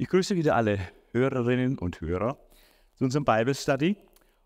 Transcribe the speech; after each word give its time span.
Ich 0.00 0.08
grüße 0.08 0.34
wieder 0.34 0.56
alle 0.56 0.78
Hörerinnen 1.12 1.76
und 1.76 2.00
Hörer 2.00 2.38
zu 2.94 3.04
unserem 3.04 3.26
Bible 3.26 3.54
Study. 3.54 3.98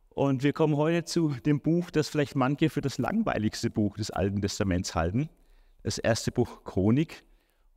Und 0.08 0.42
wir 0.42 0.52
kommen 0.52 0.76
heute 0.76 1.04
zu 1.04 1.28
dem 1.46 1.60
Buch, 1.60 1.92
das 1.92 2.08
vielleicht 2.08 2.34
manche 2.34 2.70
für 2.70 2.80
das 2.80 2.98
langweiligste 2.98 3.70
Buch 3.70 3.96
des 3.96 4.10
Alten 4.10 4.42
Testaments 4.42 4.96
halten. 4.96 5.28
Das 5.84 5.98
erste 5.98 6.32
Buch 6.32 6.64
Chronik. 6.64 7.22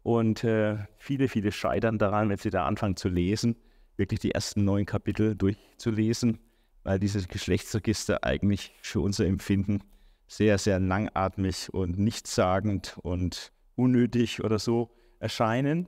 Und 0.02 0.44
äh, 0.44 0.78
viele, 0.98 1.28
viele 1.28 1.52
scheitern 1.52 2.00
daran, 2.00 2.30
wenn 2.30 2.40
sie 2.40 2.50
da 2.50 2.66
anfangen 2.66 2.96
zu 2.96 3.10
lesen, 3.10 3.56
wirklich 3.96 4.22
die 4.22 4.32
ersten 4.32 4.66
neun 4.66 4.88
Kapitel 4.88 5.36
durchzulesen, 5.36 6.40
weil 6.82 6.98
dieses 6.98 7.28
Geschlechtsregister 7.28 8.24
eigentlich 8.24 8.74
für 8.82 9.02
unser 9.02 9.28
Empfinden 9.28 9.84
sehr, 10.28 10.58
sehr 10.58 10.80
langatmig 10.80 11.72
und 11.72 12.00
nichtssagend 12.00 12.98
und 13.04 13.52
unnötig 13.76 14.44
oder 14.44 14.58
so 14.58 14.90
erscheinen 15.20 15.88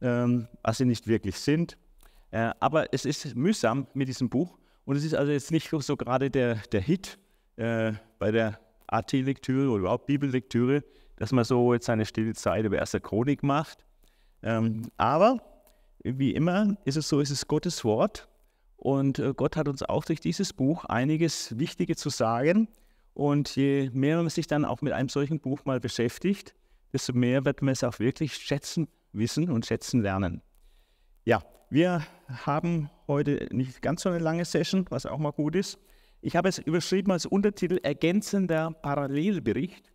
was 0.00 0.78
sie 0.78 0.84
nicht 0.84 1.06
wirklich 1.06 1.38
sind. 1.38 1.76
Äh, 2.30 2.52
aber 2.60 2.92
es 2.92 3.04
ist 3.04 3.34
mühsam 3.34 3.86
mit 3.94 4.08
diesem 4.08 4.28
Buch 4.28 4.58
und 4.84 4.96
es 4.96 5.04
ist 5.04 5.14
also 5.14 5.32
jetzt 5.32 5.50
nicht 5.50 5.70
so 5.70 5.96
gerade 5.96 6.30
der, 6.30 6.56
der 6.72 6.80
Hit 6.80 7.18
äh, 7.56 7.92
bei 8.18 8.30
der 8.30 8.58
AT-Lektüre 8.88 9.70
oder 9.70 9.80
überhaupt 9.80 10.06
Bibellektüre, 10.06 10.84
dass 11.16 11.32
man 11.32 11.44
so 11.44 11.72
jetzt 11.72 11.86
seine 11.86 12.04
stille 12.04 12.34
Zeit 12.34 12.64
über 12.64 12.76
erste 12.76 13.00
Chronik 13.00 13.42
macht. 13.42 13.84
Ähm, 14.42 14.90
aber 14.96 15.40
wie 16.02 16.34
immer 16.34 16.76
ist 16.84 16.96
es 16.96 17.08
so, 17.08 17.20
es 17.20 17.30
ist 17.30 17.48
Gottes 17.48 17.84
Wort 17.84 18.28
und 18.76 19.18
äh, 19.18 19.32
Gott 19.34 19.56
hat 19.56 19.68
uns 19.68 19.82
auch 19.82 20.04
durch 20.04 20.20
dieses 20.20 20.52
Buch 20.52 20.84
einiges 20.84 21.58
Wichtige 21.58 21.96
zu 21.96 22.10
sagen. 22.10 22.68
Und 23.14 23.56
je 23.56 23.90
mehr 23.94 24.18
man 24.18 24.28
sich 24.28 24.46
dann 24.46 24.66
auch 24.66 24.82
mit 24.82 24.92
einem 24.92 25.08
solchen 25.08 25.40
Buch 25.40 25.64
mal 25.64 25.80
beschäftigt, 25.80 26.54
desto 26.92 27.14
mehr 27.14 27.46
wird 27.46 27.62
man 27.62 27.72
es 27.72 27.82
auch 27.82 27.98
wirklich 27.98 28.34
schätzen 28.34 28.88
wissen 29.16 29.50
und 29.50 29.66
schätzen 29.66 30.02
lernen. 30.02 30.42
Ja, 31.24 31.42
wir 31.70 32.06
haben 32.28 32.90
heute 33.08 33.48
nicht 33.50 33.82
ganz 33.82 34.02
so 34.02 34.08
eine 34.08 34.18
lange 34.18 34.44
Session, 34.44 34.86
was 34.90 35.06
auch 35.06 35.18
mal 35.18 35.32
gut 35.32 35.56
ist. 35.56 35.78
Ich 36.20 36.36
habe 36.36 36.48
es 36.48 36.58
überschrieben 36.58 37.12
als 37.12 37.26
Untertitel 37.26 37.78
Ergänzender 37.82 38.72
Parallelbericht. 38.82 39.92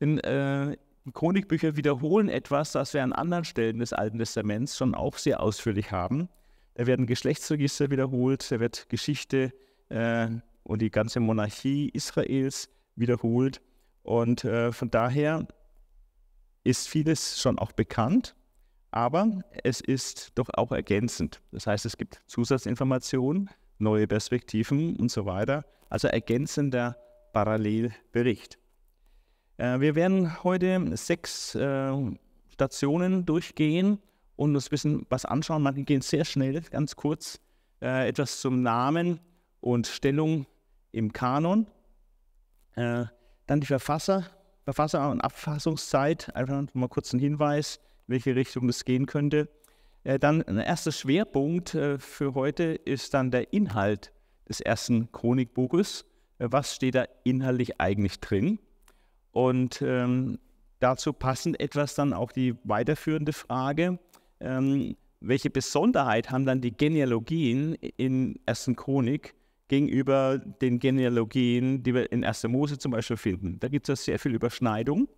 Denn 0.00 0.18
äh, 0.18 0.76
Chronikbücher 1.12 1.76
wiederholen 1.76 2.28
etwas, 2.28 2.72
das 2.72 2.94
wir 2.94 3.02
an 3.02 3.12
anderen 3.12 3.44
Stellen 3.44 3.78
des 3.78 3.92
Alten 3.92 4.18
Testaments 4.18 4.76
schon 4.76 4.94
auch 4.94 5.18
sehr 5.18 5.40
ausführlich 5.40 5.92
haben. 5.92 6.28
Da 6.74 6.86
werden 6.86 7.06
Geschlechtsregister 7.06 7.90
wiederholt, 7.90 8.50
da 8.50 8.58
wird 8.58 8.88
Geschichte 8.88 9.52
äh, 9.90 10.28
und 10.64 10.82
die 10.82 10.90
ganze 10.90 11.20
Monarchie 11.20 11.90
Israels 11.90 12.68
wiederholt. 12.96 13.60
Und 14.02 14.44
äh, 14.44 14.72
von 14.72 14.90
daher 14.90 15.46
ist 16.64 16.88
vieles 16.88 17.40
schon 17.40 17.58
auch 17.58 17.72
bekannt 17.72 18.34
aber 18.94 19.42
es 19.64 19.80
ist 19.80 20.30
doch 20.36 20.48
auch 20.54 20.70
ergänzend. 20.70 21.40
Das 21.50 21.66
heißt, 21.66 21.84
es 21.84 21.96
gibt 21.96 22.22
Zusatzinformationen, 22.28 23.50
neue 23.78 24.06
Perspektiven 24.06 24.94
und 24.96 25.10
so 25.10 25.26
weiter. 25.26 25.64
Also 25.90 26.06
ergänzender 26.06 26.96
Parallelbericht. 27.32 28.56
Äh, 29.56 29.80
wir 29.80 29.96
werden 29.96 30.44
heute 30.44 30.96
sechs 30.96 31.56
äh, 31.56 31.92
Stationen 32.50 33.26
durchgehen 33.26 33.98
und 34.36 34.54
uns 34.54 34.68
ein 34.68 34.70
bisschen 34.70 35.06
was 35.08 35.24
anschauen. 35.24 35.62
Manche 35.62 35.82
gehen 35.82 36.00
sehr 36.00 36.24
schnell, 36.24 36.60
ganz 36.60 36.94
kurz. 36.94 37.40
Äh, 37.82 38.08
etwas 38.08 38.40
zum 38.40 38.62
Namen 38.62 39.18
und 39.60 39.88
Stellung 39.88 40.46
im 40.92 41.12
Kanon. 41.12 41.66
Äh, 42.76 43.06
dann 43.48 43.60
die 43.60 43.66
Verfasser, 43.66 44.30
Verfasser 44.62 45.10
und 45.10 45.20
Abfassungszeit. 45.20 46.34
Einfach 46.36 46.62
mal 46.74 46.88
kurz 46.88 47.12
einen 47.12 47.20
Hinweis 47.20 47.80
welche 48.06 48.34
Richtung 48.34 48.68
es 48.68 48.84
gehen 48.84 49.06
könnte. 49.06 49.48
Äh, 50.04 50.18
dann 50.18 50.42
ein 50.42 50.58
erster 50.58 50.92
Schwerpunkt 50.92 51.74
äh, 51.74 51.98
für 51.98 52.34
heute 52.34 52.64
ist 52.64 53.14
dann 53.14 53.30
der 53.30 53.52
Inhalt 53.52 54.12
des 54.48 54.60
ersten 54.60 55.10
Chronikbuches. 55.12 56.04
Äh, 56.38 56.48
was 56.50 56.74
steht 56.74 56.94
da 56.94 57.06
inhaltlich 57.24 57.80
eigentlich 57.80 58.20
drin? 58.20 58.58
Und 59.32 59.82
ähm, 59.82 60.38
dazu 60.78 61.12
passend 61.12 61.58
etwas 61.60 61.94
dann 61.94 62.12
auch 62.12 62.30
die 62.30 62.54
weiterführende 62.64 63.32
Frage, 63.32 63.98
ähm, 64.40 64.96
welche 65.20 65.50
Besonderheit 65.50 66.30
haben 66.30 66.44
dann 66.44 66.60
die 66.60 66.76
Genealogien 66.76 67.74
in 67.74 68.38
ersten 68.44 68.76
Chronik 68.76 69.34
gegenüber 69.68 70.38
den 70.38 70.78
Genealogien, 70.78 71.82
die 71.82 71.94
wir 71.94 72.12
in 72.12 72.24
1. 72.24 72.44
Mose 72.44 72.78
zum 72.78 72.92
Beispiel 72.92 73.16
finden? 73.16 73.58
Da 73.60 73.68
gibt 73.68 73.88
es 73.88 74.04
sehr 74.04 74.18
viel 74.18 74.34
Überschneidung. 74.34 75.08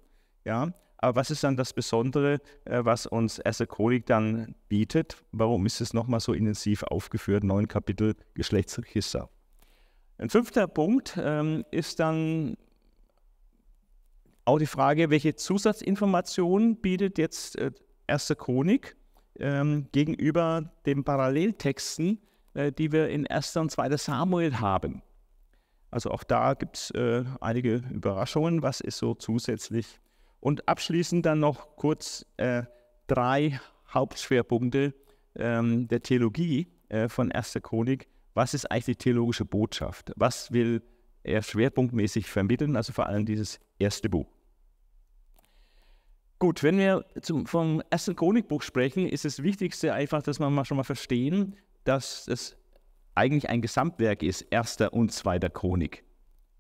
Ja? 0.45 0.73
Aber 0.99 1.21
was 1.21 1.31
ist 1.31 1.45
dann 1.45 1.57
das 1.57 1.73
Besondere, 1.73 2.41
äh, 2.65 2.85
was 2.85 3.07
uns 3.07 3.41
Chronik 3.69 4.07
dann 4.07 4.55
bietet? 4.69 5.23
Warum 5.33 5.67
ist 5.67 5.81
es 5.81 5.93
nochmal 5.93 6.21
so 6.21 6.33
intensiv 6.33 6.83
aufgeführt? 6.85 7.45
Neun 7.45 7.69
Kapitel 7.69 8.15
Geschlechtsregister. 8.35 9.29
Ein 10.19 10.31
fünfter 10.31 10.67
Punkt 10.67 11.19
ähm, 11.21 11.65
ist 11.71 12.01
dann 12.01 12.57
auch 14.47 14.59
die 14.59 14.67
Frage, 14.67 15.11
welche 15.11 15.35
Zusatzinformationen 15.35 16.77
bietet 16.77 17.19
jetzt 17.19 17.59
äh, 17.59 17.73
Erste 18.09 18.37
Chronik 18.37 18.97
ähm, 19.41 19.89
gegenüber 19.91 20.71
den 20.87 21.03
Paralleltexten, 21.03 22.21
äh, 22.55 22.71
die 22.71 22.93
wir 22.93 23.09
in 23.09 23.27
1. 23.27 23.57
und 23.57 23.71
2. 23.71 23.97
Samuel 23.97 24.61
haben. 24.61 25.03
Also 25.91 26.11
auch 26.13 26.23
da 26.23 26.55
gibt 26.55 26.77
es 26.77 26.91
äh, 26.93 27.25
einige 27.41 27.83
Überraschungen, 27.91 28.63
was 28.63 28.81
ist 28.81 28.99
so 28.99 29.15
zusätzlich 29.15 29.99
und 30.41 30.69
abschließend 30.69 31.27
dann 31.27 31.41
noch 31.41 31.77
kurz 31.77 32.27
äh, 32.37 32.63
drei 33.07 33.61
Hauptschwerpunkte 33.93 34.95
ähm, 35.37 35.89
der 35.89 36.03
Theologie 36.03 36.69
äh, 36.89 37.09
von 37.09 37.31
Erster 37.31 37.61
Chronik. 37.61 38.09
Was 38.35 38.55
ist 38.55 38.71
eigentlich 38.71 38.85
die 38.85 38.97
theologische 38.97 39.45
Botschaft? 39.45 40.13
Was 40.17 40.53
will 40.53 40.83
er 41.23 41.43
schwerpunktmäßig 41.43 42.27
vermitteln? 42.27 42.77
Also 42.77 42.93
vor 42.93 43.07
allem 43.07 43.25
dieses 43.25 43.59
erste 43.79 44.09
Buch. 44.09 44.27
Gut, 46.39 46.63
wenn 46.63 46.77
wir 46.77 47.07
zum, 47.23 47.47
vom 47.47 47.83
ersten 47.89 48.15
Chronikbuch 48.15 48.61
sprechen, 48.61 49.09
ist 49.09 49.25
das 49.25 49.43
Wichtigste 49.43 49.95
einfach, 49.95 50.23
dass 50.23 50.39
wir 50.39 50.51
mal 50.51 50.67
schon 50.67 50.77
mal 50.77 50.85
verstehen, 50.85 51.57
dass 51.85 52.29
es 52.29 52.57
eigentlich 53.15 53.49
ein 53.49 53.63
Gesamtwerk 53.63 54.23
ist, 54.23 54.43
erster 54.43 54.93
und 54.93 55.13
zweiter 55.13 55.49
Chronik. 55.49 56.05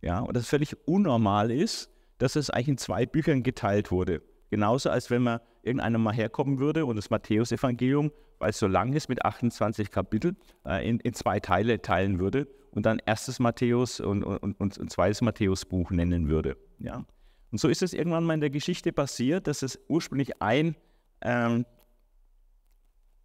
Ja, 0.00 0.20
und 0.20 0.34
das 0.34 0.48
völlig 0.48 0.74
unnormal 0.86 1.50
ist, 1.50 1.90
dass 2.18 2.36
es 2.36 2.50
eigentlich 2.50 2.68
in 2.68 2.78
zwei 2.78 3.06
Büchern 3.06 3.42
geteilt 3.42 3.90
wurde. 3.90 4.22
Genauso 4.50 4.90
als 4.90 5.10
wenn 5.10 5.22
man 5.22 5.40
irgendeiner 5.62 5.98
mal 5.98 6.14
herkommen 6.14 6.58
würde 6.58 6.86
und 6.86 6.96
das 6.96 7.10
Matthäusevangelium, 7.10 8.12
weil 8.38 8.50
es 8.50 8.58
so 8.58 8.66
lang 8.66 8.92
ist 8.92 9.08
mit 9.08 9.24
28 9.24 9.90
Kapiteln, 9.90 10.36
äh, 10.64 10.88
in, 10.88 11.00
in, 11.00 11.14
zwei 11.14 11.40
Teile 11.40 11.82
teilen 11.82 12.18
würde 12.20 12.46
und 12.70 12.86
dann 12.86 13.00
erstes 13.04 13.38
Matthäus 13.38 14.00
und, 14.00 14.22
und, 14.22 14.60
und, 14.60 14.78
und 14.78 14.90
zweites 14.90 15.22
Matthäusbuch 15.22 15.90
nennen 15.90 16.28
würde. 16.28 16.56
Ja. 16.78 17.04
Und 17.50 17.58
so 17.58 17.68
ist 17.68 17.82
es 17.82 17.92
irgendwann 17.92 18.24
mal 18.24 18.34
in 18.34 18.40
der 18.40 18.50
Geschichte 18.50 18.92
passiert, 18.92 19.46
dass 19.46 19.62
es 19.62 19.78
ursprünglich 19.88 20.40
ein, 20.42 20.76
ähm, 21.22 21.64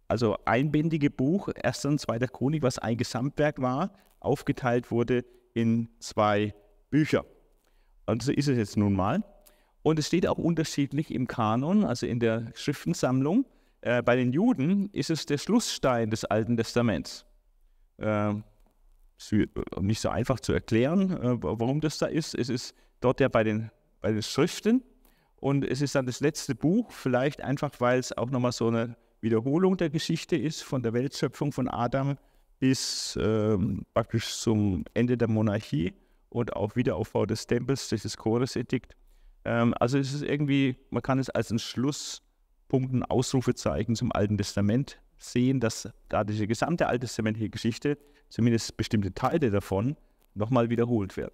also 0.08 0.36
einbändige 0.44 1.10
Buch, 1.10 1.48
erster 1.54 1.88
und 1.88 2.00
zweiter 2.00 2.28
Chronik, 2.28 2.62
was 2.62 2.78
ein 2.78 2.96
Gesamtwerk 2.96 3.60
war, 3.60 3.92
aufgeteilt 4.20 4.90
wurde 4.90 5.24
in 5.54 5.88
zwei 5.98 6.54
Bücher. 6.90 7.24
Und 8.12 8.22
so 8.22 8.30
ist 8.30 8.46
es 8.46 8.58
jetzt 8.58 8.76
nun 8.76 8.92
mal. 8.92 9.24
Und 9.82 9.98
es 9.98 10.08
steht 10.08 10.26
auch 10.26 10.36
unterschiedlich 10.36 11.14
im 11.14 11.26
Kanon, 11.26 11.82
also 11.82 12.04
in 12.04 12.20
der 12.20 12.52
Schriftensammlung. 12.54 13.46
Äh, 13.80 14.02
bei 14.02 14.16
den 14.16 14.34
Juden 14.34 14.90
ist 14.92 15.08
es 15.08 15.24
der 15.24 15.38
Schlussstein 15.38 16.10
des 16.10 16.26
Alten 16.26 16.58
Testaments. 16.58 17.24
Äh, 17.96 18.34
nicht 19.80 20.00
so 20.00 20.10
einfach 20.10 20.40
zu 20.40 20.52
erklären, 20.52 21.10
äh, 21.10 21.42
warum 21.42 21.80
das 21.80 21.96
da 21.96 22.04
ist. 22.04 22.34
Es 22.34 22.50
ist 22.50 22.74
dort 23.00 23.18
ja 23.18 23.28
bei 23.28 23.44
den, 23.44 23.70
bei 24.02 24.12
den 24.12 24.22
Schriften 24.22 24.82
und 25.36 25.64
es 25.64 25.80
ist 25.80 25.94
dann 25.94 26.04
das 26.04 26.20
letzte 26.20 26.54
Buch, 26.54 26.92
vielleicht 26.92 27.40
einfach, 27.40 27.72
weil 27.78 27.98
es 27.98 28.14
auch 28.14 28.28
nochmal 28.28 28.52
so 28.52 28.68
eine 28.68 28.94
Wiederholung 29.22 29.78
der 29.78 29.88
Geschichte 29.88 30.36
ist, 30.36 30.62
von 30.62 30.82
der 30.82 30.92
Weltschöpfung 30.92 31.50
von 31.50 31.66
Adam 31.66 32.18
bis 32.58 33.18
ähm, 33.18 33.86
praktisch 33.94 34.36
zum 34.36 34.84
Ende 34.92 35.16
der 35.16 35.28
Monarchie 35.28 35.94
und 36.32 36.56
auch 36.56 36.76
Wiederaufbau 36.76 37.26
des 37.26 37.46
Tempels 37.46 37.88
das 37.88 38.16
Choresedikt. 38.16 38.96
Ähm, 39.44 39.74
also 39.78 39.98
es 39.98 40.12
ist 40.12 40.22
irgendwie, 40.22 40.76
man 40.90 41.02
kann 41.02 41.18
es 41.18 41.30
als 41.30 41.50
ein 41.50 41.58
Schlusspunkt, 41.58 42.92
ein 42.92 43.04
Ausrufezeichen 43.04 43.94
zum 43.94 44.12
Alten 44.12 44.38
Testament 44.38 44.98
sehen, 45.18 45.60
dass 45.60 45.88
da 46.08 46.24
diese 46.24 46.46
gesamte 46.46 46.86
alttestamentliche 46.86 47.50
Geschichte, 47.50 47.98
zumindest 48.30 48.76
bestimmte 48.76 49.12
Teile 49.12 49.50
davon, 49.50 49.96
nochmal 50.34 50.70
wiederholt 50.70 51.16
wird. 51.16 51.32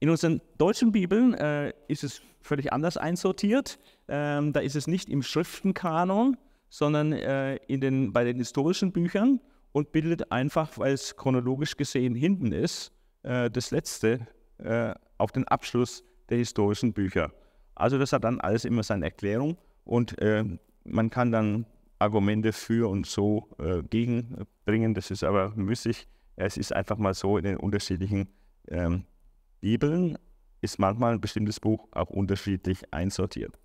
In 0.00 0.10
unseren 0.10 0.40
deutschen 0.58 0.92
Bibeln 0.92 1.34
äh, 1.34 1.72
ist 1.86 2.04
es 2.04 2.20
völlig 2.40 2.72
anders 2.72 2.96
einsortiert. 2.96 3.78
Ähm, 4.08 4.52
da 4.52 4.60
ist 4.60 4.76
es 4.76 4.86
nicht 4.86 5.08
im 5.08 5.22
Schriftenkanon, 5.22 6.36
sondern 6.70 7.12
äh, 7.12 7.56
in 7.66 7.80
den, 7.80 8.12
bei 8.12 8.24
den 8.24 8.36
historischen 8.36 8.92
Büchern 8.92 9.40
und 9.72 9.92
bildet 9.92 10.32
einfach, 10.32 10.78
weil 10.78 10.92
es 10.92 11.16
chronologisch 11.16 11.76
gesehen 11.76 12.14
hinten 12.14 12.52
ist, 12.52 12.92
äh, 13.22 13.50
das 13.50 13.70
letzte 13.70 14.26
äh, 14.58 14.94
auf 15.18 15.32
den 15.32 15.46
Abschluss 15.48 16.04
der 16.28 16.38
historischen 16.38 16.92
Bücher. 16.92 17.32
Also 17.74 17.98
das 17.98 18.12
hat 18.12 18.24
dann 18.24 18.40
alles 18.40 18.64
immer 18.64 18.82
seine 18.82 19.06
Erklärung 19.06 19.56
und 19.84 20.20
äh, 20.20 20.44
man 20.84 21.10
kann 21.10 21.30
dann 21.30 21.66
Argumente 21.98 22.52
für 22.52 22.88
und 22.88 23.06
so 23.06 23.48
äh, 23.58 23.82
gegenbringen. 23.82 24.94
Das 24.94 25.10
ist 25.10 25.24
aber 25.24 25.50
müßig. 25.56 26.08
Es 26.36 26.56
ist 26.56 26.72
einfach 26.72 26.98
mal 26.98 27.14
so 27.14 27.38
in 27.38 27.44
den 27.44 27.56
unterschiedlichen 27.56 28.28
ähm, 28.68 29.04
Bibeln 29.60 30.18
ist 30.60 30.78
manchmal 30.78 31.14
ein 31.14 31.20
bestimmtes 31.20 31.60
Buch 31.60 31.88
auch 31.92 32.10
unterschiedlich 32.10 32.82
einsortiert. 32.92 33.58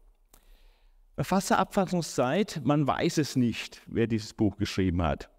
Verfasserabfassungszeit, 1.15 2.61
man 2.63 2.88
weiß 2.88 3.19
es 3.19 3.35
nicht, 3.35 3.81
wer 3.85 4.07
dieses 4.07 4.33
Buch 4.33 4.57
geschrieben 4.57 5.03
hat. 5.03 5.29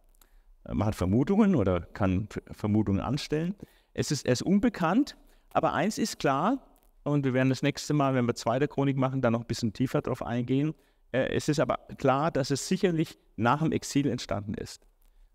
Man 0.69 0.87
hat 0.87 0.95
Vermutungen 0.95 1.57
oder 1.57 1.81
kann 1.81 2.29
Vermutungen 2.53 3.01
anstellen. 3.01 3.55
Es 3.95 4.11
ist, 4.11 4.27
es 4.27 4.41
ist 4.41 4.43
unbekannt, 4.43 5.17
aber 5.51 5.73
eins 5.73 5.99
ist 5.99 6.19
klar, 6.19 6.59
und 7.05 7.25
wir 7.25 7.35
werden 7.35 7.51
das 7.51 7.63
nächste 7.63 7.93
Mal, 7.95 8.15
wenn 8.15 8.27
wir 8.27 8.35
zweite 8.35 8.67
Chronik 8.67 8.97
machen, 8.97 9.21
dann 9.21 9.35
noch 9.35 9.43
ein 9.43 9.47
bisschen 9.47 9.73
tiefer 9.73 10.01
darauf 10.01 10.23
eingehen. 10.23 10.75
Äh, 11.13 11.35
es 11.35 11.49
ist 11.49 11.61
aber 11.61 11.79
klar, 11.99 12.31
dass 12.31 12.51
es 12.51 12.67
sicherlich 12.67 13.19
nach 13.37 13.63
dem 13.63 13.73
Exil 13.73 14.09
entstanden 14.09 14.55
ist. 14.55 14.87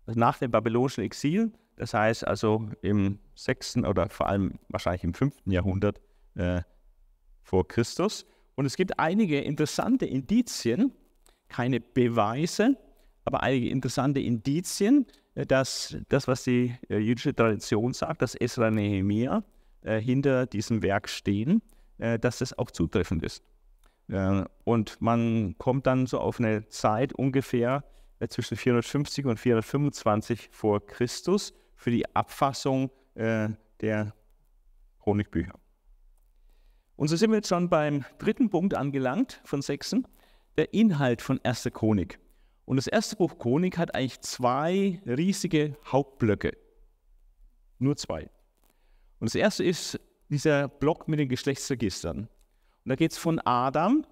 Also 0.06 0.18
nach 0.18 0.38
dem 0.38 0.50
babylonischen 0.50 1.04
Exil, 1.04 1.52
das 1.76 1.94
heißt 1.94 2.26
also 2.26 2.68
im 2.82 3.20
6. 3.36 3.78
oder 3.78 4.08
vor 4.10 4.26
allem 4.26 4.58
wahrscheinlich 4.68 5.04
im 5.04 5.14
5. 5.14 5.34
Jahrhundert 5.46 6.00
äh, 6.34 6.62
vor 7.42 7.66
Christus. 7.66 8.26
Und 8.56 8.66
es 8.66 8.76
gibt 8.76 8.98
einige 8.98 9.40
interessante 9.40 10.06
Indizien, 10.06 10.92
keine 11.48 11.80
Beweise, 11.80 12.76
aber 13.24 13.42
einige 13.42 13.70
interessante 13.70 14.20
Indizien, 14.20 15.06
dass 15.34 15.96
das, 16.08 16.28
was 16.28 16.44
die 16.44 16.74
äh, 16.88 16.98
jüdische 16.98 17.34
Tradition 17.34 17.92
sagt, 17.92 18.22
dass 18.22 18.34
Esra 18.34 18.68
und 18.68 18.74
Nehemiah 18.74 19.44
äh, 19.82 20.00
hinter 20.00 20.46
diesem 20.46 20.82
Werk 20.82 21.08
stehen, 21.08 21.62
äh, 21.98 22.18
dass 22.18 22.38
das 22.38 22.56
auch 22.58 22.70
zutreffend 22.70 23.22
ist. 23.22 23.42
Äh, 24.08 24.44
und 24.64 25.00
man 25.00 25.56
kommt 25.58 25.86
dann 25.86 26.06
so 26.06 26.18
auf 26.18 26.38
eine 26.40 26.68
Zeit 26.68 27.12
ungefähr 27.12 27.84
äh, 28.18 28.28
zwischen 28.28 28.56
450 28.56 29.26
und 29.26 29.38
425 29.38 30.48
vor 30.50 30.84
Christus 30.84 31.52
für 31.76 31.90
die 31.90 32.04
Abfassung 32.14 32.90
der 33.16 34.14
Chronikbücher. 35.00 35.52
Und 36.96 37.08
so 37.08 37.16
sind 37.16 37.30
wir 37.30 37.36
jetzt 37.38 37.48
schon 37.48 37.68
beim 37.68 38.04
dritten 38.18 38.48
Punkt 38.48 38.74
angelangt 38.74 39.42
von 39.44 39.60
sechsen, 39.60 40.06
der 40.56 40.72
Inhalt 40.72 41.20
von 41.20 41.40
erster 41.42 41.70
Chronik. 41.70 42.18
Und 42.70 42.76
das 42.76 42.86
erste 42.86 43.16
Buch 43.16 43.36
Chronik 43.36 43.78
hat 43.78 43.96
eigentlich 43.96 44.20
zwei 44.20 45.02
riesige 45.04 45.76
Hauptblöcke. 45.86 46.56
Nur 47.80 47.96
zwei. 47.96 48.30
Und 49.18 49.28
das 49.28 49.34
erste 49.34 49.64
ist 49.64 49.98
dieser 50.28 50.68
Block 50.68 51.08
mit 51.08 51.18
den 51.18 51.28
Geschlechtsregistern. 51.28 52.18
Und 52.18 52.28
da 52.84 52.94
geht 52.94 53.10
es 53.10 53.18
von 53.18 53.40
Adam, 53.40 54.06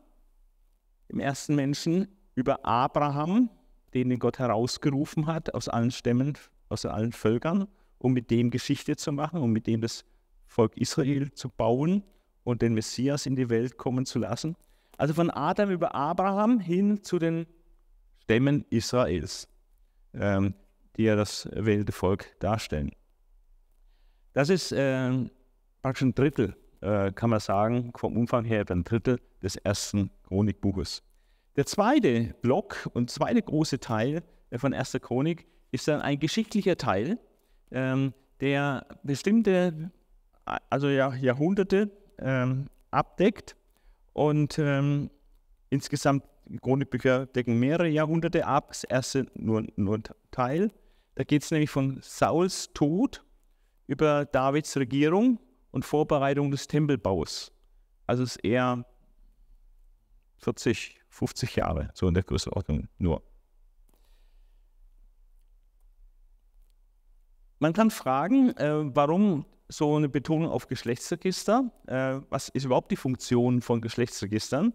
dem 1.08 1.20
ersten 1.20 1.54
Menschen, 1.54 2.08
über 2.34 2.64
Abraham, 2.64 3.48
den 3.94 4.18
Gott 4.18 4.40
herausgerufen 4.40 5.28
hat 5.28 5.54
aus 5.54 5.68
allen 5.68 5.92
Stämmen, 5.92 6.36
aus 6.68 6.84
allen 6.84 7.12
Völkern, 7.12 7.68
um 7.98 8.12
mit 8.12 8.28
dem 8.28 8.50
Geschichte 8.50 8.96
zu 8.96 9.12
machen, 9.12 9.40
um 9.40 9.52
mit 9.52 9.68
dem 9.68 9.82
das 9.82 10.04
Volk 10.48 10.76
Israel 10.76 11.30
zu 11.30 11.48
bauen 11.48 12.02
und 12.42 12.60
den 12.60 12.74
Messias 12.74 13.24
in 13.24 13.36
die 13.36 13.50
Welt 13.50 13.78
kommen 13.78 14.04
zu 14.04 14.18
lassen. 14.18 14.56
Also 14.96 15.14
von 15.14 15.30
Adam 15.30 15.70
über 15.70 15.94
Abraham 15.94 16.58
hin 16.58 17.04
zu 17.04 17.20
den 17.20 17.46
Stämmen 18.28 18.66
Israels, 18.68 19.48
ähm, 20.12 20.52
die 20.98 21.04
ja 21.04 21.16
das 21.16 21.46
erwählte 21.46 21.92
Volk 21.92 22.38
darstellen. 22.40 22.90
Das 24.34 24.50
ist 24.50 24.70
äh, 24.70 25.30
praktisch 25.80 26.02
ein 26.02 26.14
Drittel, 26.14 26.54
äh, 26.82 27.10
kann 27.12 27.30
man 27.30 27.40
sagen, 27.40 27.90
vom 27.96 28.18
Umfang 28.18 28.44
her 28.44 28.66
ein 28.68 28.84
Drittel 28.84 29.18
des 29.42 29.56
ersten 29.56 30.10
Chronikbuches. 30.24 31.02
Der 31.56 31.64
zweite 31.64 32.34
Block 32.42 32.90
und 32.92 33.10
zweite 33.10 33.40
große 33.40 33.80
Teil 33.80 34.22
äh, 34.50 34.58
von 34.58 34.74
erster 34.74 35.00
Chronik 35.00 35.46
ist 35.70 35.88
dann 35.88 36.02
ein 36.02 36.18
geschichtlicher 36.18 36.76
Teil, 36.76 37.18
ähm, 37.70 38.12
der 38.42 38.86
bestimmte, 39.04 39.90
also 40.68 40.90
ja, 40.90 41.14
Jahrhunderte 41.14 41.90
ähm, 42.18 42.66
abdeckt. 42.90 43.56
Und 44.12 44.58
ähm, 44.58 45.08
insgesamt, 45.70 46.24
Chronikbücher 46.60 47.26
decken 47.26 47.58
mehrere 47.58 47.88
Jahrhunderte 47.88 48.46
ab, 48.46 48.68
das 48.68 48.84
erste 48.84 49.26
nur, 49.34 49.66
nur 49.76 49.98
ein 49.98 50.04
Teil. 50.30 50.72
Da 51.14 51.24
geht 51.24 51.42
es 51.42 51.50
nämlich 51.50 51.70
von 51.70 51.98
Sauls 52.02 52.72
Tod 52.72 53.24
über 53.86 54.24
Davids 54.24 54.76
Regierung 54.76 55.38
und 55.70 55.84
Vorbereitung 55.84 56.50
des 56.50 56.66
Tempelbaus. 56.66 57.52
Also 58.06 58.22
es 58.22 58.36
ist 58.36 58.44
eher 58.44 58.84
40, 60.38 60.98
50 61.10 61.56
Jahre, 61.56 61.90
so 61.94 62.08
in 62.08 62.14
der 62.14 62.22
Größenordnung 62.22 62.88
nur. 62.98 63.22
Man 67.58 67.72
kann 67.72 67.90
fragen, 67.90 68.56
äh, 68.56 68.94
warum 68.94 69.44
so 69.68 69.96
eine 69.96 70.08
Betonung 70.08 70.48
auf 70.48 70.68
Geschlechtsregister. 70.68 71.70
Äh, 71.86 72.20
was 72.30 72.48
ist 72.50 72.64
überhaupt 72.64 72.90
die 72.90 72.96
Funktion 72.96 73.60
von 73.60 73.80
Geschlechtsregistern? 73.80 74.72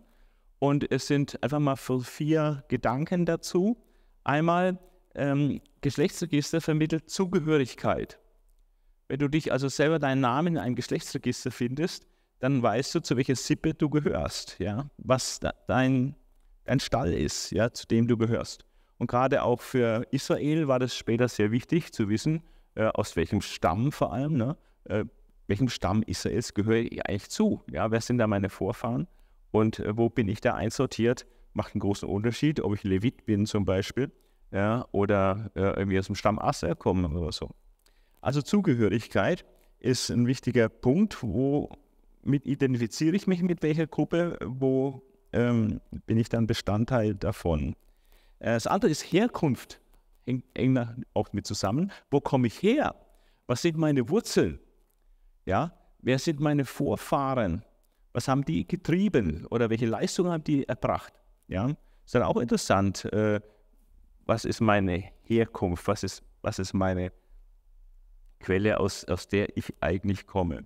Und 0.64 0.90
es 0.94 1.08
sind 1.08 1.44
einfach 1.44 1.60
mal 1.60 1.76
vier 1.76 2.64
Gedanken 2.70 3.26
dazu. 3.26 3.76
Einmal, 4.24 4.80
ähm, 5.14 5.60
Geschlechtsregister 5.82 6.62
vermittelt 6.62 7.10
Zugehörigkeit. 7.10 8.18
Wenn 9.10 9.20
du 9.20 9.28
dich 9.28 9.52
also 9.52 9.68
selber 9.68 10.00
deinen 10.00 10.22
Namen 10.22 10.56
in 10.56 10.58
einem 10.58 10.76
Geschlechtsregister 10.76 11.52
findest, 11.52 12.08
dann 12.40 12.64
weißt 12.64 12.96
du, 12.96 13.02
zu 13.02 13.18
welcher 13.18 13.36
Sippe 13.36 13.74
du 13.74 13.90
gehörst, 13.90 14.58
ja, 14.60 14.90
was 15.00 15.42
da, 15.42 15.54
dein, 15.68 16.16
dein 16.64 16.80
Stall 16.80 17.12
ist, 17.12 17.52
ja, 17.52 17.74
zu 17.74 17.86
dem 17.86 18.08
du 18.08 18.16
gehörst. 18.16 18.66
Und 19.00 19.08
gerade 19.08 19.44
auch 19.44 19.60
für 19.60 20.08
Israel 20.12 20.70
war 20.70 20.80
das 20.80 20.96
später 20.96 21.28
sehr 21.28 21.52
wichtig 21.52 21.92
zu 21.92 22.08
wissen, 22.08 22.42
äh, 22.76 22.86
aus 22.86 23.18
welchem 23.18 23.42
Stamm 23.42 23.92
vor 23.92 24.14
allem, 24.14 24.38
ne, 24.38 24.56
äh, 24.86 25.04
welchem 25.48 25.68
Stamm 25.68 26.04
Israels 26.04 26.54
gehöre 26.54 26.84
ich 26.84 27.06
eigentlich 27.06 27.30
zu? 27.30 27.62
Ja, 27.70 27.92
wer 27.92 28.00
sind 28.00 28.18
da 28.18 28.28
meine 28.28 28.50
Vorfahren? 28.50 29.10
Und 29.54 29.80
äh, 29.80 29.96
wo 29.96 30.10
bin 30.10 30.28
ich 30.28 30.42
da 30.42 30.56
einsortiert? 30.56 31.26
Macht 31.54 31.76
einen 31.76 31.82
großen 31.82 32.10
Unterschied, 32.10 32.60
ob 32.60 32.74
ich 32.74 32.84
Levit 32.84 33.26
bin 33.26 33.46
zum 33.46 33.64
Beispiel 33.64 34.12
ja, 34.52 34.88
oder 34.92 35.52
äh, 35.56 35.62
irgendwie 35.62 36.00
aus 36.00 36.08
dem 36.08 36.16
Stamm 36.16 36.40
Aser 36.40 36.76
komme 36.76 37.08
oder 37.08 37.32
so. 37.32 37.52
Also 38.20 38.42
Zugehörigkeit 38.42 39.46
ist 39.80 40.10
ein 40.10 40.26
wichtiger 40.26 40.70
Punkt, 40.70 41.22
womit 41.22 42.46
identifiziere 42.46 43.16
ich 43.16 43.28
mich 43.28 43.44
mit 43.44 43.62
welcher 43.62 43.86
Gruppe, 43.86 44.40
wo 44.44 45.04
ähm, 45.34 45.82
bin 46.08 46.18
ich 46.18 46.30
dann 46.30 46.48
Bestandteil 46.48 47.14
davon. 47.14 47.76
Äh, 48.40 48.54
das 48.54 48.66
andere 48.66 48.90
ist 48.90 49.04
Herkunft, 49.04 49.80
hängt 50.26 50.46
eng 50.56 51.04
auch 51.14 51.32
mit 51.32 51.46
zusammen. 51.46 51.92
Wo 52.10 52.22
komme 52.22 52.48
ich 52.48 52.62
her? 52.64 52.96
Was 53.46 53.62
sind 53.62 53.78
meine 53.78 54.10
Wurzeln? 54.10 54.60
Ja, 55.46 55.74
wer 56.00 56.18
sind 56.18 56.40
meine 56.40 56.66
Vorfahren? 56.66 57.64
Was 58.14 58.28
haben 58.28 58.46
die 58.46 58.68
getrieben 58.68 59.46
oder 59.48 59.70
welche 59.70 59.88
Leistungen 59.88 60.32
haben 60.32 60.44
die 60.44 60.68
erbracht? 60.68 61.14
Ja, 61.48 61.70
ist 62.06 62.16
dann 62.16 62.24
auch 62.24 62.38
interessant. 62.38 63.06
Äh, 63.06 63.42
was 64.26 64.46
ist 64.46 64.62
meine 64.62 65.04
Herkunft? 65.24 65.88
Was 65.88 66.04
ist, 66.04 66.24
was 66.42 66.60
ist 66.60 66.74
meine 66.74 67.12
Quelle, 68.40 68.80
aus, 68.80 69.04
aus 69.06 69.28
der 69.28 69.58
ich 69.58 69.74
eigentlich 69.82 70.28
komme? 70.28 70.66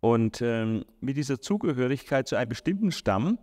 Und 0.00 0.42
ähm, 0.42 0.84
mit 1.00 1.16
dieser 1.16 1.40
Zugehörigkeit 1.40 2.28
zu 2.28 2.36
einem 2.36 2.50
bestimmten 2.50 2.92
Stamm 2.92 3.38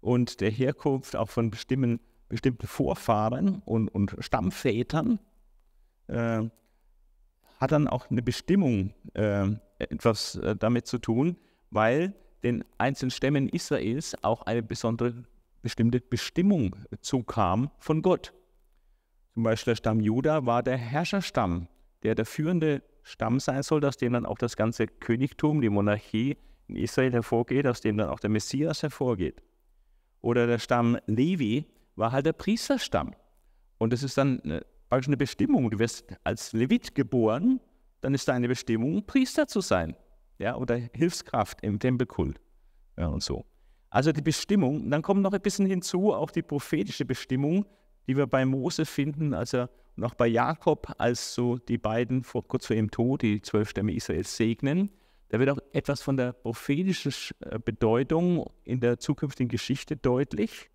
und 0.00 0.40
der 0.40 0.50
Herkunft 0.50 1.14
auch 1.14 1.28
von 1.28 1.50
bestimmten, 1.50 2.00
bestimmten 2.28 2.66
Vorfahren 2.66 3.62
und, 3.64 3.88
und 3.88 4.16
Stammvätern 4.20 5.20
äh, 6.08 6.42
hat 7.60 7.72
dann 7.72 7.86
auch 7.88 8.10
eine 8.10 8.22
Bestimmung 8.22 8.92
äh, 9.14 9.46
etwas 9.78 10.36
äh, 10.36 10.56
damit 10.56 10.86
zu 10.86 10.98
tun, 10.98 11.36
weil 11.70 12.14
den 12.46 12.64
einzelnen 12.78 13.10
Stämmen 13.10 13.48
Israels 13.48 14.16
auch 14.22 14.42
eine 14.42 14.62
besondere 14.62 15.24
bestimmte 15.62 16.00
Bestimmung 16.00 16.76
zukam 17.00 17.70
von 17.78 18.02
Gott. 18.02 18.32
Zum 19.34 19.42
Beispiel 19.42 19.72
der 19.72 19.76
Stamm 19.76 20.00
Juda 20.00 20.46
war 20.46 20.62
der 20.62 20.76
Herrscherstamm, 20.76 21.68
der 22.04 22.14
der 22.14 22.24
führende 22.24 22.82
Stamm 23.02 23.40
sein 23.40 23.62
soll, 23.62 23.84
aus 23.84 23.96
dem 23.96 24.12
dann 24.12 24.26
auch 24.26 24.38
das 24.38 24.56
ganze 24.56 24.86
Königtum, 24.86 25.60
die 25.60 25.68
Monarchie 25.68 26.36
in 26.68 26.76
Israel 26.76 27.12
hervorgeht, 27.12 27.66
aus 27.66 27.80
dem 27.80 27.96
dann 27.96 28.08
auch 28.08 28.20
der 28.20 28.30
Messias 28.30 28.82
hervorgeht. 28.82 29.42
Oder 30.20 30.46
der 30.46 30.58
Stamm 30.58 30.98
Levi 31.06 31.66
war 31.96 32.12
halt 32.12 32.26
der 32.26 32.32
Priesterstamm. 32.32 33.14
Und 33.78 33.92
das 33.92 34.02
ist 34.02 34.16
dann 34.16 34.40
praktisch 34.88 35.08
eine 35.08 35.16
Bestimmung. 35.16 35.70
Du 35.70 35.78
wirst 35.78 36.06
als 36.22 36.52
Levit 36.52 36.94
geboren, 36.94 37.60
dann 38.00 38.14
ist 38.14 38.28
deine 38.28 38.48
Bestimmung, 38.48 39.04
Priester 39.04 39.48
zu 39.48 39.60
sein. 39.60 39.96
Ja, 40.38 40.56
oder 40.56 40.76
Hilfskraft 40.76 41.62
im 41.62 41.78
Tempelkult. 41.78 42.40
Ja, 42.96 43.08
und 43.08 43.22
so. 43.22 43.44
Also 43.90 44.12
die 44.12 44.22
Bestimmung. 44.22 44.90
Dann 44.90 45.02
kommt 45.02 45.22
noch 45.22 45.32
ein 45.32 45.40
bisschen 45.40 45.66
hinzu, 45.66 46.12
auch 46.12 46.30
die 46.30 46.42
prophetische 46.42 47.04
Bestimmung, 47.04 47.66
die 48.06 48.16
wir 48.16 48.26
bei 48.26 48.44
Mose 48.44 48.84
finden, 48.84 49.34
also 49.34 49.66
und 49.96 50.04
auch 50.04 50.14
bei 50.14 50.26
Jakob, 50.26 50.92
als 50.98 51.34
so 51.34 51.56
die 51.56 51.78
beiden 51.78 52.22
vor, 52.22 52.46
kurz 52.46 52.66
vor 52.66 52.76
ihrem 52.76 52.90
Tod 52.90 53.22
die 53.22 53.40
zwölf 53.40 53.70
Stämme 53.70 53.94
Israels 53.94 54.36
segnen. 54.36 54.90
Da 55.30 55.40
wird 55.40 55.50
auch 55.50 55.58
etwas 55.72 56.02
von 56.02 56.16
der 56.16 56.32
prophetischen 56.32 57.12
äh, 57.40 57.58
Bedeutung 57.58 58.44
in 58.64 58.80
der 58.80 58.98
zukünftigen 58.98 59.48
Geschichte 59.48 59.96
deutlich. 59.96 60.70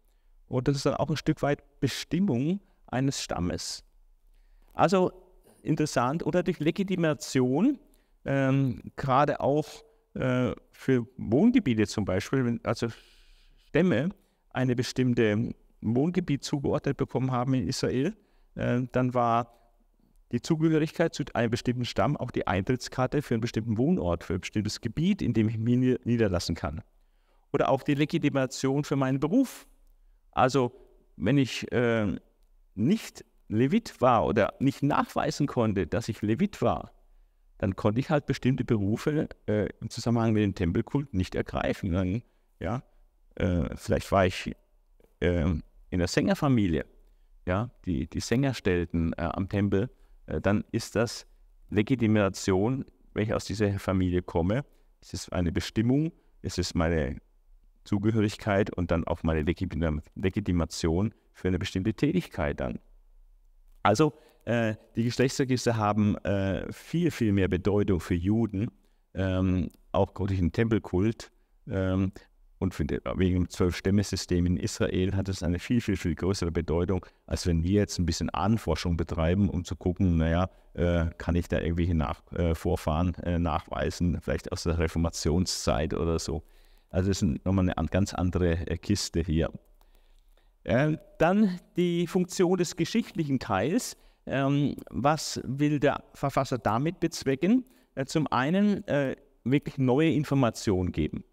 Und 0.47 0.67
das 0.67 0.75
ist 0.75 0.85
dann 0.85 0.95
auch 0.95 1.09
ein 1.09 1.17
Stück 1.17 1.41
weit 1.41 1.63
Bestimmung 1.79 2.59
eines 2.87 3.21
Stammes. 3.21 3.83
Also 4.73 5.11
interessant. 5.61 6.25
Oder 6.25 6.43
durch 6.43 6.59
Legitimation, 6.59 7.79
ähm, 8.25 8.81
gerade 8.95 9.39
auch 9.39 9.67
äh, 10.13 10.51
für 10.71 11.07
Wohngebiete 11.17 11.87
zum 11.87 12.05
Beispiel, 12.05 12.45
wenn 12.45 12.65
also 12.65 12.87
Stämme 13.67 14.09
eine 14.49 14.75
bestimmte 14.75 15.53
Wohngebiet 15.81 16.43
zugeordnet 16.43 16.97
bekommen 16.97 17.31
haben 17.31 17.53
in 17.53 17.67
Israel, 17.67 18.15
äh, 18.55 18.81
dann 18.91 19.13
war 19.13 19.57
die 20.31 20.41
Zugehörigkeit 20.41 21.13
zu 21.13 21.23
einem 21.33 21.51
bestimmten 21.51 21.85
Stamm 21.85 22.15
auch 22.15 22.31
die 22.31 22.47
Eintrittskarte 22.47 23.21
für 23.21 23.33
einen 23.33 23.41
bestimmten 23.41 23.77
Wohnort, 23.77 24.23
für 24.23 24.35
ein 24.35 24.41
bestimmtes 24.41 24.81
Gebiet, 24.81 25.21
in 25.21 25.33
dem 25.33 25.49
ich 25.49 25.57
mich 25.57 25.99
niederlassen 26.05 26.55
kann. 26.55 26.81
Oder 27.53 27.69
auch 27.69 27.83
die 27.83 27.95
Legitimation 27.95 28.83
für 28.83 28.95
meinen 28.95 29.19
Beruf. 29.19 29.67
Also 30.31 30.71
wenn 31.17 31.37
ich 31.37 31.69
äh, 31.71 32.15
nicht 32.75 33.25
Levit 33.49 33.99
war 33.99 34.25
oder 34.25 34.53
nicht 34.59 34.81
nachweisen 34.83 35.47
konnte, 35.47 35.85
dass 35.85 36.07
ich 36.07 36.21
Levit 36.21 36.61
war, 36.61 36.91
dann 37.61 37.75
konnte 37.75 37.99
ich 37.99 38.09
halt 38.09 38.25
bestimmte 38.25 38.65
Berufe 38.65 39.29
äh, 39.45 39.69
im 39.81 39.91
Zusammenhang 39.91 40.33
mit 40.33 40.41
dem 40.41 40.55
Tempelkult 40.55 41.13
nicht 41.13 41.35
ergreifen. 41.35 41.91
Dann, 41.91 42.23
ja, 42.59 42.81
äh, 43.35 43.69
vielleicht 43.75 44.11
war 44.11 44.25
ich 44.25 44.55
äh, 45.19 45.43
in 45.91 45.99
der 45.99 46.07
Sängerfamilie, 46.07 46.87
ja, 47.45 47.69
die, 47.85 48.07
die 48.07 48.19
Sänger 48.19 48.55
stellten 48.55 49.13
äh, 49.13 49.21
am 49.21 49.47
Tempel, 49.47 49.91
äh, 50.25 50.41
dann 50.41 50.63
ist 50.71 50.95
das 50.95 51.27
Legitimation, 51.69 52.83
wenn 53.13 53.25
ich 53.25 53.33
aus 53.35 53.45
dieser 53.45 53.77
Familie 53.77 54.23
komme. 54.23 54.65
Es 54.99 55.13
ist 55.13 55.31
eine 55.31 55.51
Bestimmung, 55.51 56.11
es 56.41 56.57
ist 56.57 56.73
meine 56.73 57.17
Zugehörigkeit 57.83 58.75
und 58.75 58.89
dann 58.89 59.05
auch 59.05 59.21
meine 59.21 59.43
Legitimation 59.43 61.13
für 61.33 61.47
eine 61.47 61.59
bestimmte 61.59 61.93
Tätigkeit 61.93 62.59
dann. 62.59 62.79
Also 63.83 64.13
äh, 64.45 64.75
die 64.95 65.03
Geschlechtsregister 65.03 65.77
haben 65.77 66.17
äh, 66.17 66.71
viel, 66.71 67.11
viel 67.11 67.31
mehr 67.31 67.47
Bedeutung 67.47 67.99
für 67.99 68.15
Juden, 68.15 68.71
ähm, 69.13 69.69
auch 69.91 70.11
durch 70.11 70.39
den 70.39 70.51
Tempelkult. 70.51 71.31
Ähm, 71.69 72.11
und 72.59 72.77
die, 72.77 72.99
wegen 73.15 73.35
dem 73.35 73.49
Zwölf-Stämme-System 73.49 74.45
in 74.45 74.57
Israel 74.57 75.15
hat 75.15 75.29
es 75.29 75.41
eine 75.41 75.57
viel, 75.57 75.81
viel, 75.81 75.97
viel 75.97 76.13
größere 76.13 76.51
Bedeutung, 76.51 77.05
als 77.25 77.47
wenn 77.47 77.63
wir 77.63 77.71
jetzt 77.71 77.97
ein 77.97 78.05
bisschen 78.05 78.29
Ahnenforschung 78.29 78.97
betreiben, 78.97 79.49
um 79.49 79.65
zu 79.65 79.75
gucken, 79.75 80.17
naja, 80.17 80.47
äh, 80.75 81.07
kann 81.17 81.35
ich 81.35 81.47
da 81.47 81.59
irgendwelche 81.59 81.95
Nach 81.95 82.21
äh, 82.33 82.53
Vorfahren 82.53 83.15
äh, 83.15 83.39
nachweisen, 83.39 84.21
vielleicht 84.21 84.51
aus 84.51 84.63
der 84.63 84.77
Reformationszeit 84.77 85.95
oder 85.95 86.19
so. 86.19 86.43
Also 86.91 87.09
das 87.09 87.23
ist 87.23 87.45
nochmal 87.45 87.69
eine 87.69 87.87
ganz 87.87 88.13
andere 88.13 88.57
Kiste 88.77 89.21
hier. 89.21 89.51
Äh, 90.63 90.97
dann 91.17 91.59
die 91.77 92.05
Funktion 92.05 92.57
des 92.57 92.75
geschichtlichen 92.75 93.39
Teils. 93.39 93.97
Ähm, 94.25 94.75
was 94.89 95.41
will 95.43 95.79
der 95.79 96.03
Verfasser 96.13 96.57
damit 96.57 96.99
bezwecken? 96.99 97.65
Äh, 97.95 98.05
zum 98.05 98.27
einen 98.27 98.87
äh, 98.87 99.15
wirklich 99.43 99.77
neue 99.77 100.11
Informationen 100.11 100.91
geben. 100.91 101.23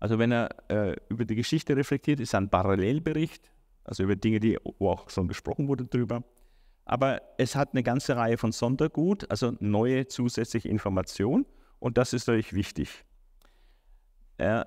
Also 0.00 0.18
wenn 0.18 0.32
er 0.32 0.50
äh, 0.68 0.96
über 1.08 1.24
die 1.24 1.34
Geschichte 1.34 1.76
reflektiert, 1.76 2.20
ist 2.20 2.34
ein 2.34 2.48
Parallelbericht, 2.50 3.50
also 3.84 4.02
über 4.02 4.16
Dinge, 4.16 4.40
die, 4.40 4.58
wo 4.78 4.90
auch 4.90 5.08
schon 5.10 5.28
gesprochen 5.28 5.68
wurde 5.68 5.84
drüber. 5.84 6.22
Aber 6.84 7.22
es 7.38 7.56
hat 7.56 7.70
eine 7.72 7.82
ganze 7.82 8.16
Reihe 8.16 8.36
von 8.36 8.52
Sondergut, 8.52 9.30
also 9.30 9.52
neue 9.60 10.06
zusätzliche 10.06 10.68
Informationen 10.68 11.46
und 11.78 11.96
das 11.96 12.12
ist 12.12 12.26
natürlich 12.26 12.52
wichtig. 12.52 13.04
Äh, 14.36 14.64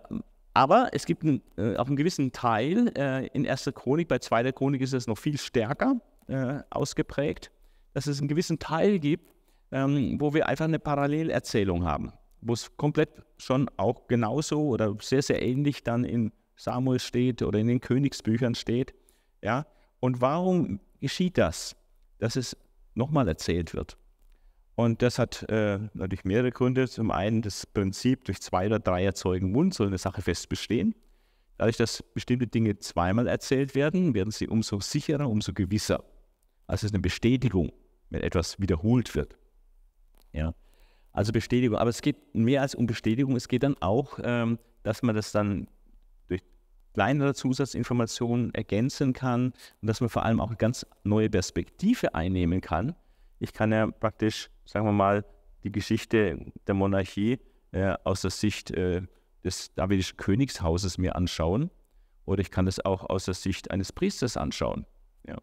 aber 0.53 0.89
es 0.93 1.05
gibt 1.05 1.23
einen, 1.23 1.43
äh, 1.57 1.75
auch 1.75 1.85
einen 1.85 1.97
gewissen 1.97 2.31
Teil 2.31 2.91
äh, 2.97 3.27
in 3.27 3.45
erster 3.45 3.71
Chronik, 3.71 4.07
bei 4.07 4.17
zweiter 4.17 4.51
Chronik 4.51 4.81
ist 4.81 4.93
es 4.93 5.05
noch 5.05 5.17
viel 5.17 5.37
stärker 5.37 6.01
äh, 6.27 6.59
ausgeprägt, 6.69 7.51
dass 7.93 8.07
es 8.07 8.19
einen 8.19 8.27
gewissen 8.27 8.59
Teil 8.59 8.99
gibt, 8.99 9.33
ähm, 9.71 10.19
wo 10.19 10.33
wir 10.33 10.47
einfach 10.47 10.65
eine 10.65 10.79
Parallelerzählung 10.79 11.83
haben, 11.83 12.13
wo 12.41 12.53
es 12.53 12.75
komplett 12.77 13.09
schon 13.37 13.69
auch 13.77 14.07
genauso 14.07 14.67
oder 14.67 14.95
sehr, 15.01 15.21
sehr 15.21 15.41
ähnlich 15.41 15.83
dann 15.83 16.03
in 16.03 16.31
Samuel 16.55 16.99
steht 16.99 17.41
oder 17.41 17.59
in 17.59 17.67
den 17.67 17.81
Königsbüchern 17.81 18.55
steht. 18.55 18.93
Ja? 19.41 19.65
Und 19.99 20.21
warum 20.21 20.79
geschieht 20.99 21.37
das, 21.37 21.75
dass 22.19 22.35
es 22.35 22.57
nochmal 22.95 23.27
erzählt 23.27 23.73
wird? 23.73 23.97
Und 24.75 25.01
das 25.01 25.17
hat 25.17 25.43
äh, 25.49 25.79
natürlich 25.93 26.23
mehrere 26.23 26.51
Gründe. 26.51 26.87
Zum 26.87 27.09
einen 27.09 27.41
das 27.41 27.65
Prinzip, 27.65 28.25
durch 28.25 28.39
zwei 28.41 28.67
oder 28.67 28.79
drei 28.79 29.03
erzeugen 29.03 29.51
Mund 29.51 29.73
soll 29.73 29.87
eine 29.87 29.97
Sache 29.97 30.21
fest 30.21 30.49
bestehen. 30.49 30.93
Dadurch, 31.57 31.77
dass 31.77 32.03
bestimmte 32.03 32.45
Dinge 32.45 32.77
zweimal 32.77 33.27
erzählt 33.27 33.73
werden, 33.73 34.13
werden 34.13 34.29
sie 34.29 34.47
umso 34.47 34.79
sicherer, 34.79 35.27
umso 35.27 35.53
gewisser. 35.53 36.03
Also 36.67 36.81
es 36.81 36.83
ist 36.83 36.93
eine 36.93 37.01
Bestätigung, 37.01 37.71
wenn 38.09 38.21
etwas 38.21 38.59
wiederholt 38.59 39.15
wird. 39.15 39.35
Ja. 40.33 40.53
Also 41.13 41.31
Bestätigung. 41.31 41.77
Aber 41.77 41.89
es 41.89 42.01
geht 42.01 42.35
mehr 42.35 42.61
als 42.61 42.75
um 42.75 42.85
Bestätigung. 42.85 43.35
Es 43.35 43.47
geht 43.47 43.63
dann 43.63 43.75
auch, 43.81 44.19
ähm, 44.21 44.59
dass 44.83 45.01
man 45.01 45.15
das 45.15 45.31
dann 45.31 45.67
durch 46.27 46.41
kleinere 46.93 47.33
Zusatzinformationen 47.33 48.53
ergänzen 48.53 49.13
kann 49.13 49.53
und 49.81 49.87
dass 49.87 50.01
man 50.01 50.09
vor 50.09 50.23
allem 50.23 50.39
auch 50.39 50.49
eine 50.49 50.57
ganz 50.57 50.85
neue 51.03 51.29
Perspektive 51.29 52.13
einnehmen 52.13 52.61
kann 52.61 52.95
ich 53.39 53.53
kann 53.53 53.71
ja 53.71 53.87
praktisch, 53.87 54.49
sagen 54.65 54.85
wir 54.85 54.91
mal, 54.91 55.25
die 55.63 55.71
Geschichte 55.71 56.51
der 56.65 56.73
Monarchie 56.73 57.39
äh, 57.71 57.95
aus 58.03 58.21
der 58.21 58.31
Sicht 58.31 58.71
äh, 58.71 59.01
des 59.43 59.73
davidischen 59.75 60.17
Königshauses 60.17 60.97
mir 60.97 61.15
anschauen 61.15 61.69
oder 62.25 62.41
ich 62.41 62.51
kann 62.51 62.67
es 62.67 62.83
auch 62.83 63.09
aus 63.09 63.25
der 63.25 63.33
Sicht 63.33 63.71
eines 63.71 63.91
Priesters 63.91 64.37
anschauen. 64.37 64.85
Ja. 65.27 65.37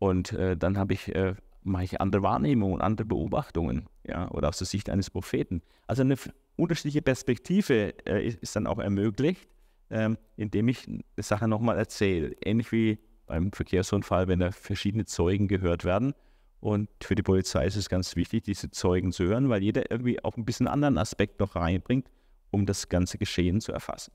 Und 0.00 0.32
äh, 0.32 0.56
dann 0.56 0.76
habe 0.76 0.94
ich, 0.94 1.14
äh, 1.14 1.34
mache 1.62 1.84
ich 1.84 2.00
andere 2.00 2.22
Wahrnehmungen, 2.22 2.80
andere 2.80 3.06
Beobachtungen 3.06 3.86
ja, 4.04 4.28
oder 4.32 4.48
aus 4.48 4.58
der 4.58 4.66
Sicht 4.66 4.90
eines 4.90 5.10
Propheten. 5.10 5.62
Also 5.86 6.02
eine 6.02 6.16
unterschiedliche 6.56 7.02
Perspektive 7.02 7.94
äh, 8.06 8.26
ist 8.26 8.56
dann 8.56 8.66
auch 8.66 8.78
ermöglicht, 8.78 9.48
ähm, 9.90 10.18
indem 10.36 10.66
ich 10.66 10.88
eine 10.88 11.02
Sache 11.18 11.46
nochmal 11.46 11.78
erzähle. 11.78 12.34
Ähnlich 12.44 12.72
wie 12.72 12.98
beim 13.26 13.52
Verkehrsunfall, 13.52 14.26
wenn 14.26 14.40
da 14.40 14.50
verschiedene 14.50 15.04
Zeugen 15.04 15.46
gehört 15.46 15.84
werden 15.84 16.14
und 16.60 16.88
für 17.02 17.14
die 17.14 17.22
Polizei 17.22 17.66
ist 17.66 17.76
es 17.76 17.88
ganz 17.88 18.16
wichtig, 18.16 18.44
diese 18.44 18.70
Zeugen 18.70 19.12
zu 19.12 19.24
hören, 19.24 19.48
weil 19.48 19.62
jeder 19.62 19.90
irgendwie 19.90 20.22
auch 20.22 20.36
ein 20.36 20.44
bisschen 20.44 20.68
anderen 20.68 20.98
Aspekt 20.98 21.40
noch 21.40 21.56
reinbringt, 21.56 22.10
um 22.50 22.66
das 22.66 22.88
ganze 22.88 23.16
Geschehen 23.16 23.60
zu 23.60 23.72
erfassen. 23.72 24.12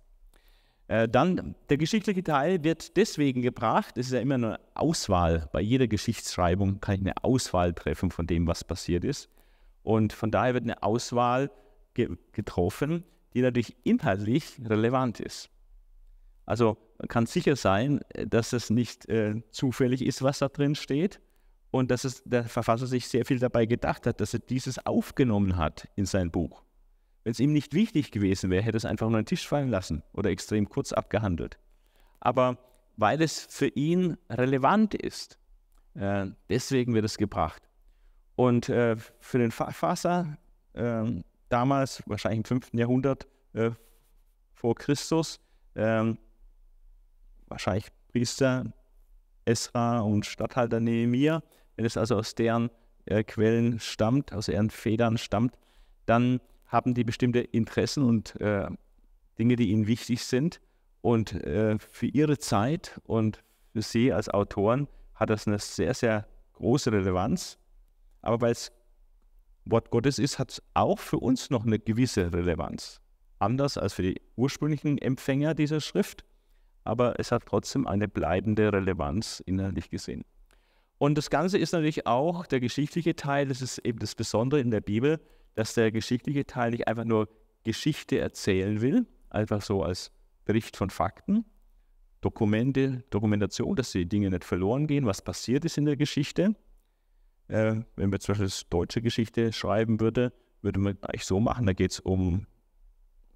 Äh, 0.88 1.10
dann 1.10 1.56
der 1.70 1.78
geschichtliche 1.78 2.24
Teil 2.24 2.64
wird 2.64 2.96
deswegen 2.96 3.42
gebracht, 3.42 3.98
es 3.98 4.08
ist 4.08 4.14
ja 4.14 4.20
immer 4.20 4.36
eine 4.36 4.60
Auswahl, 4.76 5.50
bei 5.52 5.62
jeder 5.62 5.88
Geschichtsschreibung 5.88 6.80
kann 6.80 6.96
ich 6.96 7.02
eine 7.02 7.24
Auswahl 7.24 7.74
treffen 7.74 8.12
von 8.12 8.28
dem, 8.28 8.46
was 8.46 8.64
passiert 8.64 9.04
ist. 9.04 9.30
Und 9.82 10.14
von 10.14 10.32
daher 10.32 10.54
wird 10.54 10.64
eine 10.64 10.84
Auswahl 10.84 11.52
ge 11.94 12.10
getroffen, 12.34 13.04
die 13.34 13.42
natürlich 13.42 13.76
inhaltlich 13.84 14.60
relevant 14.64 15.20
ist. 15.20 15.50
Also 16.46 16.78
man 17.00 17.08
kann 17.08 17.26
sicher 17.26 17.56
sein, 17.56 18.02
dass 18.28 18.54
es 18.54 18.70
nicht 18.70 19.10
äh, 19.10 19.42
zufällig 19.52 20.04
ist, 20.06 20.22
was 20.22 20.40
da 20.40 20.50
drin 20.50 20.76
steht, 20.76 21.20
und 21.72 21.92
dass 21.92 22.06
es, 22.06 22.24
der 22.24 22.46
Verfasser 22.46 22.88
sich 22.88 23.08
sehr 23.08 23.26
viel 23.26 23.40
dabei 23.40 23.66
gedacht 23.66 24.08
hat, 24.08 24.22
dass 24.22 24.34
er 24.34 24.40
dieses 24.40 24.86
aufgenommen 24.86 25.58
hat 25.58 25.90
in 25.96 26.06
sein 26.06 26.32
Buch. 26.32 26.65
Wenn 27.26 27.32
es 27.32 27.40
ihm 27.40 27.54
nicht 27.54 27.74
wichtig 27.74 28.12
gewesen 28.12 28.52
wäre, 28.52 28.62
hätte 28.62 28.78
es 28.78 28.86
einfach 28.86 29.10
nur 29.10 29.20
den 29.20 29.26
Tisch 29.26 29.48
fallen 29.48 29.70
lassen 29.70 30.04
oder 30.14 30.30
extrem 30.30 30.70
kurz 30.70 30.94
abgehandelt. 30.94 31.58
Aber 32.20 32.60
weil 32.98 33.20
es 33.20 33.48
für 33.50 33.68
ihn 33.68 34.16
relevant 34.30 34.94
ist, 34.94 35.40
äh, 35.96 36.28
deswegen 36.50 36.94
wird 36.94 37.04
es 37.04 37.18
gebracht. 37.18 37.68
Und 38.36 38.70
äh, 38.70 38.96
für 39.20 39.40
den 39.40 39.50
Verfasser 39.50 40.38
äh, 40.74 41.24
damals, 41.50 42.04
wahrscheinlich 42.06 42.40
im 42.42 42.62
5. 42.62 42.74
Jahrhundert 42.74 43.26
äh, 43.54 43.72
vor 44.54 44.76
Christus, 44.76 45.40
ähm, 45.76 46.20
wahrscheinlich 47.48 47.88
Priester 48.12 48.72
Esra 49.46 50.02
und 50.02 50.28
Statthalter 50.28 50.80
Nehemiah, 50.80 51.42
wenn 51.76 51.86
es 51.86 51.98
also 51.98 52.18
aus 52.18 52.36
deren 52.36 52.70
äh, 53.06 53.24
Quellen 53.24 53.80
stammt, 53.80 54.32
aus 54.32 54.48
ihren 54.48 54.70
Federn 54.70 55.18
stammt, 55.18 55.58
dann 56.06 56.40
haben 56.76 56.94
die 56.94 57.06
bestimmte 57.06 57.40
Interessen 57.40 58.04
und 58.04 58.40
äh, 58.42 58.68
Dinge, 59.40 59.56
die 59.56 59.72
ihnen 59.72 59.88
wichtig 59.88 60.24
sind. 60.26 60.60
Und 61.02 61.34
äh, 61.34 61.78
für 61.80 62.08
ihre 62.08 62.38
Zeit 62.38 63.00
und 63.06 63.44
für 63.72 63.82
sie 63.82 64.12
als 64.12 64.30
Autoren 64.30 64.88
hat 65.14 65.30
das 65.30 65.48
eine 65.48 65.58
sehr, 65.60 65.94
sehr 65.94 66.28
große 66.54 66.92
Relevanz. 66.92 67.58
Aber 68.22 68.42
weil 68.42 68.52
es 68.52 68.72
Wort 69.64 69.90
Gottes 69.90 70.20
ist, 70.20 70.38
hat 70.38 70.52
es 70.52 70.62
auch 70.74 71.00
für 71.00 71.18
uns 71.18 71.50
noch 71.50 71.66
eine 71.66 71.80
gewisse 71.80 72.34
Relevanz. 72.34 73.00
Anders 73.40 73.78
als 73.78 73.94
für 73.94 74.04
die 74.04 74.22
ursprünglichen 74.36 74.98
Empfänger 74.98 75.54
dieser 75.54 75.80
Schrift, 75.80 76.26
aber 76.84 77.20
es 77.20 77.32
hat 77.32 77.46
trotzdem 77.46 77.88
eine 77.88 78.08
bleibende 78.08 78.72
Relevanz 78.72 79.42
innerlich 79.46 79.90
gesehen. 79.90 80.24
Und 80.98 81.18
das 81.18 81.30
Ganze 81.30 81.58
ist 81.58 81.72
natürlich 81.72 82.06
auch 82.06 82.46
der 82.46 82.60
geschichtliche 82.60 83.16
Teil, 83.16 83.48
das 83.48 83.62
ist 83.62 83.80
eben 83.80 84.00
das 84.00 84.16
Besondere 84.16 84.60
in 84.60 84.72
der 84.72 84.82
Bibel, 84.82 85.20
dass 85.56 85.74
der 85.74 85.92
geschichtliche 85.92 86.46
Teil 86.46 86.72
nicht 86.72 86.88
einfach 86.88 87.06
nur 87.06 87.30
Geschichte 87.64 88.20
erzählen 88.20 88.82
will, 88.82 89.08
einfach 89.30 89.62
so 89.62 89.84
als 89.84 90.12
Bericht 90.46 90.78
von 90.78 90.90
Fakten, 90.90 91.46
Dokumente, 92.22 93.04
Dokumentation, 93.10 93.76
dass 93.76 93.92
die 93.92 94.08
Dinge 94.08 94.30
nicht 94.30 94.44
verloren 94.44 94.88
gehen, 94.88 95.06
was 95.06 95.22
passiert 95.22 95.66
ist 95.66 95.78
in 95.78 95.86
der 95.86 95.96
Geschichte. 95.96 96.56
Äh, 97.48 97.82
wenn 97.96 98.12
wir 98.12 98.20
zum 98.20 98.38
Beispiel 98.38 98.68
deutsche 98.70 99.02
Geschichte 99.02 99.54
schreiben 99.54 100.00
würde, 100.00 100.34
würde 100.62 100.80
man 100.80 100.98
eigentlich 101.02 101.26
so 101.26 101.40
machen, 101.40 101.66
da 101.66 101.74
geht 101.74 101.92
es 101.92 102.00
um, 102.00 102.48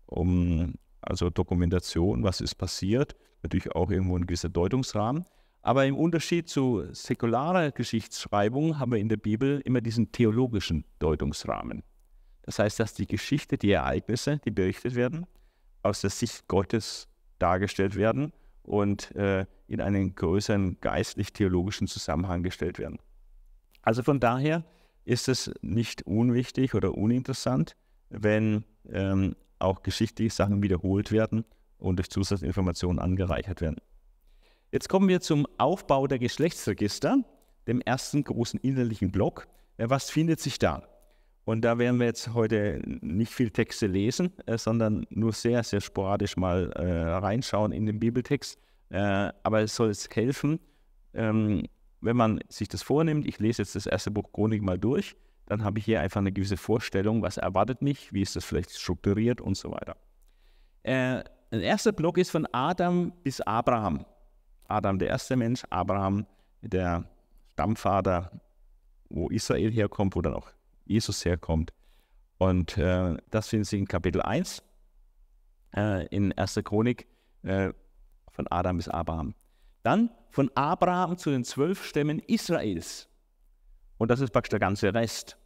um 0.08 0.74
also 1.02 1.30
Dokumentation, 1.30 2.24
was 2.24 2.42
ist 2.42 2.56
passiert, 2.56 3.16
natürlich 3.44 3.72
auch 3.74 3.92
irgendwo 3.92 4.18
ein 4.18 4.26
gewisser 4.26 4.50
Deutungsrahmen. 4.50 5.26
Aber 5.62 5.86
im 5.86 5.96
Unterschied 5.96 6.48
zu 6.48 6.86
säkularer 6.92 7.72
Geschichtsschreibung 7.72 8.80
haben 8.80 8.94
wir 8.94 9.00
in 9.00 9.10
der 9.10 9.18
Bibel 9.18 9.62
immer 9.66 9.82
diesen 9.82 10.12
theologischen 10.12 10.86
Deutungsrahmen. 11.00 11.84
Das 12.50 12.58
heißt, 12.58 12.80
dass 12.80 12.96
die 12.96 13.06
Geschichte, 13.06 13.60
die 13.60 13.70
Ereignisse, 13.70 14.40
die 14.44 14.50
berichtet 14.50 14.96
werden, 14.96 15.28
aus 15.84 16.02
der 16.02 16.10
Sicht 16.10 16.48
Gottes 16.48 17.08
dargestellt 17.38 17.96
werden 17.96 18.34
und 18.64 19.16
äh, 19.16 19.46
in 19.68 19.82
einen 19.82 20.16
größeren 20.16 20.82
geistlich-theologischen 20.82 21.86
Zusammenhang 21.86 22.42
gestellt 22.42 22.80
werden. 22.80 22.98
Also 23.84 24.02
von 24.02 24.20
daher 24.20 24.66
ist 25.06 25.30
es 25.30 25.52
nicht 25.62 26.08
unwichtig 26.08 26.74
oder 26.74 26.96
uninteressant, 26.96 27.76
wenn 28.10 28.64
ähm, 28.92 29.36
auch 29.60 29.84
geschichtliche 29.84 30.34
Sachen 30.34 30.64
wiederholt 30.64 31.12
werden 31.12 31.46
und 31.78 31.98
durch 31.98 32.10
Zusatzinformationen 32.10 32.98
angereichert 32.98 33.62
werden. 33.62 33.78
Jetzt 34.72 34.90
kommen 34.90 35.08
wir 35.08 35.22
zum 35.22 35.46
Aufbau 35.60 36.08
der 36.08 36.18
Geschlechtsregister, 36.18 37.24
dem 37.68 37.80
ersten 37.82 38.24
großen 38.24 38.60
innerlichen 38.60 39.12
Block. 39.12 39.48
Was 39.78 40.10
findet 40.10 40.40
sich 40.40 40.58
da? 40.58 40.82
Und 41.50 41.62
da 41.62 41.80
werden 41.80 42.00
wir 42.00 42.06
jetzt 42.06 42.36
heute 42.36 42.80
nicht 42.86 43.34
viel 43.34 43.50
Texte 43.50 43.88
lesen, 43.88 44.32
äh, 44.46 44.56
sondern 44.56 45.08
nur 45.10 45.34
sehr, 45.34 45.64
sehr 45.64 45.82
sporadisch 45.82 46.38
mal 46.38 46.72
äh, 46.74 46.84
reinschauen 46.86 47.72
in 47.72 47.88
den 47.88 48.00
Bibeltext. 48.00 48.60
Äh, 48.92 49.32
aber 49.42 49.62
es 49.62 49.76
soll 49.76 49.90
es 49.90 50.08
helfen, 50.14 50.60
ähm, 51.16 51.64
wenn 52.02 52.16
man 52.16 52.40
sich 52.50 52.68
das 52.68 52.84
vornimmt. 52.84 53.26
Ich 53.26 53.40
lese 53.40 53.64
jetzt 53.64 53.76
das 53.76 53.88
erste 53.88 54.12
Buch 54.12 54.32
Chronik 54.32 54.62
mal 54.62 54.78
durch. 54.78 55.16
Dann 55.48 55.64
habe 55.64 55.80
ich 55.80 55.86
hier 55.86 56.02
einfach 56.02 56.20
eine 56.20 56.32
gewisse 56.32 56.56
Vorstellung, 56.56 57.24
was 57.24 57.38
erwartet 57.38 57.82
mich, 57.82 58.14
wie 58.14 58.22
ist 58.22 58.36
das 58.36 58.46
vielleicht 58.46 58.70
strukturiert 58.70 59.42
und 59.42 59.58
so 59.58 59.72
weiter. 59.72 59.98
Äh, 60.84 61.24
der 61.52 61.64
erste 61.64 61.94
Block 61.94 62.20
ist 62.20 62.30
von 62.30 62.46
Adam 62.52 63.12
bis 63.24 63.42
Abraham. 63.42 64.06
Adam, 64.68 65.00
der 65.00 65.08
erste 65.08 65.36
Mensch, 65.36 65.64
Abraham, 65.72 66.28
der 66.62 67.06
Stammvater, 67.54 68.40
wo 69.10 69.30
Israel 69.30 69.72
herkommt, 69.72 70.16
wo 70.16 70.22
dann 70.22 70.36
auch 70.36 70.52
Jesus 70.90 71.24
herkommt. 71.24 71.74
Und 72.38 72.78
äh, 72.78 73.18
das 73.30 73.50
finden 73.50 73.66
Sie 73.66 73.78
in 73.78 73.88
Kapitel 73.88 74.22
1 74.22 74.64
äh, 75.76 76.08
in 76.08 76.32
1. 76.38 76.62
Chronik 76.64 77.08
äh, 77.44 77.72
von 78.32 78.48
Adam 78.50 78.78
bis 78.78 78.88
Abraham. 78.88 79.36
Dann 79.84 80.10
von 80.30 80.50
Abraham 80.56 81.18
zu 81.18 81.32
den 81.32 81.44
zwölf 81.44 81.86
Stämmen 81.86 82.20
Israels. 82.20 83.08
Und 83.98 84.10
das 84.12 84.20
ist 84.22 84.32
praktisch 84.32 84.52
der 84.52 84.60
ganze 84.60 84.94
Rest. 84.94 85.38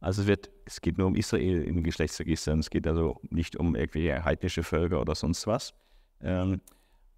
Also 0.00 0.22
es, 0.22 0.28
wird, 0.28 0.50
es 0.64 0.80
geht 0.80 0.98
nur 0.98 1.06
um 1.06 1.16
Israel 1.16 1.62
im 1.62 1.82
Geschlechtsregister. 1.82 2.54
Es 2.54 2.70
geht 2.70 2.86
also 2.86 3.20
nicht 3.30 3.56
um 3.56 3.76
irgendwelche 3.76 4.24
heidnische 4.24 4.62
Völker 4.62 5.00
oder 5.00 5.14
sonst 5.14 5.46
was. 5.46 5.74
Ähm, 6.20 6.60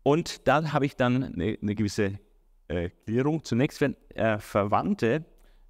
und 0.02 0.46
da 0.46 0.72
habe 0.72 0.86
ich 0.86 0.96
dann 0.96 1.24
eine, 1.24 1.58
eine 1.60 1.74
gewisse 1.74 2.18
äh, 2.68 2.90
Klärung. 3.06 3.42
Zunächst 3.42 3.80
werden 3.80 3.96
äh, 4.10 4.38
Verwandte 4.38 5.24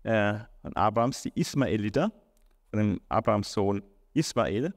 äh, 0.04 0.34
von 0.62 0.76
Abrahams, 0.76 1.22
die 1.22 1.32
Ismaeliter, 1.34 2.12
von 2.70 2.78
dem 2.78 3.00
Abrahams 3.08 3.52
Sohn 3.52 3.82
Ismael 4.14 4.72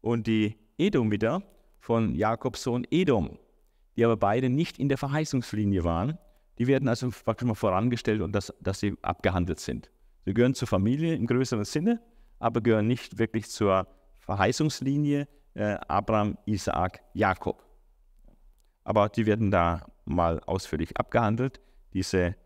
und 0.00 0.26
die 0.26 0.58
Edomiter 0.78 1.42
von 1.78 2.14
Jakobs 2.14 2.62
Sohn 2.62 2.86
Edom, 2.90 3.38
die 3.96 4.04
aber 4.04 4.16
beide 4.16 4.48
nicht 4.50 4.78
in 4.78 4.88
der 4.88 4.98
Verheißungslinie 4.98 5.84
waren. 5.84 6.18
Die 6.58 6.66
werden 6.66 6.88
also 6.88 7.10
praktisch 7.10 7.46
mal 7.46 7.54
vorangestellt 7.54 8.20
und 8.20 8.32
das, 8.32 8.52
dass 8.60 8.80
sie 8.80 8.96
abgehandelt 9.02 9.60
sind. 9.60 9.90
Sie 10.24 10.34
gehören 10.34 10.54
zur 10.54 10.68
Familie 10.68 11.14
im 11.14 11.26
größeren 11.26 11.64
Sinne, 11.64 12.00
aber 12.38 12.60
gehören 12.60 12.86
nicht 12.86 13.18
wirklich 13.18 13.50
zur 13.50 13.86
Verheißungslinie 14.20 15.28
äh, 15.54 15.76
Abraham, 15.88 16.38
Isaak, 16.46 17.02
Jakob. 17.12 17.62
Aber 18.84 19.08
die 19.08 19.26
werden 19.26 19.50
da 19.50 19.86
mal 20.04 20.40
ausführlich 20.40 20.96
abgehandelt, 20.96 21.60
diese 21.92 22.36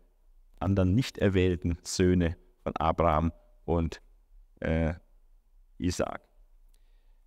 anderen 0.59 0.95
nicht 0.95 1.17
erwählten 1.17 1.77
Söhne 1.83 2.35
von 2.63 2.75
Abraham 2.75 3.31
und 3.65 4.01
äh, 4.59 4.93
Isaac. 5.77 6.21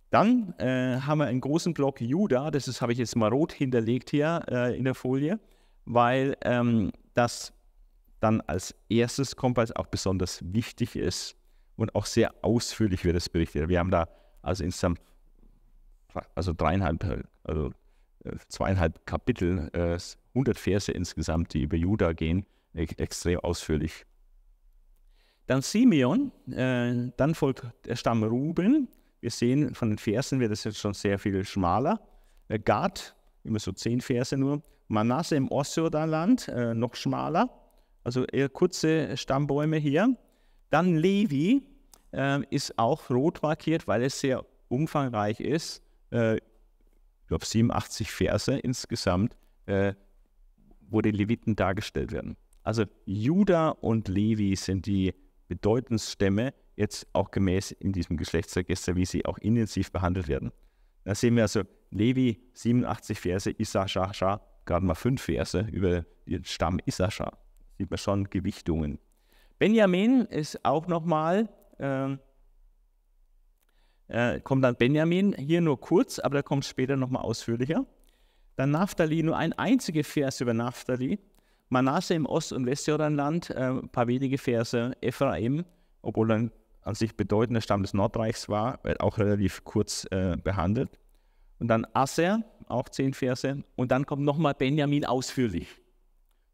Dann 0.09 0.53
äh, 0.59 0.99
haben 1.01 1.19
wir 1.19 1.25
einen 1.25 1.41
großen 1.41 1.73
Block 1.73 1.99
Juda, 1.99 2.51
das 2.51 2.81
habe 2.81 2.91
ich 2.91 2.99
jetzt 2.99 3.15
mal 3.15 3.29
rot 3.29 3.51
hinterlegt 3.51 4.11
hier 4.11 4.43
äh, 4.47 4.77
in 4.77 4.83
der 4.83 4.93
Folie, 4.93 5.39
weil 5.85 6.37
ähm, 6.41 6.91
das 7.15 7.51
dann 8.19 8.41
als 8.41 8.75
erstes 8.89 9.35
kommt, 9.35 9.57
weil 9.57 9.65
es 9.65 9.75
auch 9.75 9.87
besonders 9.87 10.39
wichtig 10.53 10.95
ist 10.95 11.35
und 11.75 11.95
auch 11.95 12.05
sehr 12.05 12.33
ausführlich 12.43 13.03
wird 13.03 13.15
es 13.15 13.27
berichtet. 13.27 13.69
Wir 13.69 13.79
haben 13.79 13.91
da 13.91 14.07
also 14.43 14.63
insgesamt 14.63 15.01
also 16.35 16.53
dreieinhalb, 16.53 17.25
also 17.43 17.71
äh, 18.23 18.35
zweieinhalb 18.49 19.05
Kapitel, 19.07 19.71
100 19.73 20.07
äh, 20.35 20.59
Verse 20.59 20.91
insgesamt, 20.91 21.55
die 21.55 21.63
über 21.63 21.75
Juda 21.75 22.13
gehen 22.13 22.45
extrem 22.73 23.39
ausführlich. 23.39 24.05
Dann 25.47 25.61
Simeon, 25.61 26.31
äh, 26.51 27.11
dann 27.17 27.35
folgt 27.35 27.65
der 27.85 27.95
Stamm 27.95 28.23
Ruben. 28.23 28.87
Wir 29.19 29.31
sehen 29.31 29.75
von 29.75 29.89
den 29.89 29.97
Versen 29.97 30.39
wird 30.39 30.51
es 30.51 30.63
jetzt 30.63 30.79
schon 30.79 30.93
sehr 30.93 31.19
viel 31.19 31.43
schmaler. 31.43 32.01
Äh, 32.47 32.59
Gad, 32.59 33.15
immer 33.43 33.59
so 33.59 33.71
zehn 33.71 34.01
Verse 34.01 34.37
nur. 34.37 34.61
Manasse 34.87 35.35
im 35.35 35.49
Ostjordanland, 35.49 36.47
äh, 36.49 36.73
noch 36.73 36.95
schmaler. 36.95 37.49
Also 38.03 38.25
eher 38.25 38.49
kurze 38.49 39.15
Stammbäume 39.17 39.77
hier. 39.77 40.15
Dann 40.69 40.95
Levi 40.95 41.65
äh, 42.11 42.41
ist 42.49 42.77
auch 42.77 43.09
rot 43.09 43.41
markiert, 43.41 43.87
weil 43.87 44.03
es 44.03 44.19
sehr 44.19 44.45
umfangreich 44.67 45.39
ist. 45.39 45.81
Äh, 46.11 46.37
ich 46.37 47.27
glaube 47.27 47.45
87 47.45 48.11
Verse 48.11 48.57
insgesamt, 48.59 49.37
äh, 49.65 49.93
wo 50.89 51.01
die 51.01 51.11
Leviten 51.11 51.55
dargestellt 51.55 52.11
werden. 52.11 52.37
Also 52.63 52.85
Juda 53.05 53.69
und 53.69 54.07
Levi 54.07 54.55
sind 54.55 54.85
die 54.85 55.13
Bedeutungsstämme, 55.47 56.53
jetzt 56.75 57.07
auch 57.13 57.31
gemäß 57.31 57.71
in 57.71 57.91
diesem 57.91 58.17
Geschlechtsregister, 58.17 58.95
wie 58.95 59.05
sie 59.05 59.25
auch 59.25 59.37
intensiv 59.37 59.91
behandelt 59.91 60.27
werden. 60.27 60.51
Da 61.03 61.13
sehen 61.13 61.35
wir 61.35 61.43
also 61.43 61.63
Levi 61.91 62.41
87 62.53 63.19
Verse, 63.19 63.51
Issachar 63.57 64.41
gerade 64.65 64.85
mal 64.85 64.95
5 64.95 65.21
Verse 65.21 65.59
über 65.71 66.05
den 66.25 66.45
Stamm 66.45 66.79
Issachar. 66.85 67.37
Sieht 67.77 67.89
man 67.89 67.97
schon 67.97 68.29
Gewichtungen. 68.29 68.99
Benjamin 69.59 70.21
ist 70.25 70.63
auch 70.63 70.87
nochmal, 70.87 71.49
äh, 71.79 72.17
äh, 74.07 74.39
kommt 74.41 74.63
dann 74.63 74.75
Benjamin, 74.75 75.33
hier 75.33 75.61
nur 75.61 75.79
kurz, 75.79 76.19
aber 76.19 76.35
da 76.35 76.41
kommt 76.41 76.65
später 76.65 76.95
nochmal 76.95 77.23
ausführlicher. 77.23 77.85
Dann 78.55 78.71
Naphtali, 78.71 79.23
nur 79.23 79.37
ein 79.37 79.53
einziger 79.53 80.03
Vers 80.03 80.41
über 80.41 80.53
Naphtali. 80.53 81.19
Manasse 81.69 82.13
im 82.13 82.25
Ost- 82.25 82.53
und 82.53 82.65
Westjordanland, 82.65 83.49
äh, 83.49 83.69
ein 83.69 83.89
paar 83.89 84.07
wenige 84.07 84.37
Verse. 84.37 84.93
Ephraim, 85.01 85.65
obwohl 86.01 86.31
er 86.31 86.49
an 86.81 86.95
sich 86.95 87.15
bedeutender 87.15 87.61
Stamm 87.61 87.81
des 87.81 87.93
Nordreichs 87.93 88.49
war, 88.49 88.79
auch 88.99 89.17
relativ 89.17 89.63
kurz 89.63 90.05
äh, 90.11 90.35
behandelt. 90.37 90.99
Und 91.59 91.67
dann 91.69 91.87
Asser, 91.93 92.43
auch 92.67 92.89
zehn 92.89 93.13
Verse. 93.13 93.63
Und 93.75 93.91
dann 93.91 94.05
kommt 94.05 94.23
nochmal 94.23 94.53
Benjamin 94.53 95.05
ausführlich. 95.05 95.67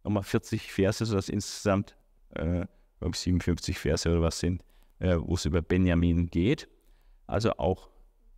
Nochmal 0.04 0.24
40 0.24 0.72
Verse, 0.72 1.06
sodass 1.06 1.30
insgesamt 1.30 1.96
äh, 2.36 2.66
57 3.02 3.78
Verse 3.78 4.10
oder 4.10 4.22
was 4.22 4.40
sind, 4.40 4.64
äh, 5.00 5.16
wo 5.20 5.36
es 5.36 5.46
über 5.46 5.62
Benjamin 5.62 6.28
geht. 6.28 6.70
Also 7.28 7.52
auch 7.54 7.90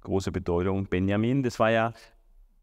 große 0.02 0.32
Bedeutung 0.32 0.86
Benjamin. 0.86 1.44
Das 1.44 1.60
war 1.60 1.72
ja 1.72 1.94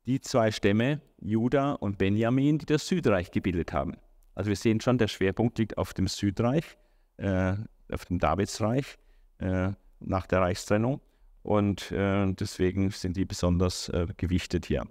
die 0.09 0.21
zwei 0.23 0.51
Stämme, 0.51 1.03
Juda 1.21 1.73
und 1.73 1.99
Benjamin, 1.99 2.59
die 2.59 2.65
das 2.65 2.87
Südreich 2.89 3.31
gebildet 3.31 3.75
haben. 3.75 3.99
Also 4.35 4.49
wir 4.49 4.57
sehen 4.57 4.81
schon, 4.81 4.97
der 4.97 5.09
Schwerpunkt 5.09 5.59
liegt 5.59 5.77
auf 5.77 5.93
dem 5.93 6.09
Südreich, 6.09 6.79
äh, 7.19 7.55
auf 7.93 8.07
dem 8.07 8.19
Davidsreich 8.19 8.97
äh, 9.39 9.73
nach 10.01 10.27
der 10.27 10.41
Reichstrennung. 10.41 11.03
Und 11.43 11.93
äh, 11.93 12.33
deswegen 12.33 12.91
sind 12.91 13.19
die 13.19 13.27
besonders 13.27 13.91
äh, 13.91 14.07
gewichtet 14.17 14.65
hier. 14.65 14.87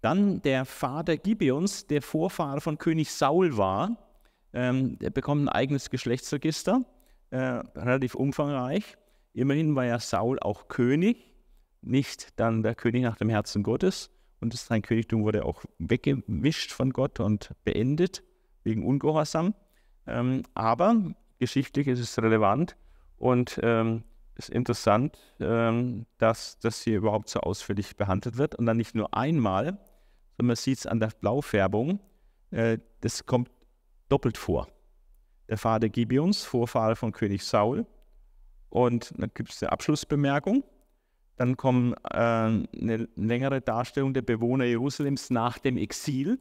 Dann 0.00 0.40
der 0.42 0.64
Vater 0.64 1.18
Gibeons, 1.18 1.86
der 1.86 2.00
Vorfahre 2.00 2.62
von 2.62 2.78
König 2.78 3.10
Saul 3.10 3.58
war. 3.58 3.98
Ähm, 4.54 4.98
der 4.98 5.10
bekommt 5.10 5.44
ein 5.44 5.48
eigenes 5.50 5.90
Geschlechtsregister, 5.90 6.86
äh, 7.30 7.36
relativ 7.36 8.14
umfangreich. 8.14 8.96
Immerhin 9.34 9.76
war 9.76 9.84
ja 9.84 9.98
Saul 9.98 10.38
auch 10.40 10.68
König, 10.68 11.29
nicht 11.82 12.38
dann 12.38 12.62
der 12.62 12.74
König 12.74 13.02
nach 13.02 13.16
dem 13.16 13.28
Herzen 13.28 13.62
Gottes 13.62 14.10
und 14.40 14.54
sein 14.54 14.82
Königtum 14.82 15.22
wurde 15.22 15.44
auch 15.44 15.62
weggewischt 15.78 16.72
von 16.72 16.92
Gott 16.92 17.20
und 17.20 17.52
beendet 17.64 18.22
wegen 18.64 18.86
Ungehorsam. 18.86 19.54
Ähm, 20.06 20.42
aber 20.54 21.14
geschichtlich 21.38 21.86
ist 21.88 22.00
es 22.00 22.18
relevant 22.18 22.76
und 23.18 23.60
ähm, 23.62 24.04
ist 24.36 24.50
interessant, 24.50 25.18
ähm, 25.38 26.06
dass 26.18 26.58
das 26.58 26.82
hier 26.82 26.96
überhaupt 26.96 27.28
so 27.28 27.40
ausführlich 27.40 27.96
behandelt 27.96 28.38
wird 28.38 28.54
und 28.54 28.66
dann 28.66 28.78
nicht 28.78 28.94
nur 28.94 29.14
einmal, 29.14 29.78
und 30.38 30.46
man 30.46 30.56
sieht 30.56 30.78
es 30.78 30.86
an 30.86 31.00
der 31.00 31.08
Blaufärbung, 31.20 32.00
äh, 32.50 32.78
das 33.02 33.26
kommt 33.26 33.50
doppelt 34.08 34.38
vor. 34.38 34.68
Der 35.48 35.58
Vater 35.58 35.88
Gibeons, 35.88 36.44
Vorfahre 36.44 36.96
von 36.96 37.12
König 37.12 37.44
Saul. 37.44 37.86
Und 38.68 39.12
dann 39.18 39.30
gibt 39.34 39.50
es 39.50 39.62
eine 39.62 39.72
Abschlussbemerkung. 39.72 40.64
Dann 41.40 41.56
kommt 41.56 41.96
äh, 42.04 42.18
eine 42.18 43.08
längere 43.16 43.62
Darstellung 43.62 44.12
der 44.12 44.20
Bewohner 44.20 44.66
Jerusalems 44.66 45.30
nach 45.30 45.56
dem 45.56 45.78
Exil. 45.78 46.38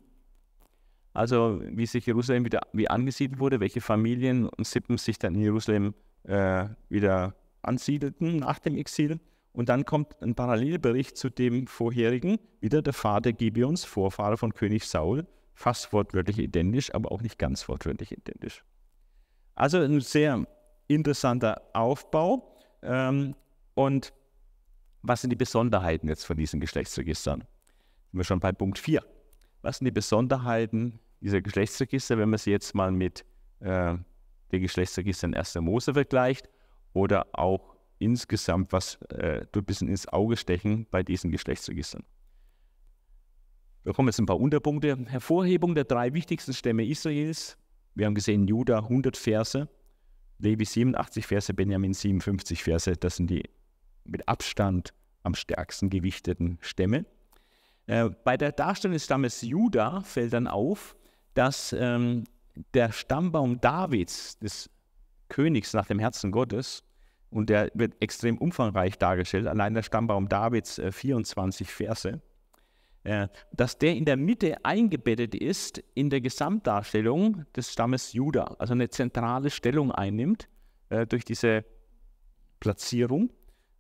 Also 1.14 1.62
wie 1.64 1.86
sich 1.86 2.06
Jerusalem 2.06 2.44
wieder 2.44 2.64
wie 2.74 2.90
angesiedelt 2.90 3.40
wurde, 3.40 3.62
welche 3.62 3.80
Familien 3.80 4.50
und 4.50 4.68
Sippen 4.68 4.98
sich 4.98 5.18
dann 5.18 5.36
in 5.36 5.42
Jerusalem 5.42 5.94
äh, 6.24 6.66
wieder 6.90 7.34
ansiedelten 7.62 8.36
nach 8.40 8.60
dem 8.60 8.76
Exil. 8.76 9.22
Und 9.54 9.70
dann 9.70 9.86
kommt 9.86 10.22
ein 10.22 10.36
Parallelbericht 10.36 11.16
zu 11.16 11.30
dem 11.30 11.68
vorherigen, 11.68 12.38
wieder 12.60 12.82
der 12.82 12.92
Vater 12.92 13.32
Gibeons, 13.32 13.86
Vorfahre 13.86 14.36
von 14.36 14.54
König 14.54 14.84
Saul, 14.84 15.26
fast 15.54 15.94
wortwörtlich 15.94 16.40
identisch, 16.40 16.94
aber 16.94 17.14
auch 17.14 17.22
nicht 17.22 17.40
ganz 17.40 17.70
wortwörtlich 17.70 18.12
identisch. 18.12 18.66
Also 19.56 19.78
ein 19.78 20.02
sehr 20.02 20.46
interessanter 20.90 21.62
Aufbau. 21.72 22.54
Ähm, 22.82 23.34
und 23.76 24.12
was 25.02 25.22
sind 25.22 25.30
die 25.30 25.36
Besonderheiten 25.36 26.08
jetzt 26.08 26.26
von 26.26 26.38
diesen 26.38 26.60
Geschlechtsregistern? 26.60 27.42
Sind 27.42 28.20
wir 28.20 28.24
schon 28.24 28.40
bei 28.40 28.52
Punkt 28.52 28.80
4. 28.80 29.04
Was 29.62 29.78
sind 29.78 29.86
die 29.86 29.92
Besonderheiten 29.92 31.00
dieser 31.22 31.42
Geschlechtsregister, 31.42 32.18
wenn 32.18 32.30
man 32.30 32.40
sie 32.40 32.52
jetzt 32.52 32.74
mal 32.76 32.92
mit 32.92 33.26
äh, 33.60 33.96
den 34.52 34.62
Geschlechtsregistern 34.62 35.34
1. 35.34 35.56
Mose 35.56 35.94
vergleicht 35.94 36.50
oder 36.94 37.28
auch 37.34 37.76
insgesamt, 38.00 38.72
was 38.72 38.96
äh, 39.10 39.46
ein 39.54 39.66
bisschen 39.66 39.90
ins 39.90 40.08
Auge 40.08 40.38
stechen 40.38 40.88
bei 40.90 41.04
diesen 41.04 41.32
Geschlechtsregistern. 41.32 42.04
Wir 43.84 43.94
kommen 43.94 44.08
jetzt 44.08 44.20
ein 44.20 44.26
paar 44.26 44.40
Unterpunkte. 44.40 44.98
Hervorhebung 45.08 45.76
der 45.76 45.86
drei 45.86 46.14
wichtigsten 46.14 46.54
Stämme 46.54 46.86
Israels. 46.86 47.58
Wir 47.96 48.06
haben 48.06 48.16
gesehen, 48.16 48.48
Juda 48.48 48.80
100 48.80 49.18
Verse, 49.18 49.68
Levi 50.40 50.66
87 50.66 51.26
Verse, 51.26 51.54
Benjamin 51.54 51.94
57 51.94 52.64
Verse. 52.64 52.96
Das 52.96 53.18
sind 53.18 53.30
die 53.30 53.44
mit 54.04 54.28
Abstand 54.28 54.94
am 55.24 55.36
stärksten 55.36 55.90
gewichteten 55.90 56.58
Stämme. 56.62 57.06
Äh, 57.88 58.10
bei 58.24 58.38
der 58.38 58.52
Darstellung 58.52 58.94
des 58.94 59.06
Stammes 59.06 59.42
Juda 59.42 60.02
fällt 60.02 60.34
dann 60.34 60.48
auf, 60.48 60.96
dass 61.34 61.74
ähm, 61.74 62.26
der 62.74 62.92
Stammbaum 62.92 63.62
Davids, 63.62 64.38
des 64.40 64.70
Königs 65.28 65.74
nach 65.74 65.88
dem 65.88 66.00
Herzen 66.00 66.32
Gottes, 66.32 66.84
und 67.32 67.50
der 67.50 67.72
wird 67.74 68.02
extrem 68.02 68.38
umfangreich 68.38 68.98
dargestellt, 68.98 69.48
allein 69.48 69.74
der 69.74 69.84
Stammbaum 69.84 70.30
Davids 70.30 70.80
äh, 70.80 70.92
24 70.92 71.70
Verse, 71.70 72.22
äh, 73.04 73.28
dass 73.54 73.78
der 73.78 73.96
in 73.96 74.06
der 74.06 74.18
Mitte 74.18 74.64
eingebettet 74.66 75.36
ist 75.36 75.84
in 75.94 76.10
der 76.10 76.22
Gesamtdarstellung 76.22 77.46
des 77.56 77.72
Stammes 77.72 78.14
Juda, 78.14 78.56
also 78.60 78.74
eine 78.74 78.90
zentrale 78.90 79.50
Stellung 79.50 79.92
einnimmt 79.92 80.50
äh, 80.90 81.06
durch 81.06 81.24
diese 81.24 81.66
Platzierung. 82.60 83.30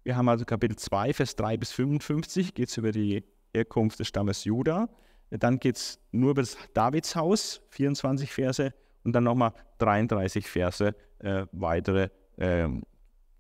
Wir 0.03 0.15
haben 0.15 0.29
also 0.29 0.45
Kapitel 0.45 0.75
2, 0.75 1.13
Vers 1.13 1.35
3 1.35 1.57
bis 1.57 1.71
55, 1.71 2.53
geht 2.53 2.69
es 2.69 2.77
über 2.77 2.91
die 2.91 3.23
Herkunft 3.53 3.99
des 3.99 4.07
Stammes 4.07 4.43
Juda. 4.43 4.89
Dann 5.29 5.59
geht 5.59 5.75
es 5.75 5.99
nur 6.11 6.31
über 6.31 6.41
das 6.41 6.57
Davidshaus, 6.73 7.61
24 7.69 8.31
Verse, 8.31 8.73
und 9.03 9.13
dann 9.13 9.25
nochmal 9.25 9.53
33 9.79 10.47
Verse 10.47 10.95
äh, 11.19 11.45
weitere 11.51 12.09
äh, 12.37 12.67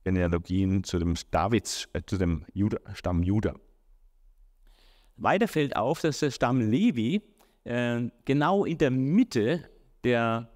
Genealogien 0.03 0.83
zu 0.83 0.99
dem 0.99 1.15
Davids, 1.31 1.87
äh, 1.93 2.01
zu 2.05 2.17
dem 2.17 2.45
Juda, 2.53 2.79
Stamm 2.93 3.23
Juda. 3.23 3.53
Weiter 5.17 5.47
fällt 5.47 5.75
auf, 5.75 6.01
dass 6.01 6.19
der 6.19 6.31
Stamm 6.31 6.61
Levi 6.61 7.21
äh, 7.63 8.09
genau 8.25 8.65
in 8.65 8.77
der 8.77 8.91
Mitte 8.91 9.69
der, 10.03 10.49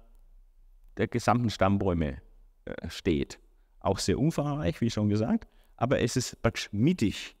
der 0.96 1.08
gesamten 1.08 1.50
Stammbäume 1.50 2.22
äh, 2.64 2.88
steht. 2.88 3.38
Auch 3.80 3.98
sehr 3.98 4.18
umfangreich, 4.18 4.80
wie 4.80 4.90
schon 4.90 5.08
gesagt, 5.08 5.48
aber 5.76 6.00
es 6.00 6.16
ist 6.16 6.40
praktisch 6.42 6.68
mittig. 6.72 7.36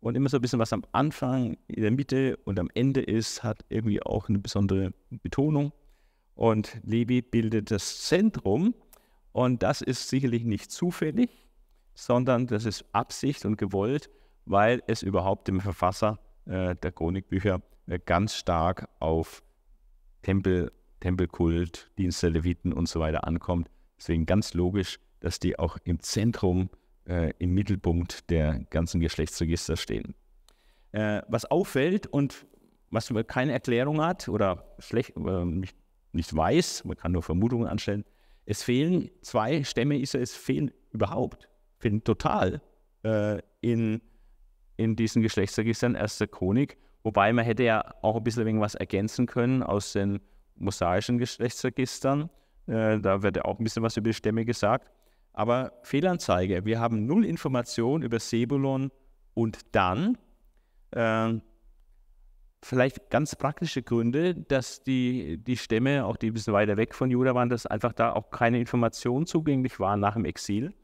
Und 0.00 0.16
immer 0.16 0.28
so 0.30 0.38
ein 0.38 0.40
bisschen, 0.40 0.58
was 0.58 0.72
am 0.72 0.84
Anfang, 0.92 1.58
in 1.68 1.82
der 1.82 1.90
Mitte 1.90 2.38
und 2.44 2.58
am 2.58 2.70
Ende 2.74 3.02
ist, 3.02 3.42
hat 3.42 3.64
irgendwie 3.68 4.02
auch 4.02 4.28
eine 4.28 4.38
besondere 4.38 4.92
Betonung. 5.10 5.72
Und 6.34 6.80
Levi 6.84 7.20
bildet 7.20 7.70
das 7.70 8.02
Zentrum. 8.02 8.74
Und 9.32 9.62
das 9.62 9.82
ist 9.82 10.08
sicherlich 10.08 10.44
nicht 10.44 10.70
zufällig, 10.70 11.30
sondern 11.94 12.46
das 12.46 12.64
ist 12.64 12.84
Absicht 12.92 13.44
und 13.44 13.58
gewollt, 13.58 14.08
weil 14.46 14.82
es 14.86 15.02
überhaupt 15.02 15.48
dem 15.48 15.60
Verfasser 15.60 16.18
äh, 16.46 16.74
der 16.76 16.92
Chronikbücher 16.92 17.60
äh, 17.86 17.98
ganz 18.04 18.34
stark 18.34 18.88
auf 18.98 19.42
Tempel, 20.22 20.72
Tempelkult, 21.00 21.90
Dienst 21.98 22.22
der 22.22 22.30
Leviten 22.30 22.72
und 22.72 22.88
so 22.88 23.00
weiter 23.00 23.26
ankommt. 23.26 23.70
Deswegen 23.98 24.26
ganz 24.26 24.54
logisch, 24.54 24.98
dass 25.20 25.38
die 25.38 25.58
auch 25.58 25.76
im 25.84 26.00
Zentrum, 26.00 26.70
äh, 27.06 27.32
im 27.38 27.54
Mittelpunkt 27.54 28.30
der 28.30 28.60
ganzen 28.70 29.00
Geschlechtsregister 29.00 29.76
stehen. 29.76 30.14
Äh, 30.92 31.22
was 31.28 31.44
auffällt 31.44 32.06
und 32.06 32.46
was 32.90 33.10
man 33.10 33.26
keine 33.26 33.52
Erklärung 33.52 34.00
hat 34.02 34.28
oder 34.28 34.74
schlecht, 34.78 35.16
nicht, 35.16 35.76
nicht 36.12 36.34
weiß, 36.34 36.84
man 36.84 36.96
kann 36.96 37.12
nur 37.12 37.22
Vermutungen 37.22 37.68
anstellen, 37.68 38.04
es 38.46 38.64
fehlen 38.64 39.10
zwei 39.22 39.62
Stämme 39.62 39.98
Israels, 39.98 40.34
fehlen 40.34 40.72
überhaupt, 40.90 41.48
fehlen 41.78 42.02
total 42.02 42.60
äh, 43.04 43.40
in 43.60 44.00
in 44.80 44.96
diesen 44.96 45.20
Geschlechtsregistern 45.20 45.94
erster 45.94 46.26
Chronik. 46.26 46.78
Wobei 47.02 47.32
man 47.32 47.44
hätte 47.44 47.64
ja 47.64 47.84
auch 48.00 48.16
ein 48.16 48.24
bisschen 48.24 48.46
irgendwas 48.46 48.74
ergänzen 48.74 49.26
können 49.26 49.62
aus 49.62 49.92
den 49.92 50.20
mosaischen 50.56 51.18
Geschlechtsregistern. 51.18 52.30
Äh, 52.66 52.98
da 52.98 53.22
wird 53.22 53.36
ja 53.36 53.44
auch 53.44 53.58
ein 53.58 53.64
bisschen 53.64 53.82
was 53.82 53.96
über 53.98 54.08
die 54.08 54.14
Stämme 54.14 54.44
gesagt. 54.44 54.90
Aber 55.32 55.72
Fehlanzeige, 55.82 56.64
wir 56.64 56.80
haben 56.80 57.06
null 57.06 57.24
Information 57.24 58.02
über 58.02 58.18
Sebulon 58.18 58.90
und 59.34 59.58
dann 59.72 60.18
äh, 60.90 61.34
vielleicht 62.62 63.10
ganz 63.10 63.36
praktische 63.36 63.82
Gründe, 63.82 64.34
dass 64.34 64.82
die, 64.82 65.38
die 65.38 65.56
Stämme, 65.56 66.04
auch 66.04 66.16
die 66.16 66.28
ein 66.28 66.34
bisschen 66.34 66.52
weiter 66.52 66.76
weg 66.76 66.94
von 66.94 67.10
Juda 67.10 67.34
waren, 67.34 67.48
dass 67.48 67.66
einfach 67.66 67.92
da 67.92 68.12
auch 68.12 68.30
keine 68.30 68.58
Informationen 68.58 69.26
zugänglich 69.26 69.80
waren 69.80 70.00
nach 70.00 70.14
dem 70.14 70.24
Exil 70.24 70.74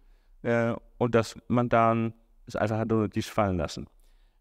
äh, 0.43 0.75
und 0.99 1.15
dass 1.15 1.37
man 1.49 1.69
dann 1.69 2.15
es 2.47 2.57
einfach 2.57 2.79
hat 2.79 2.93
unter 2.93 3.09
den 3.09 3.13
Tisch 3.13 3.31
fallen 3.31 3.57
lassen. 3.57 3.87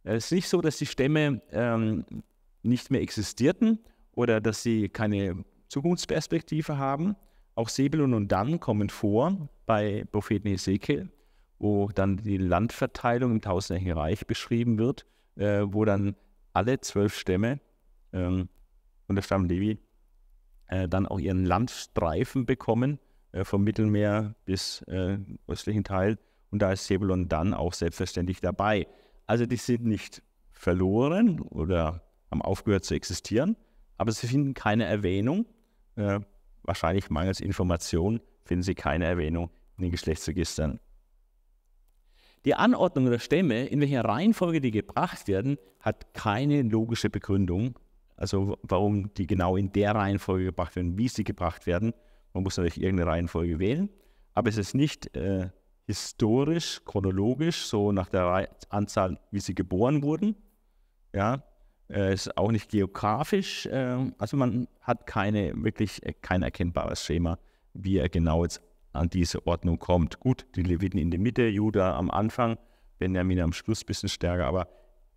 Es 0.03 0.25
ist 0.25 0.31
nicht 0.31 0.47
so, 0.47 0.61
dass 0.61 0.77
die 0.77 0.85
Stämme 0.85 1.41
ähm, 1.51 2.05
nicht 2.61 2.91
mehr 2.91 3.01
existierten 3.01 3.79
oder 4.11 4.39
dass 4.39 4.61
sie 4.61 4.89
keine 4.89 5.43
Zukunftsperspektive 5.67 6.77
haben. 6.77 7.15
Auch 7.55 7.69
Sebulon 7.69 8.13
und 8.13 8.31
Dan 8.31 8.59
kommen 8.59 8.89
vor 8.89 9.47
bei 9.65 10.05
Propheten 10.11 10.49
Ezekiel, 10.49 11.09
wo 11.57 11.87
dann 11.87 12.17
die 12.17 12.37
Landverteilung 12.37 13.31
im 13.31 13.41
Tausendjährigen 13.41 13.97
Reich 13.97 14.27
beschrieben 14.27 14.77
wird, 14.77 15.05
äh, 15.37 15.61
wo 15.65 15.85
dann 15.85 16.15
alle 16.51 16.81
zwölf 16.81 17.17
Stämme 17.17 17.61
ähm, 18.11 18.49
und 19.07 19.15
der 19.15 19.23
Stamm 19.23 19.45
Levi 19.45 19.79
äh, 20.67 20.89
dann 20.89 21.05
auch 21.05 21.19
ihren 21.19 21.45
Landstreifen 21.45 22.45
bekommen, 22.45 22.99
äh, 23.31 23.45
vom 23.45 23.63
Mittelmeer 23.63 24.35
bis 24.43 24.81
äh, 24.83 25.17
östlichen 25.47 25.85
Teil 25.85 26.17
und 26.51 26.61
da 26.61 26.73
ist 26.73 26.87
Sebulon 26.87 27.29
dann 27.29 27.53
auch 27.53 27.73
selbstverständlich 27.73 28.41
dabei. 28.41 28.87
Also 29.27 29.45
die 29.45 29.55
sind 29.55 29.85
nicht 29.85 30.21
verloren 30.51 31.39
oder 31.39 32.01
haben 32.31 32.41
aufgehört 32.41 32.83
zu 32.83 32.95
existieren, 32.95 33.55
aber 33.97 34.11
sie 34.11 34.27
finden 34.27 34.53
keine 34.53 34.83
Erwähnung. 34.83 35.45
Wahrscheinlich 36.65 37.09
mangels 37.09 37.39
Information 37.39 38.21
finden 38.43 38.63
sie 38.63 38.75
keine 38.75 39.05
Erwähnung 39.05 39.49
in 39.77 39.83
den 39.83 39.91
Geschlechtsregistern. 39.91 40.79
Die 42.45 42.53
Anordnung 42.53 43.09
der 43.09 43.19
Stämme, 43.19 43.65
in 43.65 43.81
welcher 43.81 44.05
Reihenfolge 44.05 44.61
die 44.61 44.71
gebracht 44.71 45.27
werden, 45.27 45.57
hat 45.79 46.13
keine 46.13 46.61
logische 46.61 47.09
Begründung. 47.09 47.79
Also 48.17 48.57
warum 48.61 49.13
die 49.15 49.27
genau 49.27 49.57
in 49.57 49.71
der 49.71 49.95
Reihenfolge 49.95 50.45
gebracht 50.45 50.75
werden, 50.75 50.97
wie 50.97 51.07
sie 51.07 51.23
gebracht 51.23 51.65
werden. 51.65 51.93
Man 52.33 52.43
muss 52.43 52.57
natürlich 52.57 52.81
irgendeine 52.81 53.09
Reihenfolge 53.09 53.59
wählen, 53.59 53.89
aber 54.33 54.49
es 54.49 54.57
ist 54.57 54.75
nicht 54.75 55.15
äh, 55.15 55.49
historisch, 55.85 56.81
chronologisch, 56.85 57.65
so 57.65 57.91
nach 57.91 58.09
der 58.09 58.49
Anzahl, 58.69 59.19
wie 59.31 59.39
sie 59.39 59.55
geboren 59.55 60.03
wurden. 60.03 60.35
Ja, 61.13 61.43
äh, 61.89 62.13
ist 62.13 62.37
auch 62.37 62.51
nicht 62.51 62.69
geografisch. 62.69 63.65
Äh, 63.67 64.11
also 64.17 64.37
man 64.37 64.67
hat 64.81 65.07
keine 65.07 65.53
wirklich 65.63 66.03
äh, 66.03 66.13
kein 66.13 66.43
erkennbares 66.43 67.03
Schema, 67.03 67.37
wie 67.73 67.97
er 67.97 68.09
genau 68.09 68.43
jetzt 68.43 68.61
an 68.93 69.09
diese 69.09 69.45
Ordnung 69.45 69.79
kommt. 69.79 70.19
Gut, 70.19 70.45
die 70.55 70.63
Leviten 70.63 70.99
in 70.99 71.11
der 71.11 71.19
Mitte, 71.19 71.47
Juda 71.47 71.97
am 71.97 72.09
Anfang, 72.09 72.57
Benjamin 72.97 73.41
am 73.41 73.53
Schluss 73.53 73.83
ein 73.83 73.87
bisschen 73.87 74.09
stärker, 74.09 74.47
aber 74.47 74.67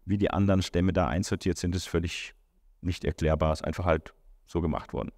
wie 0.05 0.19
die 0.19 0.31
anderen 0.31 0.63
Stämme 0.63 0.93
da 0.93 1.07
einsortiert 1.07 1.59
sind, 1.59 1.75
ist 1.77 1.89
völlig 1.89 2.35
nicht 2.81 3.05
erklärbar, 3.05 3.53
ist 3.53 3.65
einfach 3.65 3.85
halt 3.85 4.15
so 4.47 4.61
gemacht 4.61 4.93
worden. 4.93 5.13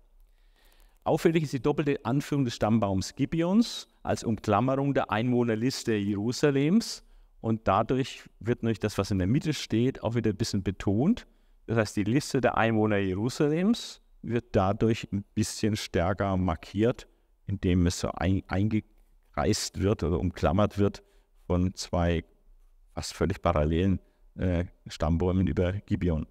Auffällig 1.04 1.44
ist 1.44 1.52
die 1.52 1.62
doppelte 1.62 2.04
Anführung 2.04 2.44
des 2.44 2.54
Stammbaums 2.54 3.14
Gibeons 3.14 3.88
als 4.02 4.22
Umklammerung 4.22 4.92
der 4.92 5.10
Einwohnerliste 5.10 5.94
Jerusalems. 5.94 7.02
Und 7.40 7.66
dadurch 7.66 8.28
wird 8.38 8.62
natürlich 8.62 8.80
das, 8.80 8.98
was 8.98 9.10
in 9.10 9.18
der 9.18 9.26
Mitte 9.26 9.54
steht, 9.54 10.02
auch 10.02 10.14
wieder 10.14 10.30
ein 10.30 10.36
bisschen 10.36 10.62
betont. 10.62 11.26
Das 11.70 11.78
heißt, 11.78 11.96
die 11.98 12.02
Liste 12.02 12.40
der 12.40 12.59
Einwohner 12.59 12.96
Jerusalems 12.96 14.00
wird 14.22 14.56
dadurch 14.56 15.06
ein 15.12 15.22
bisschen 15.35 15.76
stärker 15.76 16.37
markiert, 16.37 17.06
indem 17.46 17.87
es 17.87 18.00
so 18.00 18.11
ein, 18.11 18.42
eingekreist 18.48 19.80
wird 19.80 20.02
oder 20.02 20.18
umklammert 20.18 20.78
wird 20.78 21.04
von 21.46 21.72
zwei 21.76 22.24
fast 22.92 23.14
völlig 23.14 23.40
parallelen 23.40 24.00
äh, 24.35 24.64
Stammbäumen 24.88 25.46
über 25.46 25.74
Gibeon. 25.74 26.26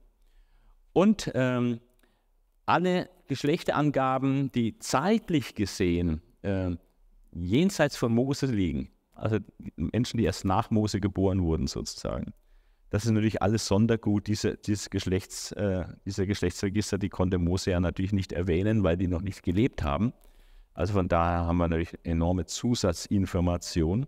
Und 0.91 1.31
ähm, 1.33 1.79
alle 2.65 3.09
Geschlechterangaben, 3.29 4.51
die 4.51 4.77
zeitlich 4.79 5.55
gesehen 5.55 6.21
äh, 6.41 6.71
jenseits 7.31 7.95
von 7.95 8.13
Mose 8.13 8.47
liegen, 8.47 8.89
also 9.13 9.37
Menschen, 9.77 10.17
die 10.17 10.25
erst 10.25 10.43
nach 10.43 10.69
Mose 10.69 10.99
geboren 10.99 11.43
wurden 11.43 11.67
sozusagen, 11.67 12.33
das 12.89 13.05
ist 13.05 13.11
natürlich 13.11 13.41
alles 13.41 13.67
Sondergut, 13.67 14.27
diese, 14.27 14.57
dieses 14.57 14.89
Geschlechts, 14.89 15.51
äh, 15.51 15.85
dieser 16.05 16.25
Geschlechtsregister, 16.25 16.97
die 16.97 17.09
konnte 17.09 17.37
Mose 17.37 17.71
ja 17.71 17.79
natürlich 17.79 18.13
nicht 18.13 18.31
erwähnen, 18.31 18.83
weil 18.83 18.97
die 18.97 19.07
noch 19.07 19.21
nicht 19.21 19.43
gelebt 19.43 19.83
haben. 19.83 20.13
Also 20.73 20.93
von 20.93 21.07
daher 21.07 21.45
haben 21.45 21.57
wir 21.57 21.67
natürlich 21.67 21.97
enorme 22.03 22.45
Zusatzinformationen. 22.45 24.07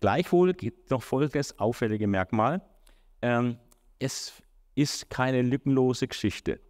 Gleichwohl 0.00 0.52
gibt 0.52 0.90
noch 0.90 1.02
folgendes 1.02 1.58
auffällige 1.58 2.06
Merkmal. 2.06 2.62
Ähm, 3.22 3.56
es 3.98 4.32
ist 4.74 5.10
keine 5.10 5.42
lückenlose 5.42 6.08
Geschichte 6.08 6.60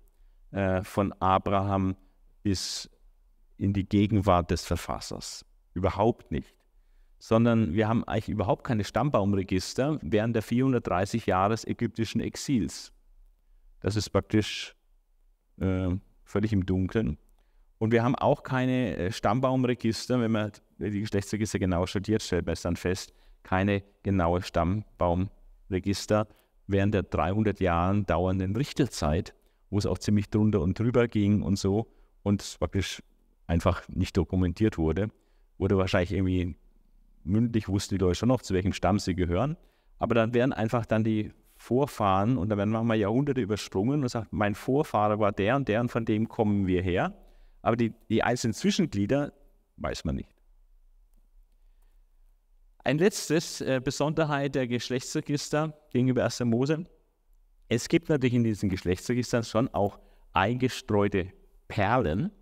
äh, 0.52 0.82
von 0.82 1.12
Abraham 1.20 1.96
bis 2.42 2.90
in 3.58 3.72
die 3.72 3.88
Gegenwart 3.88 4.50
des 4.50 4.64
Verfassers. 4.64 5.44
Überhaupt 5.74 6.30
nicht 6.30 6.54
sondern 7.22 7.72
wir 7.72 7.86
haben 7.86 8.02
eigentlich 8.02 8.30
überhaupt 8.30 8.64
keine 8.64 8.82
Stammbaumregister 8.82 10.00
während 10.02 10.34
der 10.34 10.42
430 10.42 11.26
Jahre 11.26 11.50
des 11.50 11.64
ägyptischen 11.64 12.20
Exils. 12.20 12.92
Das 13.78 13.94
ist 13.94 14.10
praktisch 14.10 14.74
äh, 15.60 15.90
völlig 16.24 16.52
im 16.52 16.66
Dunkeln. 16.66 17.18
Und 17.78 17.92
wir 17.92 18.02
haben 18.02 18.16
auch 18.16 18.42
keine 18.42 18.96
äh, 18.96 19.12
Stammbaumregister, 19.12 20.20
wenn 20.20 20.32
man 20.32 20.50
die 20.78 20.98
Geschlechtsregister 20.98 21.60
genau 21.60 21.86
studiert, 21.86 22.22
stellt 22.22 22.44
man 22.44 22.54
es 22.54 22.62
dann 22.62 22.74
fest, 22.74 23.14
keine 23.44 23.84
genaue 24.02 24.42
Stammbaumregister 24.42 26.26
während 26.66 26.92
der 26.92 27.04
300 27.04 27.60
Jahren 27.60 28.04
dauernden 28.04 28.56
Richterzeit, 28.56 29.32
wo 29.70 29.78
es 29.78 29.86
auch 29.86 29.98
ziemlich 29.98 30.28
drunter 30.28 30.60
und 30.60 30.76
drüber 30.76 31.06
ging 31.06 31.42
und 31.42 31.56
so 31.56 31.86
und 32.24 32.56
praktisch 32.58 33.00
einfach 33.46 33.88
nicht 33.88 34.16
dokumentiert 34.16 34.76
wurde, 34.76 35.08
wurde 35.56 35.78
wahrscheinlich 35.78 36.10
irgendwie 36.10 36.56
mündlich 37.24 37.68
wussten 37.68 37.96
die 37.96 37.98
Leute 37.98 38.16
schon 38.16 38.28
noch, 38.28 38.42
zu 38.42 38.54
welchem 38.54 38.72
Stamm 38.72 38.98
sie 38.98 39.14
gehören. 39.14 39.56
Aber 39.98 40.14
dann 40.14 40.34
werden 40.34 40.52
einfach 40.52 40.86
dann 40.86 41.04
die 41.04 41.32
Vorfahren, 41.56 42.38
und 42.38 42.48
da 42.48 42.56
werden 42.56 42.70
manchmal 42.70 42.96
Jahrhunderte 42.96 43.40
übersprungen 43.40 44.02
und 44.02 44.08
sagt, 44.08 44.32
mein 44.32 44.54
Vorfahre 44.54 45.20
war 45.20 45.30
der 45.30 45.56
und 45.56 45.68
der 45.68 45.80
und 45.80 45.90
von 45.90 46.04
dem 46.04 46.28
kommen 46.28 46.66
wir 46.66 46.82
her. 46.82 47.14
Aber 47.62 47.76
die, 47.76 47.94
die 48.08 48.22
einzelnen 48.22 48.54
Zwischenglieder 48.54 49.32
weiß 49.76 50.04
man 50.04 50.16
nicht. 50.16 50.34
Ein 52.84 52.98
letztes 52.98 53.60
äh, 53.60 53.80
Besonderheit 53.82 54.56
der 54.56 54.66
Geschlechtsregister 54.66 55.72
gegenüber 55.92 56.24
1. 56.24 56.40
Mose. 56.40 56.84
Es 57.68 57.88
gibt 57.88 58.08
natürlich 58.08 58.34
in 58.34 58.42
diesen 58.42 58.68
Geschlechtsregistern 58.68 59.44
schon 59.44 59.68
auch 59.68 60.00
eingestreute 60.32 61.32
Perlen 61.68 62.32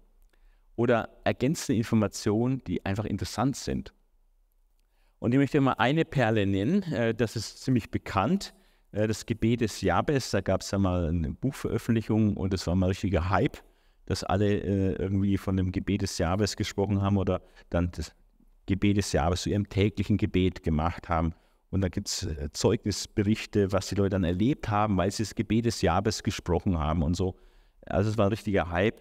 oder 0.77 1.11
ergänzende 1.25 1.77
Informationen, 1.77 2.65
die 2.65 2.85
einfach 2.87 3.05
interessant 3.05 3.57
sind. 3.57 3.93
Und 5.21 5.33
ich 5.33 5.39
möchte 5.39 5.61
mal 5.61 5.75
eine 5.75 6.05
Perle 6.05 6.47
nennen, 6.47 6.83
äh, 6.93 7.15
das 7.15 7.37
ist 7.37 7.63
ziemlich 7.63 7.91
bekannt, 7.91 8.55
äh, 8.93 9.07
das 9.07 9.27
Gebet 9.27 9.61
des 9.61 9.83
Jabes. 9.83 10.31
Da 10.31 10.41
gab 10.41 10.63
es 10.63 10.71
ja 10.71 10.79
mal 10.79 11.09
eine 11.09 11.33
Buchveröffentlichung 11.33 12.37
und 12.37 12.53
das 12.55 12.67
war 12.67 12.75
mal 12.75 12.87
ein 12.87 12.91
richtiger 12.91 13.29
Hype, 13.29 13.59
dass 14.07 14.25
alle 14.25 14.51
äh, 14.51 14.93
irgendwie 14.95 15.37
von 15.37 15.59
dem 15.59 15.73
Gebet 15.73 16.03
des 16.03 16.17
Jabes 16.17 16.57
gesprochen 16.57 17.03
haben 17.03 17.19
oder 17.19 17.43
dann 17.69 17.91
das 17.93 18.13
Gebet 18.65 18.97
des 18.97 19.13
Jabes 19.13 19.43
zu 19.43 19.51
ihrem 19.51 19.69
täglichen 19.69 20.17
Gebet 20.17 20.63
gemacht 20.63 21.11
haben. 21.11 21.35
Und 21.69 21.83
da 21.83 21.89
gibt 21.89 22.09
es 22.09 22.27
Zeugnisberichte, 22.53 23.71
was 23.73 23.89
die 23.89 23.95
Leute 23.95 24.11
dann 24.11 24.25
erlebt 24.25 24.71
haben, 24.71 24.97
weil 24.97 25.11
sie 25.11 25.23
das 25.23 25.35
Gebet 25.35 25.67
des 25.67 25.83
Jabes 25.83 26.23
gesprochen 26.23 26.79
haben 26.79 27.03
und 27.03 27.15
so. 27.15 27.37
Also 27.87 28.11
es 28.11 28.19
war 28.19 28.27
ein 28.27 28.33
richtiger 28.33 28.71
Hype. 28.71 29.01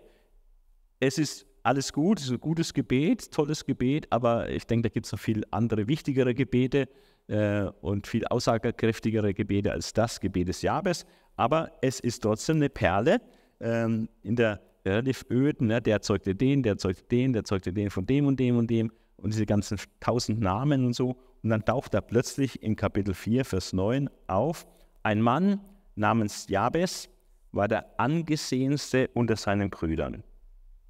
Es 1.00 1.18
ist 1.18 1.49
alles 1.64 1.94
gut, 1.94 2.20
ist 2.20 2.30
ein 2.30 2.40
gutes 2.40 2.74
Gebet, 2.74 3.32
tolles 3.32 3.66
Gebet, 3.66 4.08
aber 4.12 4.50
ich 4.50 4.66
denke, 4.66 4.90
da 4.90 4.94
gibt 4.94 5.06
es 5.06 5.12
noch 5.12 5.20
viel 5.20 5.44
andere, 5.52 5.88
wichtigere 5.88 6.34
Gebete 6.34 6.88
äh, 7.28 7.64
und 7.82 8.08
viel 8.08 8.26
aussagekräftigere 8.26 9.34
Gebete 9.34 9.72
als 9.72 9.94
das 9.94 10.20
Gebet 10.20 10.48
des 10.48 10.62
Jabes. 10.62 11.06
Aber 11.36 11.72
es 11.82 12.00
ist 12.00 12.22
trotzdem 12.22 12.58
eine 12.58 12.70
Perle 12.70 13.22
ähm, 13.60 14.10
in 14.24 14.36
der 14.36 14.62
relativ 14.86 15.26
öden, 15.30 15.68
ne? 15.68 15.82
der 15.82 16.02
zeugte 16.02 16.36
den, 16.36 16.64
der 16.64 16.78
zeugte 16.78 17.04
den, 17.04 17.34
der 17.34 17.44
zeugte 17.44 17.74
den 17.74 17.90
von 17.90 18.06
dem 18.06 18.28
und 18.28 18.40
dem 18.40 18.58
und 18.58 18.70
dem 18.70 18.92
und 19.18 19.34
diese 19.34 19.46
ganzen 19.46 19.78
tausend 20.00 20.40
Namen 20.40 20.86
und 20.86 20.94
so. 20.94 21.18
Und 21.44 21.50
dann 21.50 21.64
taucht 21.64 21.94
da 21.94 22.02
plötzlich 22.02 22.62
in 22.64 22.76
Kapitel 22.76 23.14
4, 23.14 23.46
Vers 23.46 23.74
9 23.74 24.10
auf, 24.28 24.66
ein 25.04 25.22
Mann 25.22 25.62
namens 25.96 26.48
Jabes 26.50 27.10
war 27.52 27.68
der 27.68 28.00
angesehenste 28.00 29.10
unter 29.14 29.36
seinen 29.36 29.70
Brüdern. 29.70 30.24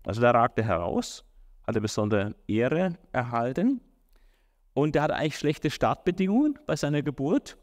Also 0.03 0.21
da 0.21 0.31
ragte 0.31 0.63
heraus, 0.63 1.25
hatte 1.65 1.81
besondere 1.81 2.35
Ehre 2.47 2.97
erhalten 3.11 3.81
und 4.73 4.95
er 4.95 5.03
hatte 5.03 5.15
eigentlich 5.15 5.37
schlechte 5.37 5.69
Startbedingungen 5.69 6.57
bei 6.65 6.75
seiner 6.75 7.01
Geburt. 7.01 7.57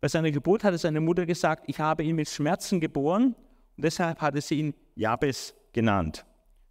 Bei 0.00 0.08
seiner 0.08 0.30
Geburt 0.30 0.64
hatte 0.64 0.78
seine 0.78 1.00
Mutter 1.00 1.26
gesagt, 1.26 1.64
ich 1.68 1.80
habe 1.80 2.02
ihn 2.02 2.16
mit 2.16 2.28
Schmerzen 2.28 2.80
geboren 2.80 3.34
und 3.76 3.84
deshalb 3.84 4.20
hatte 4.20 4.40
sie 4.40 4.60
ihn 4.60 4.74
Jabes 4.94 5.54
genannt. 5.72 6.26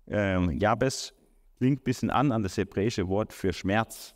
Ähm, 0.08 0.51
Jabes 0.60 1.13
klingt 1.58 1.82
ein 1.82 1.84
bisschen 1.84 2.10
an 2.10 2.32
an 2.32 2.43
das 2.43 2.58
hebräische 2.58 3.08
Wort 3.08 3.34
für 3.34 3.54
Schmerz. 3.54 4.13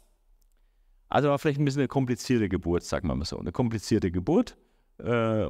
Also 1.08 1.30
war 1.30 1.40
vielleicht 1.40 1.60
ein 1.60 1.66
bisschen 1.66 1.82
eine 1.82 1.88
komplizierte 1.88 2.50
Geburt, 2.50 2.84
sagen 2.84 3.08
wir 3.08 3.16
mal 3.16 3.26
so. 3.26 3.40
Eine 3.40 3.52
komplizierte 3.52 4.12
Geburt. 4.12 4.58
Äh, 5.00 5.50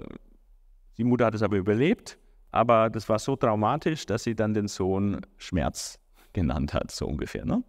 die 0.98 1.04
Mutter 1.04 1.26
hat 1.26 1.36
es 1.36 1.42
aber 1.42 1.58
überlebt 1.58 2.18
aber 2.52 2.90
das 2.90 3.08
war 3.10 3.20
so 3.20 3.36
traumatisch, 3.36 4.06
dass 4.06 4.24
sie 4.24 4.36
dann 4.36 4.54
den 4.54 4.68
Sohn 4.68 5.22
Schmerz 5.38 6.00
genannt 6.34 6.74
hat, 6.74 6.92
so 6.92 7.08
ungefähr. 7.08 7.46
Ne? 7.46 7.64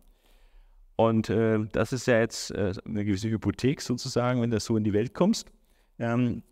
Und 0.96 1.30
äh, 1.30 1.60
das 1.72 1.92
ist 1.92 2.06
ja 2.06 2.18
jetzt 2.18 2.50
äh, 2.52 2.72
eine 2.84 3.04
gewisse 3.04 3.28
Hypothek 3.28 3.80
sozusagen, 3.80 4.40
wenn 4.42 4.50
du 4.50 4.60
so 4.60 4.76
in 4.76 4.84
die 4.84 4.92
Welt 4.92 5.14
kommst. 5.14 5.50
Ähm, 5.98 6.42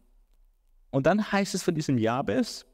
und 0.91 1.07
dann 1.07 1.33
heißt 1.33 1.55
es 1.55 1.63
von 1.63 1.75
diesem 1.75 1.99
Jabes, 1.99 2.67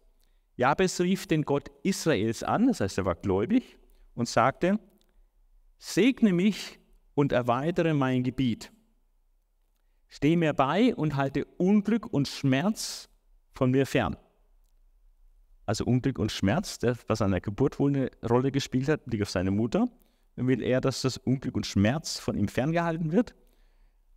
Jabes 0.56 1.00
rief 1.00 1.26
den 1.26 1.42
Gott 1.42 1.68
Israels 1.82 2.44
an, 2.44 2.68
das 2.68 2.80
heißt, 2.80 2.98
er 2.98 3.04
war 3.04 3.16
gläubig, 3.16 3.76
und 4.14 4.28
sagte, 4.28 4.78
segne 5.78 6.32
mich 6.32 6.78
und 7.14 7.32
erweitere 7.32 7.92
mein 7.92 8.22
Gebiet. 8.22 8.72
Steh 10.08 10.36
mir 10.36 10.52
bei 10.52 10.94
und 10.94 11.16
halte 11.16 11.44
Unglück 11.58 12.06
und 12.12 12.28
Schmerz 12.28 13.08
von 13.52 13.72
mir 13.72 13.84
fern 13.84 14.16
also 15.66 15.84
Unglück 15.84 16.18
und 16.18 16.30
Schmerz, 16.30 16.78
der 16.78 16.96
bei 17.06 17.14
seiner 17.14 17.40
Geburt 17.40 17.78
wohl 17.78 17.90
eine 17.90 18.10
Rolle 18.28 18.52
gespielt 18.52 18.88
hat, 18.88 19.00
liegt 19.06 19.22
auf 19.22 19.30
seine 19.30 19.50
Mutter. 19.50 19.88
Dann 20.36 20.46
will 20.46 20.62
er, 20.62 20.80
dass 20.80 21.02
das 21.02 21.16
Unglück 21.16 21.54
und 21.54 21.66
Schmerz 21.66 22.18
von 22.18 22.36
ihm 22.36 22.48
ferngehalten 22.48 23.12
wird. 23.12 23.34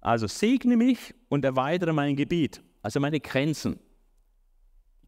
Also 0.02 0.28
segne 0.28 0.78
mich 0.78 1.14
und 1.30 1.46
erweitere 1.46 1.94
mein 1.94 2.16
Gebiet, 2.16 2.62
also 2.82 3.00
meine 3.00 3.20
Grenzen. 3.20 3.80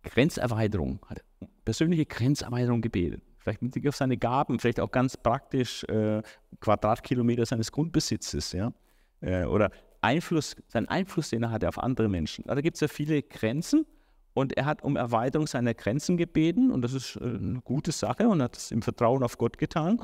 Grenzerweiterung, 0.04 1.00
hat 1.08 1.24
persönliche 1.66 2.06
Grenzerweiterung 2.06 2.82
gebetet. 2.82 3.22
Vielleicht 3.38 3.62
mit 3.62 3.72
Blick 3.72 3.88
auf 3.88 3.96
seine 3.96 4.18
Gaben, 4.18 4.60
vielleicht 4.60 4.80
auch 4.80 4.92
ganz 4.92 5.18
praktisch 5.18 5.84
äh, 5.86 6.22
Quadratkilometer 6.62 7.46
seines 7.46 7.72
Grundbesitzes, 7.72 8.54
ja. 8.54 8.74
Äh, 9.22 9.46
oder 9.46 9.72
Einfluss, 10.02 10.56
sein 10.68 10.88
Einfluss, 10.88 11.30
den 11.30 11.44
er 11.44 11.52
hatte 11.52 11.68
auf 11.68 11.78
andere 11.78 12.08
Menschen. 12.08 12.46
Also 12.46 12.56
da 12.56 12.62
gibt 12.62 12.76
es 12.76 12.82
ja 12.82 12.88
viele 12.88 13.22
Grenzen 13.22 13.86
und 14.34 14.58
er 14.58 14.66
hat 14.66 14.84
um 14.84 14.96
Erweiterung 14.96 15.48
seiner 15.48 15.74
Grenzen 15.74 16.18
gebeten 16.18 16.72
und 16.72 16.82
das 16.82 16.94
ist 16.94 17.16
äh, 17.18 17.24
eine 17.24 17.62
gute 17.64 17.92
Sache 17.92 18.28
und 18.28 18.42
hat 18.42 18.58
es 18.58 18.72
im 18.72 18.82
Vertrauen 18.82 19.24
auf 19.24 19.38
Gott 19.38 19.58
getan. 19.58 20.02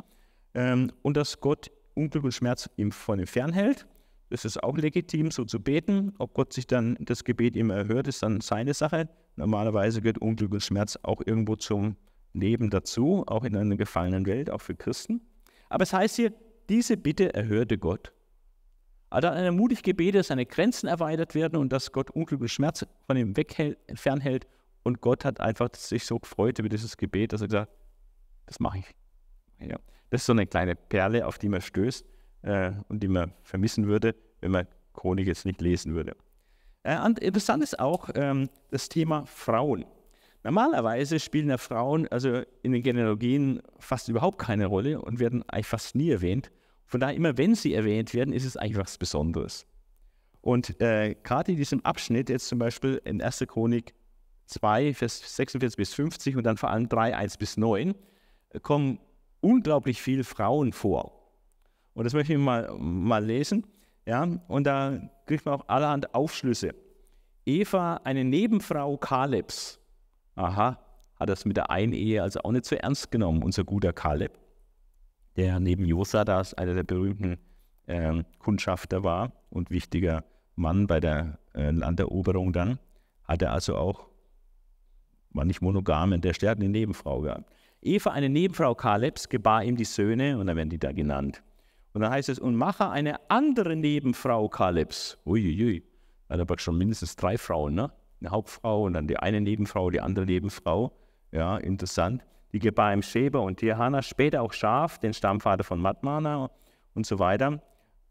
Ähm, 0.53 0.91
und 1.01 1.17
dass 1.17 1.39
Gott 1.39 1.71
Unglück 1.93 2.23
und 2.23 2.33
Schmerz 2.33 2.69
ihm 2.77 2.91
von 2.91 3.19
ihm 3.19 3.27
fernhält. 3.27 3.87
Das 4.29 4.43
ist 4.43 4.61
auch 4.61 4.77
legitim, 4.77 5.31
so 5.31 5.45
zu 5.45 5.61
beten. 5.61 6.13
Ob 6.17 6.33
Gott 6.33 6.53
sich 6.53 6.67
dann 6.67 6.97
das 6.99 7.23
Gebet 7.23 7.55
ihm 7.55 7.69
erhört, 7.69 8.07
ist 8.07 8.23
dann 8.23 8.41
seine 8.41 8.73
Sache. 8.73 9.07
Normalerweise 9.35 10.01
gehört 10.01 10.17
Unglück 10.17 10.51
und 10.51 10.63
Schmerz 10.63 10.97
auch 11.03 11.21
irgendwo 11.25 11.55
zum 11.55 11.95
Leben 12.33 12.69
dazu, 12.69 13.23
auch 13.27 13.43
in 13.43 13.55
einer 13.55 13.75
gefallenen 13.77 14.25
Welt, 14.25 14.49
auch 14.49 14.61
für 14.61 14.75
Christen. 14.75 15.21
Aber 15.69 15.83
es 15.83 15.93
heißt 15.93 16.15
hier, 16.15 16.33
diese 16.69 16.97
Bitte 16.97 17.33
erhörte 17.33 17.77
Gott. 17.77 18.11
Also 19.09 19.29
hat 19.29 19.37
er 19.37 19.51
mutig 19.51 19.83
gebetet, 19.83 20.19
dass 20.19 20.27
seine 20.27 20.45
Grenzen 20.45 20.87
erweitert 20.87 21.35
werden 21.35 21.57
und 21.57 21.71
dass 21.71 21.91
Gott 21.91 22.11
Unglück 22.11 22.41
und 22.41 22.49
Schmerz 22.49 22.85
von 23.07 23.17
ihm 23.17 23.37
weghält, 23.37 23.77
fernhält. 23.95 24.47
Und 24.83 25.01
Gott 25.01 25.25
hat 25.25 25.39
einfach 25.39 25.69
sich 25.75 26.05
so 26.05 26.19
gefreut 26.19 26.59
über 26.59 26.69
dieses 26.69 26.97
Gebet, 26.97 27.33
dass 27.33 27.41
er 27.41 27.47
gesagt 27.47 27.71
das 28.45 28.59
mache 28.59 28.79
ich. 28.79 28.95
Ja. 29.67 29.77
Das 30.09 30.21
ist 30.21 30.27
so 30.27 30.33
eine 30.33 30.45
kleine 30.45 30.75
Perle, 30.75 31.25
auf 31.25 31.37
die 31.37 31.49
man 31.49 31.61
stößt 31.61 32.05
äh, 32.43 32.71
und 32.87 33.01
die 33.01 33.07
man 33.07 33.33
vermissen 33.43 33.87
würde, 33.87 34.15
wenn 34.41 34.51
man 34.51 34.67
Chronik 34.93 35.27
jetzt 35.27 35.45
nicht 35.45 35.61
lesen 35.61 35.95
würde. 35.95 36.15
Äh, 36.83 36.97
interessant 37.21 37.63
ist 37.63 37.79
auch 37.79 38.09
ähm, 38.15 38.49
das 38.69 38.87
Thema 38.89 39.25
Frauen. 39.25 39.85
Normalerweise 40.43 41.19
spielen 41.19 41.49
ja 41.49 41.57
Frauen 41.57 42.07
also 42.09 42.43
in 42.61 42.71
den 42.71 42.83
Genealogien 42.83 43.61
fast 43.79 44.09
überhaupt 44.09 44.37
keine 44.37 44.67
Rolle 44.67 45.01
und 45.01 45.19
werden 45.19 45.43
eigentlich 45.49 45.65
fast 45.65 45.95
nie 45.95 46.11
erwähnt. 46.11 46.51
Von 46.85 46.99
daher, 46.99 47.15
immer 47.15 47.37
wenn 47.37 47.55
sie 47.55 47.73
erwähnt 47.73 48.13
werden, 48.13 48.33
ist 48.33 48.45
es 48.45 48.57
eigentlich 48.57 48.77
was 48.77 48.97
Besonderes. 48.97 49.65
Und 50.41 50.79
äh, 50.79 51.15
gerade 51.23 51.51
in 51.51 51.57
diesem 51.57 51.83
Abschnitt, 51.83 52.29
jetzt 52.29 52.47
zum 52.47 52.59
Beispiel 52.59 53.01
in 53.03 53.21
1. 53.21 53.45
Chronik 53.47 53.95
2, 54.45 54.93
Vers 54.93 55.35
46 55.35 55.75
bis 55.75 55.93
50 55.93 56.37
und 56.37 56.43
dann 56.43 56.57
vor 56.57 56.69
allem 56.69 56.87
3, 56.87 57.15
1 57.15 57.37
bis 57.37 57.57
9, 57.57 57.95
äh, 58.49 58.59
kommen 58.59 58.99
unglaublich 59.41 60.01
viele 60.01 60.23
Frauen 60.23 60.71
vor. 60.71 61.25
Und 61.93 62.03
das 62.03 62.13
möchte 62.13 62.33
ich 62.33 62.39
mal, 62.39 62.71
mal 62.77 63.25
lesen. 63.25 63.65
Ja? 64.05 64.27
Und 64.47 64.65
da 64.65 64.99
kriegt 65.25 65.45
man 65.45 65.55
auch 65.55 65.67
allerhand 65.67 66.13
Aufschlüsse. 66.13 66.75
Eva, 67.45 68.01
eine 68.03 68.23
Nebenfrau 68.23 68.97
Kalebs. 68.97 69.79
Aha, 70.35 70.79
hat 71.19 71.29
das 71.29 71.45
mit 71.45 71.57
der 71.57 71.69
Einehe 71.69 72.21
also 72.21 72.41
auch 72.41 72.51
nicht 72.51 72.65
so 72.65 72.75
ernst 72.75 73.11
genommen, 73.11 73.43
unser 73.43 73.63
guter 73.63 73.93
Kaleb, 73.93 74.37
der 75.35 75.59
neben 75.59 75.85
Josadas 75.85 76.53
einer 76.53 76.73
der 76.73 76.83
berühmten 76.83 77.37
äh, 77.87 78.23
Kundschafter 78.39 79.03
war 79.03 79.31
und 79.49 79.69
wichtiger 79.71 80.23
Mann 80.55 80.87
bei 80.87 80.99
der 80.99 81.39
äh, 81.53 81.71
Landeroberung 81.71 82.53
dann, 82.53 82.79
hat 83.23 83.41
er 83.41 83.51
also 83.51 83.75
auch, 83.75 84.07
war 85.31 85.45
nicht 85.45 85.61
monogam, 85.61 86.19
der 86.21 86.33
hat 86.33 86.43
eine 86.43 86.69
Nebenfrau 86.69 87.21
gehabt. 87.21 87.51
Eva, 87.81 88.11
eine 88.11 88.29
Nebenfrau 88.29 88.73
Kalebs, 88.73 89.29
gebar 89.29 89.63
ihm 89.63 89.75
die 89.75 89.85
Söhne 89.85 90.37
und 90.39 90.47
dann 90.47 90.57
werden 90.57 90.69
die 90.69 90.79
da 90.79 90.91
genannt. 90.91 91.43
Und 91.93 92.01
dann 92.01 92.11
heißt 92.11 92.29
es, 92.29 92.39
und 92.39 92.55
mache 92.55 92.89
eine 92.89 93.29
andere 93.29 93.75
Nebenfrau 93.75 94.49
Kalebs. 94.49 95.17
Uiuiui, 95.25 95.83
hat 96.29 96.39
aber 96.39 96.57
schon 96.57 96.77
mindestens 96.77 97.15
drei 97.15 97.37
Frauen, 97.37 97.75
ne? 97.75 97.91
Eine 98.21 98.31
Hauptfrau 98.31 98.83
und 98.83 98.93
dann 98.93 99.07
die 99.07 99.17
eine 99.17 99.39
Nebenfrau, 99.39 99.89
die 99.91 100.01
andere 100.01 100.25
Nebenfrau. 100.25 100.91
Ja, 101.31 101.57
interessant. 101.57 102.25
Die 102.55 102.59
gebar 102.59 102.93
ihm 102.93 103.01
Sheba 103.01 103.39
und 103.39 103.57
Tirhana, 103.57 104.01
später 104.01 104.41
auch 104.41 104.53
Schaf, 104.53 104.97
den 104.97 105.13
Stammvater 105.13 105.65
von 105.65 105.81
Matmana 105.81 106.49
und 106.93 107.05
so 107.05 107.19
weiter. 107.19 107.61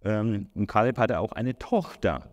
Ähm, 0.02 0.50
und 0.54 0.66
Kaleb 0.66 0.98
hatte 0.98 1.18
auch 1.18 1.32
eine 1.32 1.58
Tochter, 1.58 2.28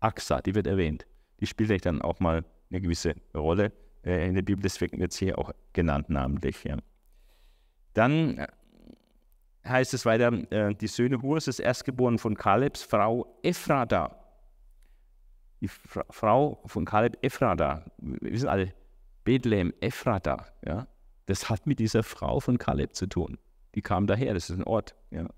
Axa, 0.00 0.40
die 0.40 0.56
wird 0.56 0.66
erwähnt. 0.66 1.06
Die 1.38 1.46
spielt 1.46 1.68
vielleicht 1.68 1.86
dann 1.86 2.02
auch 2.02 2.18
mal 2.18 2.44
eine 2.70 2.80
gewisse 2.80 3.14
Rolle 3.36 3.70
äh, 4.04 4.26
in 4.26 4.34
der 4.34 4.42
Bibel, 4.42 4.64
deswegen 4.64 4.98
wird 4.98 5.12
sie 5.12 5.26
hier 5.26 5.38
auch 5.38 5.52
genannt 5.72 6.10
namentlich. 6.10 6.64
Ja. 6.64 6.76
Dann 7.92 8.38
äh, 8.38 8.48
heißt 9.64 9.94
es 9.94 10.04
weiter, 10.04 10.32
äh, 10.50 10.74
die 10.74 10.88
Söhne 10.88 11.22
Hurs 11.22 11.46
ist 11.46 11.60
erstgeboren 11.60 12.18
von 12.18 12.34
Kalebs 12.34 12.82
Frau 12.82 13.38
Ephrata. 13.44 14.16
Die 15.60 15.68
Fra 15.68 16.04
Frau 16.10 16.60
von 16.66 16.84
Kaleb 16.84 17.16
Ephrata, 17.22 17.84
wir 17.98 18.32
wissen 18.32 18.48
alle, 18.48 18.74
Bethlehem, 19.22 19.72
Ephrata, 19.80 20.46
ja, 20.66 20.88
das 21.26 21.48
hat 21.50 21.66
mit 21.66 21.78
dieser 21.78 22.02
Frau 22.02 22.40
von 22.40 22.58
Kaleb 22.58 22.94
zu 22.94 23.06
tun. 23.06 23.38
Die 23.74 23.82
kam 23.82 24.06
daher, 24.06 24.34
das 24.34 24.50
ist 24.50 24.56
ein 24.56 24.64
Ort. 24.64 24.94
Ja. 25.10 25.28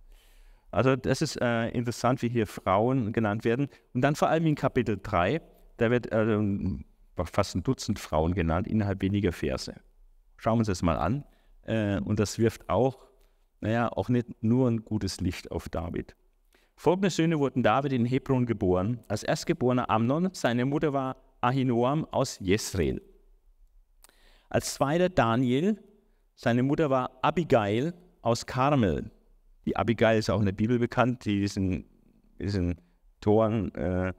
Also 0.70 0.96
das 0.96 1.22
ist 1.22 1.40
äh, 1.40 1.68
interessant, 1.68 2.22
wie 2.22 2.28
hier 2.28 2.46
Frauen 2.46 3.12
genannt 3.12 3.44
werden. 3.44 3.68
Und 3.94 4.02
dann 4.02 4.14
vor 4.14 4.28
allem 4.28 4.46
in 4.46 4.54
Kapitel 4.54 4.98
3, 5.02 5.40
da 5.78 5.90
wird 5.90 6.12
äh, 6.12 6.38
fast 7.24 7.54
ein 7.54 7.62
Dutzend 7.62 7.98
Frauen 7.98 8.34
genannt, 8.34 8.66
innerhalb 8.66 9.00
weniger 9.00 9.32
Verse. 9.32 9.74
Schauen 10.36 10.56
wir 10.56 10.60
uns 10.60 10.68
das 10.68 10.82
mal 10.82 10.98
an. 10.98 11.24
Äh, 11.62 12.00
und 12.00 12.18
das 12.20 12.38
wirft 12.38 12.68
auch, 12.68 12.98
naja, 13.60 13.88
auch 13.88 14.08
nicht 14.08 14.42
nur 14.42 14.68
ein 14.68 14.84
gutes 14.84 15.20
Licht 15.20 15.50
auf 15.50 15.68
David. 15.68 16.14
Folgende 16.76 17.08
Söhne 17.08 17.38
wurden 17.38 17.62
David 17.62 17.92
in 17.92 18.04
Hebron 18.04 18.44
geboren. 18.44 19.00
Als 19.08 19.22
erstgeborener 19.22 19.88
Amnon, 19.88 20.28
seine 20.32 20.66
Mutter 20.66 20.92
war 20.92 21.16
Ahinoam 21.40 22.04
aus 22.10 22.38
Jesreel. 22.38 23.00
Als 24.48 24.74
zweiter 24.74 25.08
Daniel, 25.08 25.82
seine 26.34 26.62
Mutter 26.62 26.90
war 26.90 27.10
Abigail 27.22 27.94
aus 28.22 28.46
Karmel. 28.46 29.10
Die 29.64 29.76
Abigail 29.76 30.18
ist 30.18 30.30
auch 30.30 30.38
in 30.38 30.46
der 30.46 30.52
Bibel 30.52 30.78
bekannt, 30.78 31.24
die 31.24 31.40
diesen, 31.40 31.84
diesen 32.38 32.80
Toren 33.20 33.74
äh, 33.74 34.12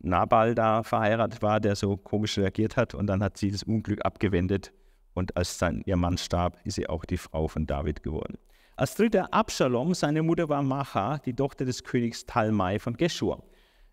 Nabal 0.00 0.54
da 0.54 0.82
verheiratet 0.82 1.42
war, 1.42 1.60
der 1.60 1.76
so 1.76 1.96
komisch 1.96 2.38
reagiert 2.38 2.76
hat 2.76 2.94
und 2.94 3.06
dann 3.06 3.22
hat 3.22 3.36
sie 3.38 3.50
das 3.50 3.62
Unglück 3.62 4.04
abgewendet 4.04 4.72
und 5.14 5.36
als 5.36 5.58
sein, 5.58 5.82
ihr 5.86 5.96
Mann 5.96 6.18
starb, 6.18 6.58
ist 6.64 6.74
sie 6.74 6.88
auch 6.88 7.04
die 7.04 7.16
Frau 7.16 7.48
von 7.48 7.66
David 7.66 8.02
geworden. 8.02 8.38
Als 8.76 8.94
dritter 8.94 9.32
Absalom, 9.32 9.92
seine 9.94 10.22
Mutter 10.22 10.48
war 10.48 10.62
Macha, 10.62 11.18
die 11.18 11.34
Tochter 11.34 11.64
des 11.66 11.84
Königs 11.84 12.24
Talmai 12.24 12.78
von 12.78 12.96
Geshur. 12.96 13.42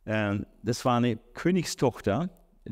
Äh, 0.05 0.39
das 0.63 0.85
war 0.85 0.97
eine 0.97 1.17
Königstochter, 1.33 2.29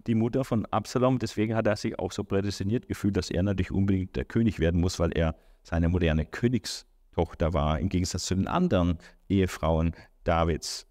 die 0.07 0.15
Mutter 0.15 0.43
von 0.43 0.65
Absalom, 0.67 1.19
deswegen 1.19 1.55
hat 1.55 1.67
er 1.67 1.75
sich 1.75 1.97
auch 1.99 2.11
so 2.11 2.23
prädestiniert 2.23 2.87
gefühlt, 2.87 3.17
dass 3.17 3.29
er 3.29 3.43
natürlich 3.43 3.71
unbedingt 3.71 4.15
der 4.15 4.25
König 4.25 4.59
werden 4.59 4.81
muss, 4.81 4.99
weil 4.99 5.11
er 5.11 5.35
seine 5.63 5.89
moderne 5.89 6.25
Königstochter 6.25 6.95
Tochter 7.15 7.53
war, 7.53 7.79
im 7.79 7.89
Gegensatz 7.89 8.25
zu 8.25 8.35
den 8.35 8.47
anderen 8.47 8.99
Ehefrauen 9.29 9.95
Davids. 10.25 10.85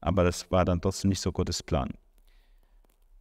Aber 0.00 0.24
das 0.24 0.50
war 0.50 0.64
dann 0.64 0.80
trotzdem 0.80 1.08
nicht 1.08 1.20
so 1.20 1.32
Gottes 1.32 1.62
Plan. 1.62 1.90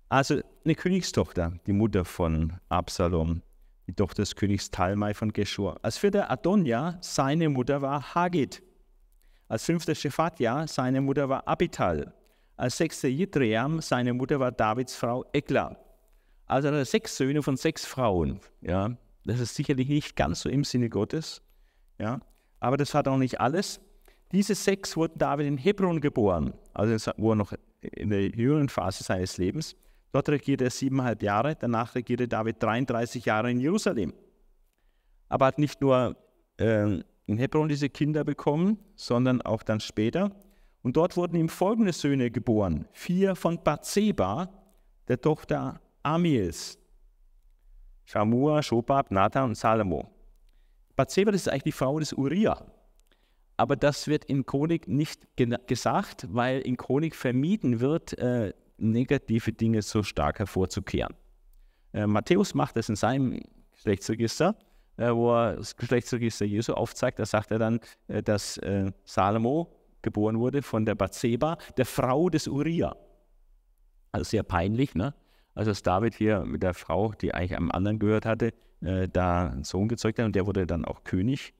Also 0.09 0.41
eine 0.65 0.75
Königstochter, 0.75 1.53
die 1.65 1.73
Mutter 1.73 2.05
von 2.05 2.53
Absalom, 2.69 3.41
die 3.87 3.93
Tochter 3.93 4.23
des 4.23 4.35
Königs 4.35 4.69
Talmai 4.69 5.13
von 5.13 5.31
Geshur. 5.31 5.79
Als 5.83 5.97
vierter 5.97 6.29
Adonja, 6.29 6.97
seine 7.01 7.49
Mutter 7.49 7.81
war 7.81 8.15
Hagit. 8.15 8.61
Als 9.47 9.65
fünfter 9.65 9.95
Shephatja, 9.95 10.67
seine 10.67 11.01
Mutter 11.01 11.29
war 11.29 11.47
Abital. 11.47 12.13
Als 12.55 12.77
sechster 12.77 13.07
Jitream, 13.07 13.81
seine 13.81 14.13
Mutter 14.13 14.39
war 14.39 14.51
Davids 14.51 14.95
Frau 14.95 15.25
Ekla. 15.33 15.77
Also 16.45 16.83
sechs 16.83 17.17
Söhne 17.17 17.41
von 17.41 17.57
sechs 17.57 17.85
Frauen. 17.85 18.39
Ja, 18.61 18.95
das 19.25 19.39
ist 19.39 19.55
sicherlich 19.55 19.87
nicht 19.87 20.15
ganz 20.15 20.41
so 20.41 20.49
im 20.49 20.63
Sinne 20.63 20.89
Gottes. 20.89 21.41
Ja? 21.97 22.19
Aber 22.59 22.77
das 22.77 22.93
war 22.93 23.07
auch 23.07 23.17
nicht 23.17 23.39
alles. 23.39 23.79
Diese 24.31 24.55
sechs 24.55 24.97
wurden 24.97 25.17
David 25.17 25.47
in 25.47 25.57
Hebron 25.57 26.01
geboren, 26.01 26.53
also 26.73 27.11
wo 27.17 27.31
er 27.31 27.35
noch 27.35 27.53
in 27.81 28.09
der 28.09 28.29
jüngeren 28.29 28.69
Phase 28.69 29.03
seines 29.03 29.37
Lebens. 29.37 29.75
Dort 30.11 30.29
regierte 30.29 30.63
er 30.63 30.69
siebeneinhalb 30.69 31.21
Jahre, 31.23 31.55
danach 31.55 31.95
regierte 31.95 32.27
David 32.27 32.61
33 32.61 33.25
Jahre 33.25 33.51
in 33.51 33.59
Jerusalem. 33.59 34.13
Aber 35.29 35.47
hat 35.47 35.59
nicht 35.59 35.81
nur 35.81 36.15
äh, 36.57 37.01
in 37.25 37.37
Hebron 37.37 37.67
diese 37.67 37.89
Kinder 37.89 38.23
bekommen, 38.23 38.77
sondern 38.95 39.41
auch 39.41 39.63
dann 39.63 39.79
später. 39.79 40.31
Und 40.83 40.97
dort 40.97 41.17
wurden 41.17 41.35
ihm 41.37 41.49
folgende 41.49 41.93
Söhne 41.93 42.29
geboren: 42.29 42.87
vier 42.91 43.35
von 43.35 43.61
Bathseba, 43.63 44.49
der 45.07 45.19
Tochter 45.19 45.81
Amiels, 46.03 46.77
Shamua, 48.05 48.61
Shobab, 48.61 49.09
Nathan 49.09 49.45
und 49.45 49.55
Salomo. 49.55 50.09
Bathseba, 50.95 51.31
das 51.31 51.41
ist 51.41 51.47
eigentlich 51.49 51.63
die 51.63 51.71
Frau 51.71 51.99
des 51.99 52.13
Uriah. 52.13 52.65
Aber 53.55 53.75
das 53.75 54.07
wird 54.07 54.25
in 54.25 54.45
Chronik 54.45 54.87
nicht 54.87 55.27
gesagt, 55.67 56.27
weil 56.29 56.59
in 56.61 56.75
Chronik 56.75 57.15
vermieden 57.15 57.79
wird, 57.79 58.17
äh, 58.17 58.53
negative 58.77 59.53
Dinge 59.53 59.81
so 59.81 60.03
stark 60.03 60.39
hervorzukehren. 60.39 61.15
Äh, 61.93 62.07
Matthäus 62.07 62.53
macht 62.53 62.75
das 62.75 62.89
in 62.89 62.95
seinem 62.95 63.39
Geschlechtsregister, 63.71 64.55
äh, 64.97 65.11
wo 65.11 65.33
er 65.33 65.55
das 65.57 65.75
Geschlechtsregister 65.75 66.45
Jesu 66.45 66.73
aufzeigt. 66.73 67.19
Da 67.19 67.25
sagt 67.25 67.51
er 67.51 67.59
dann, 67.59 67.79
äh, 68.07 68.21
dass 68.21 68.57
äh, 68.57 68.91
Salomo 69.05 69.71
geboren 70.03 70.39
wurde 70.39 70.61
von 70.61 70.85
der 70.85 70.95
Bathseba, 70.95 71.57
der 71.77 71.85
Frau 71.85 72.29
des 72.29 72.47
Uriah. 72.47 72.95
Also 74.11 74.25
sehr 74.25 74.43
peinlich, 74.43 74.93
ne? 74.95 75.13
Also 75.55 75.71
dass 75.71 75.83
David 75.83 76.15
hier 76.15 76.45
mit 76.45 76.63
der 76.63 76.73
Frau, 76.73 77.11
die 77.13 77.33
eigentlich 77.33 77.55
einem 77.55 77.71
anderen 77.71 77.99
gehört 77.99 78.25
hatte, 78.25 78.53
äh, 78.81 79.07
da 79.07 79.49
einen 79.49 79.63
Sohn 79.63 79.87
gezeugt 79.87 80.19
hat 80.19 80.25
und 80.25 80.35
der 80.35 80.45
wurde 80.45 80.65
dann 80.65 80.85
auch 80.85 81.03
König. 81.03 81.53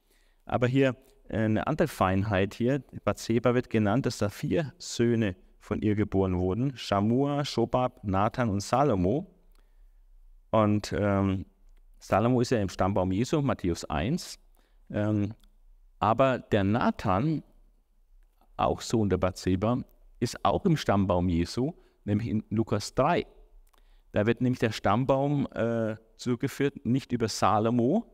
Aber 0.46 0.68
hier 0.68 0.96
äh, 1.30 1.38
eine 1.38 1.68
andere 1.68 1.88
Feinheit 1.88 2.54
hier, 2.54 2.84
Bathseba 3.04 3.54
wird 3.54 3.70
genannt, 3.70 4.06
dass 4.06 4.18
da 4.18 4.30
vier 4.30 4.74
Söhne 4.78 5.36
von 5.60 5.82
ihr 5.82 5.96
geboren 5.96 6.38
wurden, 6.38 6.76
Shamua, 6.76 7.46
Shobab, 7.46 8.04
Nathan 8.04 8.50
und 8.50 8.62
Salomo. 8.62 9.28
Und 10.52 10.94
ähm, 10.98 11.46
Salomo 12.00 12.42
ist 12.42 12.50
ja 12.50 12.60
im 12.60 12.70
Stammbaum 12.70 13.12
Jesu, 13.12 13.42
Matthäus 13.42 13.86
1. 13.86 14.38
Ähm, 14.92 15.34
aber 16.00 16.40
der 16.40 16.66
Nathan, 16.66 17.44
auch 18.58 18.82
Sohn 18.82 19.10
der 19.10 19.18
Bathseba, 19.18 19.84
ist 20.20 20.44
auch 20.46 20.66
im 20.66 20.78
Stammbaum 20.78 21.30
Jesu, 21.30 21.74
nämlich 22.06 22.30
in 22.30 22.44
Lukas 22.50 22.94
3. 22.96 23.26
Da 24.12 24.26
wird 24.26 24.42
nämlich 24.42 24.60
der 24.60 24.72
Stammbaum 24.72 25.48
äh, 25.54 25.96
zugeführt, 26.18 26.86
nicht 26.86 27.12
über 27.12 27.28
Salomo, 27.28 28.06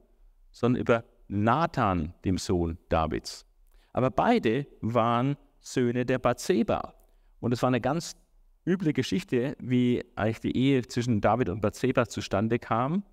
sondern 0.52 0.82
über 0.82 1.04
Nathan, 1.28 2.14
dem 2.26 2.38
Sohn 2.38 2.78
Davids. 2.90 3.46
Aber 3.94 4.10
beide 4.10 4.66
waren 4.82 5.38
Söhne 5.60 6.06
der 6.06 6.20
Bathseba. 6.20 6.94
Und 7.40 7.54
es 7.54 7.62
war 7.62 7.68
eine 7.68 7.82
ganz 7.82 8.16
üble 8.66 8.94
Geschichte, 8.94 9.56
wie 9.60 10.04
eigentlich 10.16 10.40
die 10.40 10.56
Ehe 10.56 10.82
zwischen 10.84 11.22
David 11.22 11.50
und 11.50 11.62
Bathseba 11.62 12.08
zustande 12.08 12.60
kam. 12.60 13.04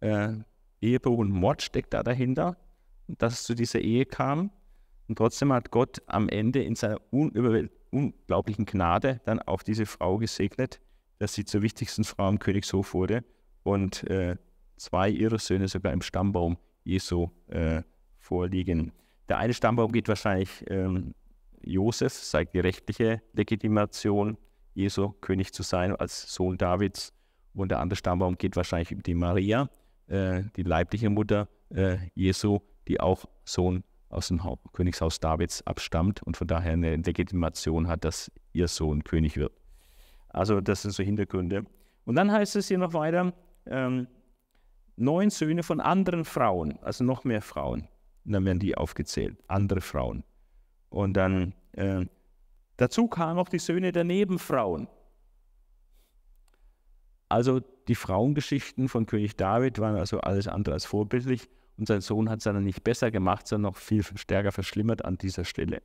Äh, 0.00 0.34
Ehebruch 0.80 1.18
und 1.18 1.30
Mord 1.30 1.62
steckt 1.62 1.94
da 1.94 2.02
dahinter, 2.02 2.56
dass 3.08 3.34
es 3.34 3.44
zu 3.44 3.54
dieser 3.54 3.80
Ehe 3.80 4.04
kam. 4.04 4.50
Und 5.08 5.16
trotzdem 5.16 5.52
hat 5.52 5.70
Gott 5.70 6.02
am 6.06 6.28
Ende 6.28 6.62
in 6.62 6.74
seiner 6.74 7.00
unglaublichen 7.10 8.66
Gnade 8.66 9.20
dann 9.24 9.40
auch 9.40 9.62
diese 9.62 9.86
Frau 9.86 10.18
gesegnet, 10.18 10.80
dass 11.18 11.34
sie 11.34 11.44
zur 11.44 11.62
wichtigsten 11.62 12.04
Frau 12.04 12.28
im 12.28 12.38
Königshof 12.38 12.94
wurde 12.94 13.24
und 13.62 14.04
äh, 14.10 14.36
zwei 14.76 15.08
ihrer 15.08 15.38
Söhne 15.38 15.68
sogar 15.68 15.92
im 15.92 16.02
Stammbaum 16.02 16.58
Jesu 16.84 17.30
äh, 17.48 17.82
vorliegen. 18.18 18.92
Der 19.28 19.38
eine 19.38 19.54
Stammbaum 19.54 19.92
geht 19.92 20.08
wahrscheinlich 20.08 20.64
ähm, 20.68 21.14
Josef, 21.62 22.12
zeigt 22.12 22.54
die 22.54 22.60
rechtliche 22.60 23.22
Legitimation, 23.32 24.36
Jesu 24.74 25.10
König 25.20 25.52
zu 25.52 25.62
sein 25.62 25.96
als 25.96 26.32
Sohn 26.32 26.58
Davids. 26.58 27.12
Und 27.54 27.70
der 27.70 27.80
andere 27.80 27.96
Stammbaum 27.96 28.36
geht 28.36 28.56
wahrscheinlich 28.56 28.92
über 28.92 29.02
die 29.02 29.14
Maria, 29.14 29.70
äh, 30.08 30.42
die 30.56 30.62
leibliche 30.62 31.08
Mutter 31.08 31.48
äh, 31.70 31.96
Jesu, 32.14 32.60
die 32.86 33.00
auch 33.00 33.24
Sohn 33.44 33.82
aus 34.08 34.28
dem 34.28 34.40
Königshaus 34.72 35.20
Davids 35.20 35.66
abstammt 35.66 36.22
und 36.22 36.36
von 36.36 36.46
daher 36.46 36.72
eine 36.72 36.96
Legitimation 36.96 37.88
hat, 37.88 38.04
dass 38.04 38.30
ihr 38.52 38.68
Sohn 38.68 39.04
König 39.04 39.36
wird. 39.36 39.52
Also 40.28 40.60
das 40.60 40.82
sind 40.82 40.92
so 40.92 41.02
Hintergründe. 41.02 41.64
Und 42.04 42.14
dann 42.14 42.30
heißt 42.30 42.56
es 42.56 42.68
hier 42.68 42.78
noch 42.78 42.92
weiter, 42.92 43.32
ähm, 43.66 44.06
neun 44.96 45.30
Söhne 45.30 45.62
von 45.62 45.80
anderen 45.80 46.24
Frauen, 46.24 46.78
also 46.82 47.04
noch 47.04 47.24
mehr 47.24 47.42
Frauen. 47.42 47.88
Und 48.24 48.32
dann 48.32 48.44
werden 48.44 48.58
die 48.58 48.76
aufgezählt, 48.76 49.36
andere 49.48 49.80
Frauen. 49.80 50.24
Und 50.88 51.14
dann 51.14 51.54
äh, 51.72 52.06
dazu 52.76 53.08
kamen 53.08 53.38
auch 53.38 53.48
die 53.48 53.58
Söhne 53.58 53.92
der 53.92 54.04
Nebenfrauen. 54.04 54.88
Also 57.28 57.60
die 57.88 57.94
Frauengeschichten 57.94 58.88
von 58.88 59.06
König 59.06 59.36
David 59.36 59.78
waren 59.78 59.96
also 59.96 60.20
alles 60.20 60.48
andere 60.48 60.74
als 60.74 60.84
vorbildlich. 60.84 61.48
Und 61.78 61.88
sein 61.88 62.00
Sohn 62.00 62.30
hat 62.30 62.38
es 62.38 62.44
dann 62.44 62.62
nicht 62.62 62.84
besser 62.84 63.10
gemacht, 63.10 63.46
sondern 63.46 63.72
noch 63.72 63.78
viel 63.78 64.02
stärker 64.02 64.52
verschlimmert 64.52 65.04
an 65.04 65.18
dieser 65.18 65.44
Stelle. 65.44 65.82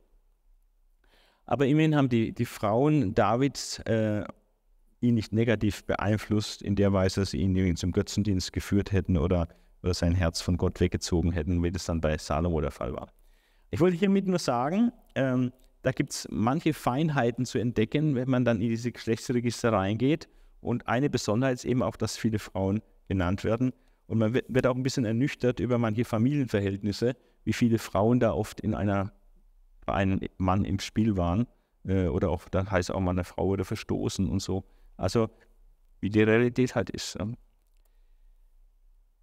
Aber 1.44 1.66
immerhin 1.66 1.96
haben 1.96 2.08
die, 2.08 2.32
die 2.32 2.46
Frauen 2.46 3.14
Davids 3.14 3.78
äh, 3.80 4.24
ihn 5.00 5.14
nicht 5.14 5.32
negativ 5.32 5.84
beeinflusst, 5.84 6.62
in 6.62 6.76
der 6.76 6.92
Weise, 6.92 7.20
dass 7.20 7.30
sie 7.30 7.38
ihn 7.38 7.76
zum 7.76 7.92
Götzendienst 7.92 8.52
geführt 8.52 8.92
hätten 8.92 9.16
oder, 9.18 9.48
oder 9.82 9.94
sein 9.94 10.14
Herz 10.14 10.40
von 10.40 10.56
Gott 10.56 10.80
weggezogen 10.80 11.32
hätten, 11.32 11.62
wie 11.62 11.72
das 11.72 11.84
dann 11.84 12.00
bei 12.00 12.16
Salomo 12.16 12.60
der 12.60 12.70
Fall 12.70 12.92
war. 12.94 13.12
Ich 13.70 13.80
wollte 13.80 13.96
hiermit 13.96 14.26
nur 14.26 14.38
sagen, 14.38 14.92
ähm, 15.14 15.52
da 15.82 15.90
gibt 15.90 16.12
es 16.12 16.28
manche 16.30 16.72
Feinheiten 16.72 17.44
zu 17.44 17.58
entdecken, 17.58 18.14
wenn 18.14 18.30
man 18.30 18.44
dann 18.44 18.60
in 18.60 18.68
diese 18.68 18.92
Geschlechtsregister 18.92 19.72
reingeht. 19.72 20.28
Und 20.60 20.86
eine 20.86 21.10
Besonderheit 21.10 21.54
ist 21.54 21.64
eben 21.64 21.82
auch, 21.82 21.96
dass 21.96 22.16
viele 22.16 22.38
Frauen 22.38 22.82
genannt 23.08 23.42
werden. 23.42 23.72
Und 24.06 24.18
man 24.18 24.34
wird, 24.34 24.46
wird 24.48 24.66
auch 24.66 24.74
ein 24.74 24.82
bisschen 24.82 25.04
ernüchtert 25.04 25.60
über 25.60 25.78
manche 25.78 26.04
Familienverhältnisse, 26.04 27.16
wie 27.44 27.52
viele 27.52 27.78
Frauen 27.78 28.20
da 28.20 28.32
oft 28.32 28.60
in 28.60 28.74
einer, 28.74 29.12
einem 29.86 30.20
Mann 30.38 30.64
im 30.64 30.80
Spiel 30.80 31.16
waren. 31.16 31.46
Äh, 31.84 32.06
oder 32.06 32.30
auch, 32.30 32.48
dann 32.48 32.70
heißt 32.70 32.90
auch 32.90 33.00
mal 33.00 33.12
eine 33.12 33.24
Frau 33.24 33.46
oder 33.46 33.64
verstoßen 33.64 34.28
und 34.28 34.40
so. 34.40 34.64
Also 34.96 35.30
wie 36.00 36.10
die 36.10 36.22
Realität 36.22 36.74
halt 36.74 36.90
ist. 36.90 37.16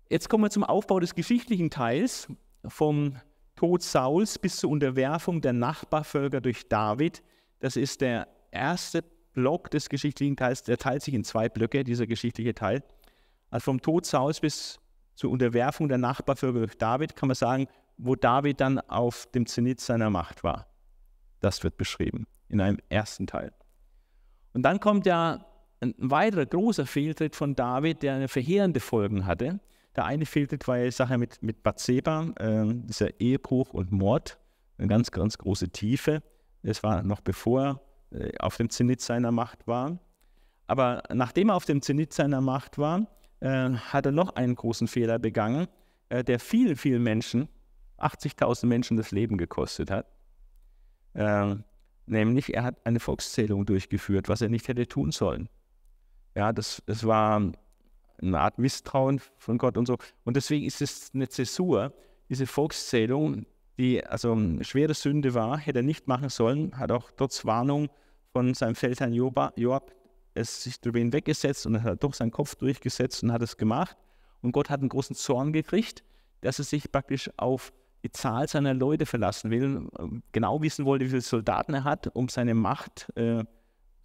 Jetzt 0.10 0.30
kommen 0.30 0.46
wir 0.46 0.50
zum 0.50 0.64
Aufbau 0.64 1.00
des 1.00 1.14
geschichtlichen 1.14 1.70
Teils, 1.70 2.28
vom 2.66 3.16
Tod 3.56 3.84
Sauls 3.84 4.40
bis 4.40 4.58
zur 4.58 4.72
Unterwerfung 4.72 5.42
der 5.42 5.54
Nachbarvölker 5.54 6.42
durch 6.42 6.68
David. 6.68 7.22
Das 7.60 7.76
ist 7.76 8.02
der 8.02 8.28
erste 8.52 9.04
Block 9.34 9.70
des 9.70 9.90
geschichtlichen 9.90 10.36
Teils, 10.36 10.64
der 10.64 10.78
teilt 10.78 11.04
sich 11.04 11.14
in 11.14 11.24
zwei 11.24 11.50
Blöcke, 11.50 11.84
dieser 11.84 12.08
geschichtliche 12.08 12.56
Teil. 12.56 12.84
Also 13.50 13.66
vom 13.66 13.82
Tod 13.82 14.06
Sauls 14.06 14.40
bis 14.40 14.80
zur 15.16 15.32
Unterwerfung 15.32 15.90
der 15.90 15.98
Nachbarvölker 15.98 16.60
durch 16.60 16.78
David 16.78 17.16
kann 17.16 17.28
man 17.28 17.36
sagen, 17.36 17.68
wo 17.98 18.16
David 18.16 18.62
dann 18.62 18.80
auf 18.80 19.28
dem 19.34 19.46
Zenit 19.46 19.82
seiner 19.82 20.10
Macht 20.10 20.44
war. 20.44 20.68
Das 21.42 21.64
wird 21.64 21.78
beschrieben 21.78 22.26
in 22.48 22.62
einem 22.62 22.78
ersten 22.90 23.28
Teil. 23.28 23.54
Und 24.54 24.64
dann 24.64 24.80
kommt 24.80 25.06
ja 25.06 25.46
ein 25.82 25.94
weiterer 25.98 26.46
großer 26.46 26.86
Fehltritt 26.86 27.36
von 27.36 27.56
David, 27.56 28.04
der 28.04 28.16
eine 28.16 28.28
verheerende 28.28 28.80
Folgen 28.80 29.26
hatte. 29.26 29.60
Der 29.96 30.06
eine 30.06 30.26
Fehltritt 30.26 30.68
war 30.68 30.78
die 30.78 30.92
Sache 30.92 31.18
mit, 31.18 31.42
mit 31.42 31.64
Bathseba, 31.64 32.34
äh, 32.38 32.66
dieser 32.68 33.20
Ehebruch 33.20 33.74
und 33.74 33.92
Mord, 33.92 34.38
eine 34.78 34.88
ganz, 34.88 35.12
ganz 35.12 35.38
große 35.38 35.70
Tiefe. 35.70 36.22
Das 36.64 36.84
war 36.84 37.04
noch 37.04 37.22
bevor 37.22 37.82
er 38.12 38.20
äh, 38.20 38.38
auf 38.40 38.58
dem 38.58 38.70
Zenit 38.70 39.02
seiner 39.02 39.32
Macht 39.32 39.68
war. 39.68 40.00
Aber 40.68 41.04
nachdem 41.14 41.50
er 41.50 41.56
auf 41.56 41.66
dem 41.66 41.82
Zenit 41.82 42.14
seiner 42.14 42.42
Macht 42.42 42.78
war, 42.78 43.08
äh, 43.40 43.70
hat 43.70 44.06
er 44.06 44.12
noch 44.12 44.36
einen 44.36 44.56
großen 44.56 44.88
Fehler 44.88 45.20
begangen, 45.20 45.68
äh, 46.10 46.24
der 46.24 46.40
vielen, 46.40 46.76
vielen 46.76 47.04
Menschen, 47.04 47.48
80.000 47.98 48.66
Menschen 48.66 48.98
das 48.98 49.12
Leben 49.12 49.38
gekostet 49.38 49.92
hat. 49.92 50.06
Äh, 51.14 51.56
nämlich, 52.06 52.54
er 52.54 52.64
hat 52.64 52.86
eine 52.86 53.00
Volkszählung 53.00 53.66
durchgeführt, 53.66 54.30
was 54.30 54.42
er 54.42 54.50
nicht 54.50 54.68
hätte 54.68 54.88
tun 54.88 55.12
sollen. 55.12 55.50
Ja, 56.36 56.54
das, 56.54 56.82
das 56.86 57.06
war 57.06 57.52
eine 58.22 58.40
Art 58.40 58.60
Misstrauen 58.60 59.22
von 59.38 59.58
Gott 59.58 59.78
und 59.78 59.86
so. 59.86 59.98
Und 60.24 60.36
deswegen 60.36 60.66
ist 60.66 60.82
es 60.82 61.12
eine 61.14 61.30
Zäsur, 61.30 61.94
diese 62.30 62.46
Volkszählung, 62.46 63.46
die 63.78 64.06
also 64.06 64.34
eine 64.34 64.64
schwere 64.64 64.94
Sünde 64.94 65.34
war, 65.34 65.58
hätte 65.58 65.80
er 65.80 65.84
nicht 65.84 66.08
machen 66.08 66.30
sollen, 66.30 66.78
hat 66.78 66.92
auch 66.92 67.12
trotz 67.16 67.46
Warnung 67.46 67.90
von 68.32 68.54
seinem 68.54 68.76
Feldherrn 68.76 69.14
Joab 69.14 69.92
es 70.40 70.64
sich 70.64 70.80
darüber 70.80 71.00
hinweggesetzt 71.00 71.66
und 71.66 71.84
hat 71.84 72.04
doch 72.04 72.14
seinen 72.14 72.32
Kopf 72.32 72.56
durchgesetzt 72.56 73.24
und 73.24 73.32
hat 73.32 73.42
es 73.42 73.58
gemacht. 73.58 73.98
Und 74.42 74.52
Gott 74.52 74.70
hat 74.70 74.80
einen 74.80 74.90
großen 74.90 75.16
Zorn 75.16 75.54
gekriegt, 75.54 76.04
dass 76.42 76.60
er 76.60 76.66
sich 76.66 76.92
praktisch 76.92 77.30
auf 77.38 77.74
die 78.04 78.12
Zahl 78.12 78.48
seiner 78.48 78.74
Leute 78.74 79.06
verlassen 79.06 79.52
will, 79.52 79.88
genau 80.32 80.62
wissen 80.62 80.86
wollte, 80.86 81.06
wie 81.06 81.10
viele 81.10 81.22
Soldaten 81.22 81.74
er 81.74 81.84
hat, 81.84 82.08
um 82.16 82.30
seine 82.30 82.54
Macht 82.54 83.12
äh, 83.18 83.44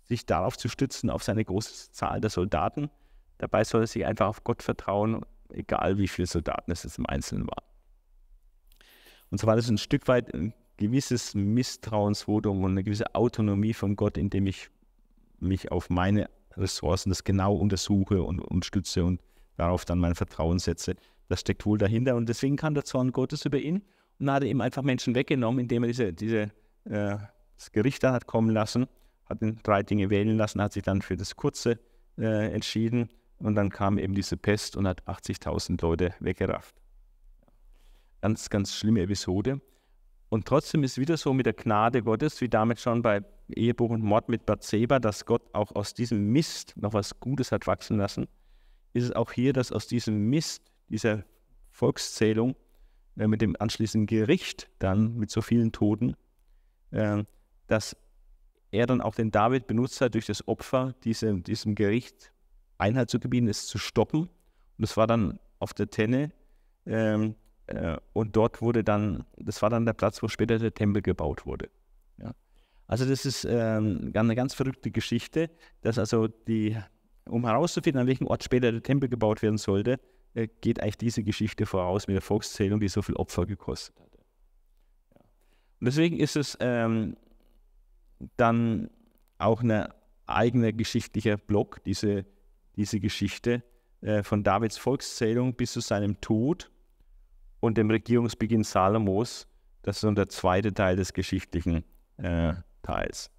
sich 0.02 0.26
darauf 0.26 0.56
zu 0.56 0.68
stützen, 0.68 1.10
auf 1.10 1.22
seine 1.22 1.44
große 1.44 1.92
Zahl 1.92 2.20
der 2.20 2.30
Soldaten. 2.30 2.90
Dabei 3.38 3.64
soll 3.64 3.82
er 3.82 3.86
sich 3.86 4.04
einfach 4.04 4.26
auf 4.26 4.44
Gott 4.44 4.62
vertrauen, 4.62 5.24
egal 5.50 5.98
wie 5.98 6.08
viele 6.08 6.26
Soldaten 6.26 6.72
es 6.72 6.84
im 6.98 7.06
Einzelnen 7.06 7.46
waren. 7.46 7.64
Und 9.30 9.38
so 9.38 9.46
war 9.46 9.56
das 9.56 9.68
ein 9.68 9.78
Stück 9.78 10.08
weit 10.08 10.34
ein 10.34 10.52
gewisses 10.76 11.34
Misstrauensvotum 11.34 12.64
und 12.64 12.72
eine 12.72 12.84
gewisse 12.84 13.14
Autonomie 13.14 13.74
von 13.74 13.96
Gott, 13.96 14.18
indem 14.18 14.46
ich 14.46 14.70
mich 15.40 15.70
auf 15.72 15.90
meine 15.90 16.28
Ressourcen 16.56 17.10
das 17.10 17.24
genau 17.24 17.54
untersuche 17.54 18.22
und, 18.22 18.40
und 18.40 18.64
stütze 18.64 19.04
und 19.04 19.20
darauf 19.56 19.84
dann 19.84 19.98
mein 19.98 20.14
Vertrauen 20.14 20.58
setze. 20.58 20.94
Das 21.28 21.40
steckt 21.40 21.66
wohl 21.66 21.78
dahinter 21.78 22.16
und 22.16 22.28
deswegen 22.28 22.56
kam 22.56 22.74
der 22.74 22.84
Zorn 22.84 23.12
Gottes 23.12 23.44
über 23.44 23.58
ihn 23.58 23.82
und 24.18 24.30
hat 24.30 24.44
ihm 24.44 24.60
einfach 24.60 24.82
Menschen 24.82 25.14
weggenommen, 25.14 25.60
indem 25.60 25.84
er 25.84 25.88
diese, 25.88 26.12
diese, 26.12 26.42
äh, 26.84 27.16
das 27.56 27.72
Gericht 27.72 28.02
dann 28.02 28.14
hat 28.14 28.26
kommen 28.26 28.50
lassen 28.50 28.86
hat 29.26 29.42
ihn 29.42 29.58
drei 29.62 29.82
Dinge 29.82 30.10
wählen 30.10 30.36
lassen, 30.36 30.60
hat 30.60 30.72
sich 30.72 30.82
dann 30.82 31.02
für 31.02 31.16
das 31.16 31.36
Kurze 31.36 31.78
äh, 32.18 32.52
entschieden 32.52 33.08
und 33.38 33.54
dann 33.54 33.70
kam 33.70 33.98
eben 33.98 34.14
diese 34.14 34.36
Pest 34.36 34.76
und 34.76 34.86
hat 34.86 35.02
80.000 35.04 35.80
Leute 35.82 36.14
weggerafft. 36.20 36.76
Ganz, 38.20 38.48
ganz 38.48 38.74
schlimme 38.74 39.02
Episode. 39.02 39.60
Und 40.30 40.46
trotzdem 40.46 40.82
ist 40.82 40.98
wieder 40.98 41.16
so 41.16 41.32
mit 41.32 41.46
der 41.46 41.52
Gnade 41.52 42.02
Gottes, 42.02 42.40
wie 42.40 42.48
damit 42.48 42.80
schon 42.80 43.02
bei 43.02 43.22
Ehebruch 43.48 43.90
und 43.90 44.02
Mord 44.02 44.28
mit 44.28 44.46
Bathseba, 44.46 44.98
dass 44.98 45.26
Gott 45.26 45.42
auch 45.52 45.74
aus 45.74 45.94
diesem 45.94 46.32
Mist 46.32 46.74
noch 46.76 46.92
was 46.92 47.20
Gutes 47.20 47.52
hat 47.52 47.66
wachsen 47.66 47.98
lassen, 47.98 48.26
ist 48.92 49.04
es 49.04 49.12
auch 49.12 49.32
hier, 49.32 49.52
dass 49.52 49.72
aus 49.72 49.86
diesem 49.86 50.30
Mist, 50.30 50.72
dieser 50.88 51.24
Volkszählung, 51.70 52.54
äh, 53.16 53.26
mit 53.26 53.42
dem 53.42 53.56
anschließenden 53.58 54.06
Gericht 54.06 54.70
dann 54.78 55.16
mit 55.16 55.30
so 55.30 55.42
vielen 55.42 55.72
Toten, 55.72 56.16
äh, 56.90 57.24
dass 57.66 57.96
er 58.70 58.86
dann 58.86 59.00
auch 59.00 59.14
den 59.14 59.30
David 59.30 59.66
benutzt 59.66 60.00
hat, 60.00 60.14
durch 60.14 60.26
das 60.26 60.46
Opfer 60.48 60.94
diesem, 61.04 61.42
diesem 61.42 61.74
Gericht 61.74 62.32
Einhalt 62.78 63.10
zu 63.10 63.20
gebieten, 63.20 63.48
es 63.48 63.66
zu 63.66 63.78
stoppen. 63.78 64.22
Und 64.22 64.30
das 64.78 64.96
war 64.96 65.06
dann 65.06 65.38
auf 65.58 65.72
der 65.74 65.88
Tenne. 65.90 66.32
Ähm, 66.86 67.36
äh, 67.66 67.96
und 68.12 68.36
dort 68.36 68.60
wurde 68.60 68.82
dann, 68.82 69.24
das 69.36 69.62
war 69.62 69.70
dann 69.70 69.86
der 69.86 69.92
Platz, 69.92 70.22
wo 70.22 70.28
später 70.28 70.58
der 70.58 70.74
Tempel 70.74 71.02
gebaut 71.02 71.46
wurde. 71.46 71.70
Also 72.86 73.06
das 73.06 73.24
ist 73.24 73.46
ähm, 73.48 74.12
eine 74.14 74.34
ganz 74.34 74.54
verrückte 74.54 74.90
Geschichte, 74.90 75.50
dass 75.80 75.98
also 75.98 76.28
die, 76.28 76.76
um 77.26 77.46
herauszufinden, 77.46 78.00
an 78.00 78.06
welchem 78.06 78.26
Ort 78.26 78.44
später 78.44 78.70
der 78.72 78.82
Tempel 78.82 79.08
gebaut 79.08 79.42
werden 79.42 79.58
sollte, 79.58 79.98
äh, 80.34 80.48
geht 80.60 80.80
eigentlich 80.80 80.98
diese 80.98 81.22
Geschichte 81.22 81.64
voraus 81.66 82.06
mit 82.06 82.14
der 82.14 82.22
Volkszählung, 82.22 82.80
die 82.80 82.88
so 82.88 83.00
viel 83.00 83.16
Opfer 83.16 83.46
gekostet. 83.46 83.96
Ja. 83.96 85.20
Und 85.80 85.86
deswegen 85.86 86.18
ist 86.18 86.36
es 86.36 86.58
ähm, 86.60 87.16
dann 88.36 88.90
auch 89.38 89.62
ein 89.62 89.88
eigener 90.26 90.72
geschichtlicher 90.72 91.36
Block, 91.36 91.82
diese, 91.84 92.26
diese 92.76 93.00
Geschichte 93.00 93.62
äh, 94.00 94.22
von 94.22 94.42
Davids 94.42 94.76
Volkszählung 94.76 95.54
bis 95.54 95.72
zu 95.72 95.80
seinem 95.80 96.20
Tod 96.20 96.70
und 97.60 97.78
dem 97.78 97.90
Regierungsbeginn 97.90 98.64
Salomos. 98.64 99.46
Das 99.82 99.96
ist 99.96 100.00
so 100.02 100.10
der 100.10 100.28
zweite 100.28 100.72
Teil 100.72 100.96
des 100.96 101.12
geschichtlichen 101.12 101.84
äh, 102.18 102.54
Teils. 102.84 103.30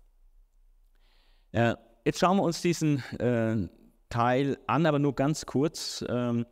Äh, 1.54 1.76
jetzt 2.04 2.20
schauen 2.20 2.38
wir 2.38 2.44
uns 2.44 2.62
diesen 2.62 3.00
äh, 3.20 3.70
Teil 4.10 4.58
an, 4.68 4.86
aber 4.86 5.00
nur 5.00 5.16
ganz 5.16 5.46
kurz. 5.46 6.04
Ähm, 6.10 6.46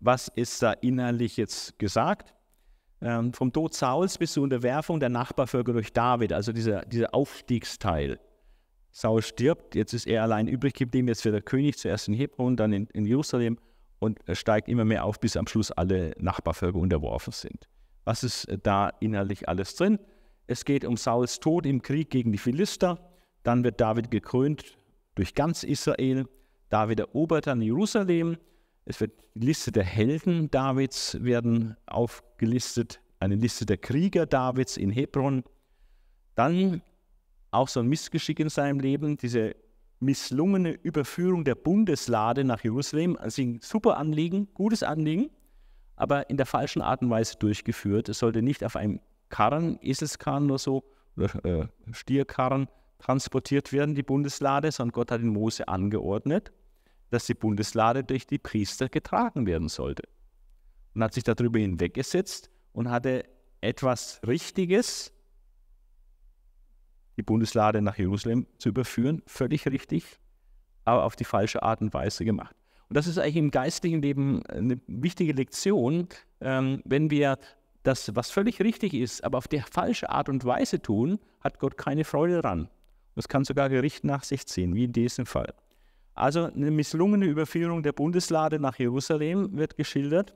was 0.00 0.28
ist 0.28 0.62
da 0.62 0.72
inhaltlich 0.72 1.36
jetzt 1.36 1.78
gesagt? 1.78 2.36
ähm, 3.00 3.32
vom 3.32 3.52
Tod 3.52 3.74
Sauls 3.74 4.18
bis 4.18 4.32
zur 4.32 4.44
Unterwerfung 4.44 5.00
der 5.00 5.08
Nachbarvölker 5.08 5.72
durch 5.72 5.92
David, 5.92 6.32
also 6.32 6.52
dieser, 6.52 6.84
dieser 6.86 7.14
Aufstiegsteil. 7.14 8.18
Saul 8.90 9.20
stirbt, 9.22 9.74
jetzt 9.74 9.92
ist 9.92 10.06
er 10.06 10.22
allein 10.22 10.48
übrig 10.48 10.74
geblieben, 10.74 11.08
jetzt 11.08 11.24
wird 11.24 11.34
er 11.34 11.42
König, 11.42 11.76
zuerst 11.76 12.08
in 12.08 12.14
Hebron, 12.14 12.56
dann 12.56 12.72
in, 12.72 12.86
in 12.94 13.04
Jerusalem 13.04 13.58
und 13.98 14.20
steigt 14.32 14.68
immer 14.68 14.84
mehr 14.84 15.04
auf, 15.04 15.20
bis 15.20 15.36
am 15.36 15.46
Schluss 15.46 15.70
alle 15.70 16.14
Nachbarvölker 16.18 16.78
unterworfen 16.78 17.32
sind. 17.32 17.68
Was 18.04 18.22
ist 18.24 18.46
da 18.62 18.90
innerlich 19.00 19.48
alles 19.48 19.74
drin? 19.74 19.98
Es 20.46 20.64
geht 20.64 20.84
um 20.84 20.96
Sauls 20.96 21.40
Tod 21.40 21.66
im 21.66 21.82
Krieg 21.82 22.10
gegen 22.10 22.32
die 22.32 22.38
Philister. 22.38 22.98
Dann 23.42 23.64
wird 23.64 23.80
David 23.80 24.10
gekrönt 24.10 24.76
durch 25.14 25.34
ganz 25.34 25.62
Israel. 25.62 26.26
David 26.68 27.00
erobert 27.00 27.46
dann 27.46 27.62
Jerusalem. 27.62 28.36
Es 28.84 29.00
wird 29.00 29.12
die 29.34 29.46
Liste 29.46 29.72
der 29.72 29.84
Helden 29.84 30.50
Davids 30.50 31.18
werden 31.20 31.76
aufgelistet, 31.86 33.00
eine 33.18 33.34
Liste 33.34 33.66
der 33.66 33.78
Krieger 33.78 34.26
Davids 34.26 34.76
in 34.76 34.90
Hebron. 34.90 35.42
Dann 36.36 36.82
auch 37.50 37.68
so 37.68 37.80
ein 37.80 37.88
Missgeschick 37.88 38.38
in 38.38 38.48
seinem 38.48 38.78
Leben, 38.78 39.16
diese 39.16 39.56
misslungene 39.98 40.72
Überführung 40.72 41.44
der 41.44 41.54
Bundeslade 41.54 42.44
nach 42.44 42.62
Jerusalem. 42.62 43.16
Also 43.16 43.42
ein 43.42 43.60
super 43.60 43.96
Anliegen, 43.96 44.48
gutes 44.54 44.82
Anliegen, 44.82 45.30
aber 45.96 46.30
in 46.30 46.36
der 46.36 46.46
falschen 46.46 46.82
Art 46.82 47.02
und 47.02 47.10
Weise 47.10 47.36
durchgeführt. 47.38 48.08
Es 48.08 48.20
sollte 48.20 48.42
nicht 48.42 48.62
auf 48.62 48.76
einem 48.76 49.00
Karren, 49.28 49.78
Eselskarren 49.82 50.50
oder 50.50 50.58
so, 50.58 50.84
oder 51.16 51.44
äh, 51.44 51.68
Stierkarren 51.92 52.68
transportiert 52.98 53.72
werden, 53.72 53.94
die 53.94 54.02
Bundeslade, 54.02 54.70
sondern 54.72 54.92
Gott 54.92 55.10
hat 55.10 55.20
in 55.20 55.28
Mose 55.28 55.68
angeordnet, 55.68 56.52
dass 57.10 57.26
die 57.26 57.34
Bundeslade 57.34 58.04
durch 58.04 58.26
die 58.26 58.38
Priester 58.38 58.88
getragen 58.88 59.46
werden 59.46 59.68
sollte. 59.68 60.04
Und 60.94 61.02
hat 61.02 61.14
sich 61.14 61.24
darüber 61.24 61.58
hinweggesetzt 61.58 62.50
und 62.72 62.90
hatte 62.90 63.24
etwas 63.60 64.20
Richtiges, 64.26 65.12
die 67.16 67.22
Bundeslade 67.22 67.80
nach 67.80 67.96
Jerusalem 67.96 68.46
zu 68.58 68.70
überführen, 68.70 69.22
völlig 69.26 69.66
richtig, 69.66 70.18
aber 70.84 71.04
auf 71.04 71.16
die 71.16 71.24
falsche 71.24 71.62
Art 71.62 71.80
und 71.80 71.92
Weise 71.94 72.24
gemacht. 72.24 72.54
Und 72.88 72.96
das 72.96 73.06
ist 73.06 73.18
eigentlich 73.18 73.36
im 73.36 73.50
geistlichen 73.50 74.00
Leben 74.00 74.44
eine 74.46 74.80
wichtige 74.86 75.32
Lektion, 75.32 76.08
ähm, 76.40 76.82
wenn 76.84 77.10
wir 77.10 77.38
das, 77.86 78.14
was 78.16 78.30
völlig 78.30 78.60
richtig 78.60 78.94
ist, 78.94 79.22
aber 79.22 79.38
auf 79.38 79.48
die 79.48 79.60
falsche 79.60 80.10
Art 80.10 80.28
und 80.28 80.44
Weise 80.44 80.82
tun, 80.82 81.18
hat 81.40 81.58
Gott 81.60 81.76
keine 81.78 82.04
Freude 82.04 82.42
daran. 82.42 82.68
Das 83.14 83.28
kann 83.28 83.44
sogar 83.44 83.68
Gericht 83.68 84.04
nach 84.04 84.24
sich 84.24 84.46
ziehen, 84.46 84.74
wie 84.74 84.84
in 84.84 84.92
diesem 84.92 85.24
Fall. 85.24 85.54
Also 86.14 86.44
eine 86.44 86.70
misslungene 86.70 87.26
Überführung 87.26 87.82
der 87.82 87.92
Bundeslade 87.92 88.58
nach 88.58 88.78
Jerusalem 88.78 89.56
wird 89.56 89.76
geschildert. 89.76 90.34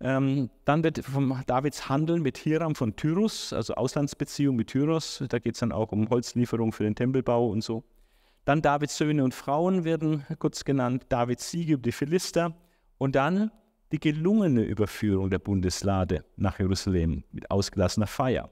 Ähm, 0.00 0.50
dann 0.64 0.84
wird 0.84 1.04
von 1.04 1.42
Davids 1.46 1.88
Handeln 1.88 2.22
mit 2.22 2.38
Hiram 2.38 2.74
von 2.74 2.96
Tyrus, 2.96 3.52
also 3.52 3.74
Auslandsbeziehung 3.74 4.56
mit 4.56 4.68
Tyros, 4.68 5.22
da 5.28 5.38
geht 5.38 5.54
es 5.54 5.60
dann 5.60 5.72
auch 5.72 5.92
um 5.92 6.08
Holzlieferung 6.08 6.72
für 6.72 6.84
den 6.84 6.94
Tempelbau 6.94 7.48
und 7.48 7.62
so. 7.62 7.84
Dann 8.44 8.62
Davids 8.62 8.96
Söhne 8.96 9.24
und 9.24 9.34
Frauen 9.34 9.84
werden 9.84 10.24
kurz 10.38 10.64
genannt, 10.64 11.06
Davids 11.10 11.50
Siege 11.50 11.74
über 11.74 11.82
die 11.82 11.92
Philister 11.92 12.54
und 12.96 13.14
dann 13.14 13.50
die 13.92 13.98
gelungene 13.98 14.62
Überführung 14.62 15.30
der 15.30 15.38
Bundeslade 15.38 16.24
nach 16.36 16.58
Jerusalem 16.58 17.24
mit 17.32 17.50
ausgelassener 17.50 18.06
Feier. 18.06 18.50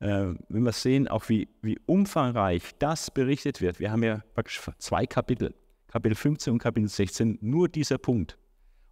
Äh, 0.00 0.34
wenn 0.48 0.64
wir 0.64 0.72
sehen, 0.72 1.08
auch 1.08 1.28
wie, 1.28 1.48
wie 1.62 1.78
umfangreich 1.86 2.62
das 2.78 3.10
berichtet 3.10 3.60
wird, 3.60 3.80
wir 3.80 3.90
haben 3.90 4.02
ja 4.02 4.22
praktisch 4.34 4.60
zwei 4.78 5.06
Kapitel, 5.06 5.54
Kapitel 5.88 6.14
15 6.14 6.54
und 6.54 6.58
Kapitel 6.58 6.88
16, 6.88 7.38
nur 7.40 7.68
dieser 7.68 7.98
Punkt. 7.98 8.36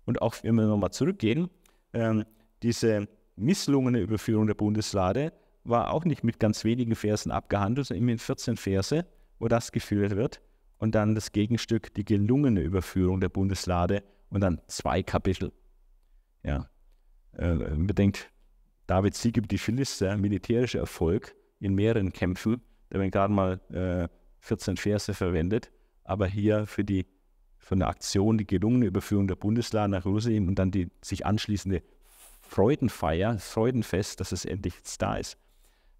Und 0.04 0.22
auch 0.22 0.34
wenn 0.42 0.54
wir 0.54 0.66
nochmal 0.66 0.92
zurückgehen, 0.92 1.50
äh, 1.92 2.24
diese 2.62 3.08
misslungene 3.36 4.00
Überführung 4.00 4.46
der 4.46 4.54
Bundeslade 4.54 5.32
war 5.64 5.92
auch 5.92 6.04
nicht 6.04 6.24
mit 6.24 6.38
ganz 6.38 6.64
wenigen 6.64 6.94
Versen 6.94 7.30
abgehandelt, 7.30 7.88
sondern 7.88 8.02
immerhin 8.02 8.18
14 8.18 8.56
Verse, 8.56 9.04
wo 9.38 9.48
das 9.48 9.72
geführt 9.72 10.16
wird. 10.16 10.40
Und 10.78 10.94
dann 10.94 11.14
das 11.14 11.32
Gegenstück, 11.32 11.92
die 11.94 12.04
gelungene 12.04 12.60
Überführung 12.62 13.20
der 13.20 13.28
Bundeslade 13.28 14.02
und 14.30 14.40
dann 14.40 14.60
zwei 14.66 15.02
Kapitel. 15.02 15.52
Ja. 16.42 16.68
Äh, 17.32 17.54
bedenkt, 17.76 18.30
Davids 18.86 19.20
Sieg 19.20 19.36
über 19.36 19.46
die 19.46 19.58
Philister, 19.58 20.16
militärischer 20.16 20.80
Erfolg 20.80 21.34
in 21.60 21.74
mehreren 21.74 22.12
Kämpfen, 22.12 22.62
da 22.88 22.98
werden 22.98 23.10
gerade 23.10 23.32
mal 23.32 23.60
äh, 23.70 24.08
14 24.40 24.76
Verse 24.76 25.12
verwendet, 25.14 25.70
aber 26.04 26.26
hier 26.26 26.66
für 26.66 26.82
die 26.84 27.06
für 27.58 27.74
eine 27.74 27.86
Aktion, 27.86 28.38
die 28.38 28.46
gelungene 28.46 28.86
Überführung 28.86 29.28
der 29.28 29.36
Bundeslade 29.36 29.90
nach 29.90 30.04
Jerusalem 30.04 30.48
und 30.48 30.58
dann 30.58 30.70
die 30.70 30.90
sich 31.02 31.26
anschließende 31.26 31.82
Freudenfeier, 32.40 33.38
Freudenfest, 33.38 34.18
dass 34.18 34.32
es 34.32 34.44
endlich 34.44 34.74
da 34.98 35.16
ist, 35.16 35.36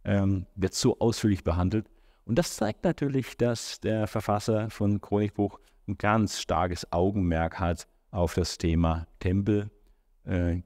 ähm, 0.05 0.47
wird 0.57 0.75
so 0.75 0.99
ausführlich 0.99 1.45
behandelt. 1.45 1.87
Und 2.25 2.39
das 2.39 2.57
zeigt 2.57 2.83
natürlich, 2.83 3.37
dass 3.37 3.79
der 3.79 4.07
Verfasser 4.07 4.71
von 4.71 5.01
Chronikbuch 5.01 5.61
ein 5.87 5.99
ganz 5.99 6.41
starkes 6.41 6.91
Augenmerk 6.93 7.61
hat 7.61 7.87
auf 8.11 8.35
das 8.35 8.59
Thema 8.59 9.07
Tempel, 9.19 9.71
äh, 10.27 10.61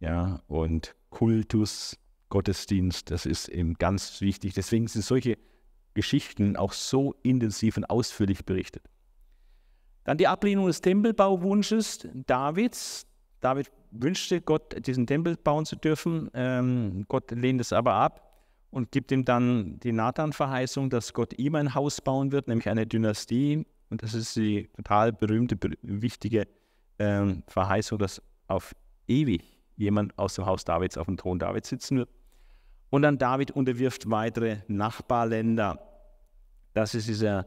ja, 0.00 0.42
und 0.46 0.94
Kultus, 1.10 1.98
Gottesdienst. 2.28 3.10
Das 3.10 3.26
ist 3.26 3.48
eben 3.48 3.74
ganz 3.74 4.20
wichtig. 4.20 4.54
Deswegen 4.54 4.86
sind 4.86 5.02
solche 5.02 5.38
Geschichten 5.94 6.56
auch 6.56 6.72
so 6.72 7.14
intensiv 7.22 7.76
und 7.76 7.88
ausführlich 7.90 8.44
berichtet. 8.44 8.84
Dann 10.04 10.18
die 10.18 10.28
Ablehnung 10.28 10.66
des 10.66 10.80
Tempelbauwunsches 10.80 12.08
Davids. 12.26 13.06
David 13.40 13.70
wünschte 13.90 14.40
Gott, 14.40 14.86
diesen 14.86 15.06
Tempel 15.06 15.36
bauen 15.36 15.64
zu 15.64 15.76
dürfen. 15.76 16.30
Ähm, 16.34 17.04
Gott 17.08 17.30
lehnt 17.30 17.60
es 17.60 17.72
aber 17.72 17.94
ab 17.94 18.44
und 18.70 18.90
gibt 18.90 19.12
ihm 19.12 19.24
dann 19.24 19.78
die 19.80 19.92
Nathan-Verheißung, 19.92 20.90
dass 20.90 21.12
Gott 21.12 21.38
ihm 21.38 21.54
ein 21.54 21.74
Haus 21.74 22.00
bauen 22.00 22.32
wird, 22.32 22.48
nämlich 22.48 22.68
eine 22.68 22.86
Dynastie, 22.86 23.66
und 23.90 24.02
das 24.02 24.14
ist 24.14 24.36
die 24.36 24.68
total 24.74 25.12
berühmte, 25.12 25.56
wichtige 25.82 26.46
ähm, 26.98 27.42
Verheißung, 27.46 27.98
dass 27.98 28.22
auf 28.46 28.74
ewig 29.06 29.42
jemand 29.76 30.18
aus 30.18 30.34
dem 30.34 30.46
Haus 30.46 30.64
Davids 30.64 30.98
auf 30.98 31.06
dem 31.06 31.16
Thron 31.16 31.38
Davids 31.38 31.68
sitzen 31.68 31.98
wird. 31.98 32.10
Und 32.90 33.02
dann 33.02 33.18
David 33.18 33.50
unterwirft 33.50 34.10
weitere 34.10 34.58
Nachbarländer. 34.66 35.78
Das 36.74 36.94
ist 36.94 37.08
dieser 37.08 37.46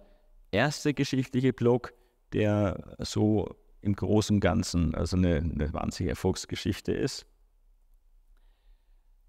erste 0.51 0.93
geschichtliche 0.93 1.53
Block, 1.53 1.93
der 2.33 2.95
so 2.99 3.55
im 3.81 3.95
Großen 3.95 4.35
und 4.35 4.39
Ganzen 4.39 4.93
also 4.95 5.17
eine, 5.17 5.37
eine 5.37 5.73
wahnsinnige 5.73 6.11
Erfolgsgeschichte 6.11 6.91
ist. 6.93 7.25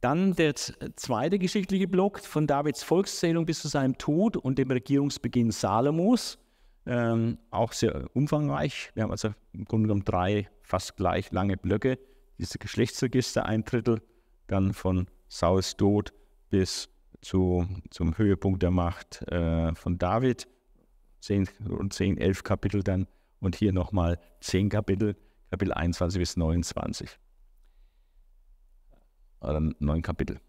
Dann 0.00 0.34
der 0.34 0.54
zweite 0.54 1.38
geschichtliche 1.38 1.86
Block 1.86 2.18
von 2.18 2.46
Davids 2.46 2.82
Volkszählung 2.82 3.46
bis 3.46 3.60
zu 3.60 3.68
seinem 3.68 3.96
Tod 3.98 4.36
und 4.36 4.58
dem 4.58 4.70
Regierungsbeginn 4.70 5.52
Salomos 5.52 6.38
ähm, 6.87 7.39
auch 7.51 7.72
sehr 7.72 8.09
umfangreich. 8.14 8.91
Wir 8.95 9.05
haben 9.05 9.11
also 9.11 9.35
im 9.53 9.64
Grunde 9.64 9.89
genommen 9.89 10.05
drei 10.05 10.49
fast 10.62 10.97
gleich 10.97 11.30
lange 11.30 11.57
Blöcke. 11.57 11.99
Diese 12.39 12.59
Geschlechtsregister, 12.59 13.47
ein 13.47 13.64
Drittel, 13.64 14.03
dann 14.47 14.72
von 14.72 15.07
Sauls 15.28 15.76
Tod 15.76 16.12
bis 16.51 16.89
zu, 17.20 17.66
zum 17.91 18.18
Höhepunkt 18.18 18.62
der 18.62 18.70
Macht 18.70 19.22
äh, 19.30 19.74
von 19.74 19.99
David, 19.99 20.49
zehn, 21.20 21.49
rund 21.68 21.93
10, 21.93 22.18
11 22.18 22.43
Kapitel 22.43 22.83
dann 22.83 23.07
und 23.41 23.57
hier 23.57 23.72
nochmal 23.72 24.18
zehn 24.41 24.68
Kapitel, 24.68 25.16
Kapitel 25.51 25.72
21 25.72 26.18
bis 26.18 26.37
29. 26.37 27.18
Oder 29.41 29.61
neun 29.78 30.03
Kapitel. 30.03 30.41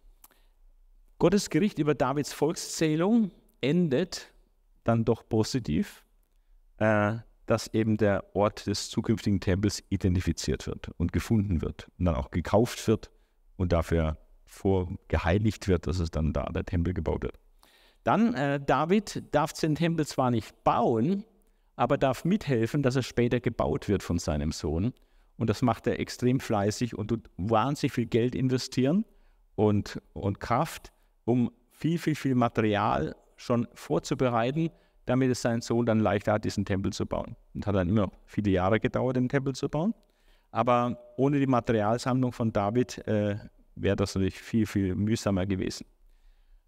Gottes 1.19 1.49
Gericht 1.49 1.79
über 1.79 1.95
Davids 1.95 2.33
Volkszählung 2.33 3.31
endet 3.61 4.33
dann 4.83 5.05
doch 5.05 5.27
positiv 5.27 6.02
äh, 6.77 7.15
dass 7.45 7.73
eben 7.73 7.97
der 7.97 8.35
Ort 8.35 8.67
des 8.67 8.89
zukünftigen 8.89 9.39
Tempels 9.39 9.83
identifiziert 9.89 10.65
wird 10.67 10.89
und 10.97 11.11
gefunden 11.11 11.61
wird 11.61 11.89
und 11.99 12.05
dann 12.05 12.15
auch 12.15 12.31
gekauft 12.31 12.87
wird 12.87 13.11
und 13.57 13.73
dafür 13.73 14.17
vorgeheiligt 14.45 15.67
wird, 15.67 15.87
dass 15.87 15.99
es 15.99 16.11
dann 16.11 16.31
da 16.31 16.45
der 16.45 16.65
Tempel 16.65 16.93
gebaut 16.93 17.23
wird. 17.23 17.39
Dann, 18.03 18.33
äh, 18.33 18.59
David 18.59 19.23
darf 19.31 19.53
den 19.53 19.75
Tempel 19.75 20.05
zwar 20.05 20.31
nicht 20.31 20.63
bauen, 20.63 21.25
aber 21.75 21.97
darf 21.97 22.25
mithelfen, 22.25 22.83
dass 22.83 22.95
er 22.95 23.03
später 23.03 23.39
gebaut 23.39 23.89
wird 23.89 24.03
von 24.03 24.19
seinem 24.19 24.51
Sohn. 24.51 24.93
Und 25.37 25.49
das 25.49 25.61
macht 25.61 25.87
er 25.87 25.99
extrem 25.99 26.39
fleißig 26.39 26.95
und 26.95 27.07
tut 27.07 27.29
wahnsinnig 27.37 27.93
viel 27.93 28.05
Geld 28.05 28.35
investieren 28.35 29.05
und, 29.55 30.01
und 30.13 30.39
Kraft, 30.39 30.93
um 31.25 31.51
viel, 31.71 31.97
viel, 31.97 32.15
viel 32.15 32.35
Material 32.35 33.15
schon 33.35 33.67
vorzubereiten, 33.73 34.69
damit 35.05 35.31
es 35.31 35.41
sein 35.41 35.61
Sohn 35.61 35.85
dann 35.85 35.99
leichter 35.99 36.33
hat, 36.33 36.45
diesen 36.45 36.65
Tempel 36.65 36.93
zu 36.93 37.05
bauen. 37.05 37.35
Und 37.53 37.67
hat 37.67 37.75
dann 37.75 37.89
immer 37.89 38.11
viele 38.25 38.51
Jahre 38.51 38.79
gedauert, 38.79 39.15
den 39.15 39.29
Tempel 39.29 39.53
zu 39.53 39.69
bauen. 39.69 39.93
Aber 40.51 40.97
ohne 41.17 41.39
die 41.39 41.47
Materialsammlung 41.47 42.31
von 42.31 42.53
David 42.53 42.99
äh, 43.07 43.37
wäre 43.75 43.95
das 43.95 44.15
natürlich 44.15 44.39
viel, 44.39 44.65
viel 44.65 44.95
mühsamer 44.95 45.45
gewesen. 45.45 45.85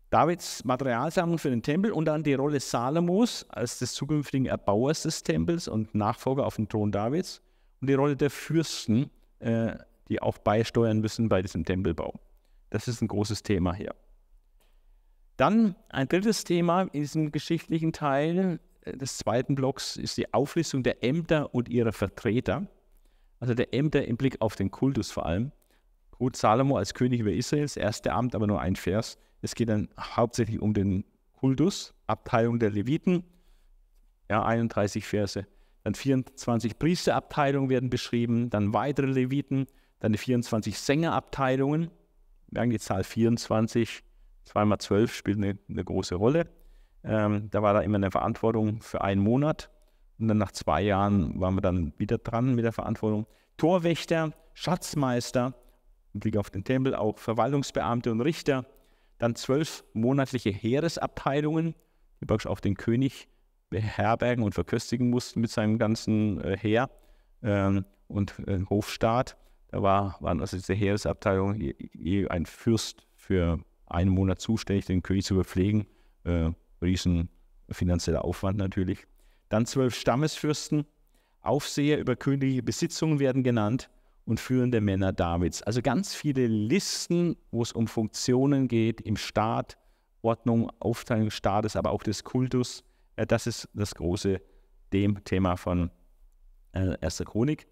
Davids 0.09 0.63
Materialsammlung 0.63 1.37
für 1.37 1.49
den 1.49 1.61
Tempel 1.61 1.91
und 1.91 2.05
dann 2.05 2.23
die 2.23 2.33
Rolle 2.35 2.59
Salomos 2.59 3.45
als 3.49 3.79
des 3.79 3.93
zukünftigen 3.93 4.45
Erbauers 4.45 5.03
des 5.03 5.23
Tempels 5.23 5.67
und 5.67 5.93
Nachfolger 5.93 6.45
auf 6.45 6.55
dem 6.55 6.69
Thron 6.69 6.91
Davids 6.91 7.41
und 7.81 7.89
die 7.89 7.95
Rolle 7.95 8.15
der 8.15 8.29
Fürsten, 8.29 9.09
äh, 9.39 9.75
die 10.07 10.21
auch 10.21 10.37
beisteuern 10.37 10.99
müssen 10.99 11.27
bei 11.27 11.41
diesem 11.41 11.65
Tempelbau. 11.65 12.13
Das 12.69 12.87
ist 12.87 13.01
ein 13.01 13.07
großes 13.07 13.43
Thema 13.43 13.73
hier. 13.73 13.93
Dann 15.37 15.75
ein 15.89 16.07
drittes 16.07 16.43
Thema 16.43 16.83
in 16.83 17.01
diesem 17.01 17.31
geschichtlichen 17.31 17.93
Teil, 17.93 18.59
des 18.85 19.17
zweiten 19.17 19.55
Blocks 19.55 19.95
ist 19.95 20.17
die 20.17 20.33
Auflistung 20.33 20.83
der 20.83 21.03
Ämter 21.03 21.53
und 21.53 21.69
ihrer 21.69 21.91
Vertreter. 21.91 22.67
Also 23.39 23.53
der 23.53 23.73
Ämter 23.73 24.05
im 24.05 24.17
Blick 24.17 24.41
auf 24.41 24.55
den 24.55 24.71
Kultus 24.71 25.11
vor 25.11 25.25
allem. 25.25 25.51
Gut, 26.11 26.35
Salomo 26.37 26.77
als 26.77 26.93
König 26.93 27.19
über 27.19 27.33
Israel, 27.33 27.63
das 27.63 27.77
erste 27.77 28.13
Amt, 28.13 28.35
aber 28.35 28.47
nur 28.47 28.61
ein 28.61 28.75
Vers. 28.75 29.17
Es 29.41 29.55
geht 29.55 29.69
dann 29.69 29.89
hauptsächlich 29.99 30.61
um 30.61 30.73
den 30.73 31.03
Kultus, 31.33 31.93
Abteilung 32.07 32.59
der 32.59 32.71
Leviten, 32.71 33.23
ja, 34.29 34.43
31 34.45 35.05
Verse. 35.05 35.45
Dann 35.83 35.93
24 35.93 36.79
Priesterabteilungen 36.79 37.69
werden 37.69 37.89
beschrieben, 37.89 38.49
dann 38.49 38.73
weitere 38.73 39.07
Leviten, 39.07 39.67
dann 39.99 40.13
die 40.13 40.17
24 40.17 40.79
Sängerabteilungen. 40.79 41.91
Haben 42.55 42.69
die 42.69 42.79
Zahl 42.79 43.03
24, 43.03 44.03
2 44.45 44.65
mal 44.65 44.79
12 44.79 45.13
spielt 45.13 45.37
eine, 45.37 45.57
eine 45.69 45.83
große 45.83 46.15
Rolle. 46.15 46.47
Ähm, 47.03 47.49
da 47.51 47.61
war 47.61 47.73
da 47.73 47.81
immer 47.81 47.97
eine 47.97 48.11
Verantwortung 48.11 48.81
für 48.81 49.01
einen 49.01 49.21
Monat. 49.21 49.69
Und 50.17 50.27
dann 50.29 50.37
nach 50.37 50.51
zwei 50.51 50.81
Jahren 50.81 51.39
waren 51.39 51.55
wir 51.55 51.61
dann 51.61 51.93
wieder 51.97 52.17
dran 52.17 52.55
mit 52.55 52.63
der 52.63 52.71
Verantwortung. 52.71 53.27
Torwächter, 53.57 54.31
Schatzmeister, 54.53 55.53
Blick 56.13 56.37
auf 56.37 56.49
den 56.49 56.63
Tempel, 56.63 56.95
auch 56.95 57.17
Verwaltungsbeamte 57.17 58.11
und 58.11 58.21
Richter. 58.21 58.65
Dann 59.17 59.35
zwölf 59.35 59.83
monatliche 59.93 60.49
Heeresabteilungen, 60.49 61.75
die 62.21 62.25
praktisch 62.25 62.47
auch 62.47 62.59
den 62.59 62.75
König 62.75 63.27
beherbergen 63.69 64.43
und 64.43 64.53
verköstigen 64.53 65.09
mussten 65.09 65.41
mit 65.41 65.51
seinem 65.51 65.77
ganzen 65.77 66.41
äh, 66.41 66.57
Heer 66.57 66.89
ähm, 67.43 67.85
und 68.07 68.39
äh, 68.47 68.59
Hofstaat. 68.69 69.37
Da 69.69 69.81
war, 69.81 70.17
waren 70.21 70.39
also 70.39 70.55
diese 70.55 70.73
Heeresabteilungen 70.73 71.59
je, 71.59 71.75
je 71.93 72.27
ein 72.27 72.45
Fürst 72.45 73.05
für 73.15 73.59
einen 73.87 74.09
Monat 74.09 74.41
zuständig, 74.41 74.85
den 74.85 75.03
König 75.03 75.25
zu 75.25 75.35
verpflegen. 75.35 75.85
Äh, 76.23 76.51
riesen 76.81 77.29
finanzieller 77.69 78.25
Aufwand 78.25 78.57
natürlich. 78.57 79.05
Dann 79.49 79.65
zwölf 79.65 79.95
Stammesfürsten, 79.95 80.85
Aufseher 81.41 81.99
über 81.99 82.15
königliche 82.15 82.63
Besitzungen 82.63 83.19
werden 83.19 83.43
genannt 83.43 83.89
und 84.25 84.39
führende 84.39 84.81
Männer 84.81 85.13
Davids. 85.13 85.61
Also 85.61 85.81
ganz 85.81 86.15
viele 86.15 86.47
Listen, 86.47 87.35
wo 87.51 87.61
es 87.61 87.71
um 87.71 87.87
Funktionen 87.87 88.67
geht 88.67 89.01
im 89.01 89.15
Staat, 89.15 89.77
Ordnung, 90.23 90.71
Aufteilung 90.79 91.25
des 91.25 91.35
Staates, 91.35 91.75
aber 91.75 91.91
auch 91.91 92.01
des 92.01 92.23
Kultus. 92.23 92.83
Das 93.15 93.45
ist 93.45 93.69
das 93.73 93.93
große 93.93 94.41
Thema 94.91 95.55
von 95.55 95.91
äh, 96.71 96.97
1. 97.01 97.23
Chronik. 97.25 97.67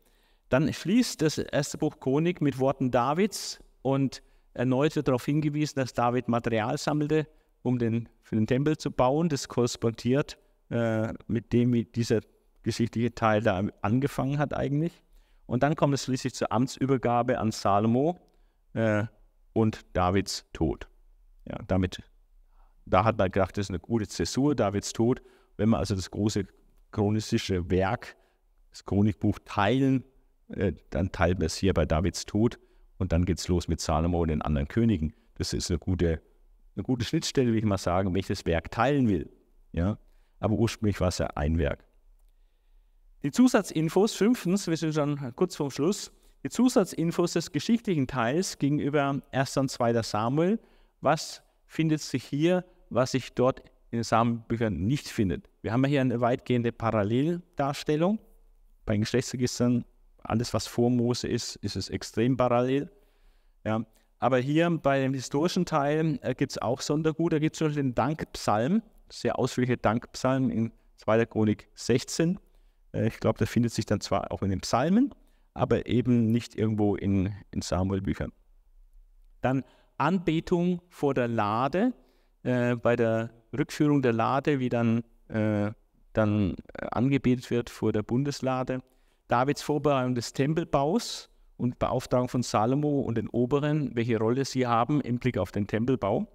Dann 0.49 0.71
schließt 0.71 1.21
das 1.21 1.39
erste 1.39 1.79
Buch 1.79 1.99
Chronik 1.99 2.41
mit 2.41 2.59
Worten 2.59 2.91
Davids 2.91 3.59
und 3.81 4.21
erneut 4.53 4.95
wird 4.95 5.07
darauf 5.07 5.25
hingewiesen, 5.25 5.79
dass 5.79 5.93
David 5.93 6.27
Material 6.27 6.77
sammelte, 6.77 7.27
um 7.61 7.79
den, 7.79 8.09
für 8.21 8.35
den 8.35 8.47
Tempel 8.47 8.77
zu 8.77 8.91
bauen. 8.91 9.29
Das 9.29 9.47
korrespondiert 9.47 10.37
äh, 10.69 11.13
mit 11.27 11.53
dem, 11.53 11.73
wie 11.73 11.85
dieser 11.85 12.21
geschichtliche 12.63 13.13
Teil 13.13 13.41
da 13.41 13.63
angefangen 13.81 14.37
hat 14.37 14.53
eigentlich. 14.53 15.03
Und 15.45 15.63
dann 15.63 15.75
kommt 15.75 15.93
es 15.93 16.05
schließlich 16.05 16.33
zur 16.33 16.51
Amtsübergabe 16.51 17.37
an 17.37 17.51
Salomo 17.51 18.19
äh, 18.73 19.03
und 19.53 19.81
Davids 19.93 20.45
Tod. 20.53 20.87
Ja, 21.45 21.59
damit, 21.67 22.01
da 22.85 23.03
hat 23.03 23.17
man 23.17 23.29
gedacht, 23.29 23.57
das 23.57 23.65
ist 23.65 23.69
eine 23.69 23.79
gute 23.79 24.07
Zäsur, 24.07 24.55
Davids 24.55 24.93
Tod. 24.93 25.21
Wenn 25.57 25.69
wir 25.69 25.77
also 25.77 25.95
das 25.95 26.09
große 26.09 26.45
chronistische 26.91 27.69
Werk, 27.69 28.15
das 28.71 28.85
Chronikbuch 28.85 29.39
teilen, 29.45 30.03
äh, 30.49 30.73
dann 30.89 31.11
teilt 31.11 31.39
man 31.39 31.47
es 31.47 31.55
hier 31.55 31.73
bei 31.73 31.85
Davids 31.85 32.25
Tod 32.25 32.59
und 32.97 33.11
dann 33.11 33.25
geht 33.25 33.39
es 33.39 33.47
los 33.47 33.67
mit 33.67 33.81
Salomo 33.81 34.21
und 34.21 34.29
den 34.29 34.41
anderen 34.41 34.67
Königen. 34.67 35.13
Das 35.35 35.53
ist 35.53 35.69
eine 35.69 35.79
gute, 35.79 36.21
eine 36.75 36.83
gute 36.83 37.05
Schnittstelle, 37.05 37.51
will 37.51 37.57
ich 37.57 37.65
mal 37.65 37.77
sagen, 37.77 38.13
wenn 38.13 38.19
ich 38.19 38.27
das 38.27 38.45
Werk 38.45 38.71
teilen 38.71 39.09
will. 39.09 39.29
Ja? 39.71 39.97
Aber 40.39 40.55
ursprünglich 40.55 40.99
war 41.01 41.09
es 41.09 41.17
ja 41.17 41.27
ein 41.35 41.57
Werk. 41.57 41.85
Die 43.23 43.31
Zusatzinfos, 43.31 44.13
fünftens, 44.15 44.67
wir 44.67 44.75
sind 44.75 44.93
schon 44.93 45.33
kurz 45.35 45.55
vorm 45.55 45.71
Schluss, 45.71 46.11
die 46.43 46.49
Zusatzinfos 46.49 47.33
des 47.33 47.51
geschichtlichen 47.53 48.05
Teils 48.05 48.57
gegenüber 48.59 49.21
1. 49.31 49.57
und 49.57 49.69
2. 49.69 50.01
Samuel. 50.03 50.59
Was 50.99 51.41
findet 51.65 52.01
sich 52.01 52.25
hier, 52.25 52.65
was 52.89 53.11
sich 53.11 53.33
dort 53.33 53.61
in 53.91 53.99
den 53.99 54.03
Samenbüchern 54.03 54.73
nicht 54.73 55.07
findet? 55.07 55.49
Wir 55.61 55.71
haben 55.71 55.85
hier 55.85 56.01
eine 56.01 56.19
weitgehende 56.19 56.73
Paralleldarstellung. 56.73 58.19
Bei 58.85 58.93
den 58.93 59.01
Geschlechtsregistern, 59.01 59.85
alles 60.23 60.53
was 60.53 60.67
vor 60.67 60.89
Mose 60.89 61.27
ist, 61.27 61.55
ist 61.57 61.75
es 61.75 61.89
extrem 61.89 62.37
parallel. 62.37 62.91
Ja. 63.65 63.85
Aber 64.19 64.37
hier 64.37 64.69
bei 64.69 65.01
dem 65.01 65.13
historischen 65.13 65.65
Teil 65.65 66.17
äh, 66.21 66.33
gibt 66.33 66.53
es 66.53 66.57
auch 66.57 66.81
Sondergut. 66.81 67.33
Da 67.33 67.39
gibt 67.39 67.59
es 67.59 67.75
den 67.75 67.93
Dankpsalm, 67.93 68.81
sehr 69.09 69.37
ausführliche 69.37 69.77
Dankpsalm 69.77 70.49
in 70.49 70.71
2. 70.97 71.25
Chronik 71.25 71.67
16. 71.75 72.39
Äh, 72.93 73.07
ich 73.07 73.19
glaube, 73.19 73.37
der 73.37 73.47
findet 73.47 73.73
sich 73.73 73.85
dann 73.85 73.99
zwar 73.99 74.31
auch 74.31 74.41
in 74.41 74.49
den 74.49 74.61
Psalmen, 74.61 75.13
aber 75.53 75.87
eben 75.87 76.31
nicht 76.31 76.55
irgendwo 76.55 76.95
in, 76.95 77.33
in 77.51 77.61
Samuel-Büchern. 77.61 78.31
Dann 79.41 79.63
Anbetung 79.97 80.81
vor 80.89 81.13
der 81.13 81.27
Lade, 81.27 81.93
äh, 82.43 82.75
bei 82.75 82.95
der 82.95 83.29
Rückführung 83.57 84.01
der 84.01 84.13
Lade, 84.13 84.59
wie 84.59 84.69
dann, 84.69 85.03
äh, 85.27 85.71
dann 86.13 86.55
äh, 86.73 86.87
angebetet 86.91 87.51
wird 87.51 87.69
vor 87.69 87.91
der 87.91 88.03
Bundeslade. 88.03 88.81
Davids 89.33 89.63
Vorbereitung 89.63 90.13
des 90.13 90.33
Tempelbaus 90.33 91.27
und 91.57 91.79
Beauftragung 91.79 92.29
von 92.29 92.43
Salomo 92.43 93.01
und 93.01 93.15
den 93.15 93.27
Oberen, 93.29 93.95
welche 93.95 94.19
Rolle 94.19 94.45
sie 94.45 94.67
haben 94.67 95.01
im 95.01 95.17
Blick 95.17 95.39
auf 95.39 95.51
den 95.51 95.65
Tempelbau. 95.65 96.27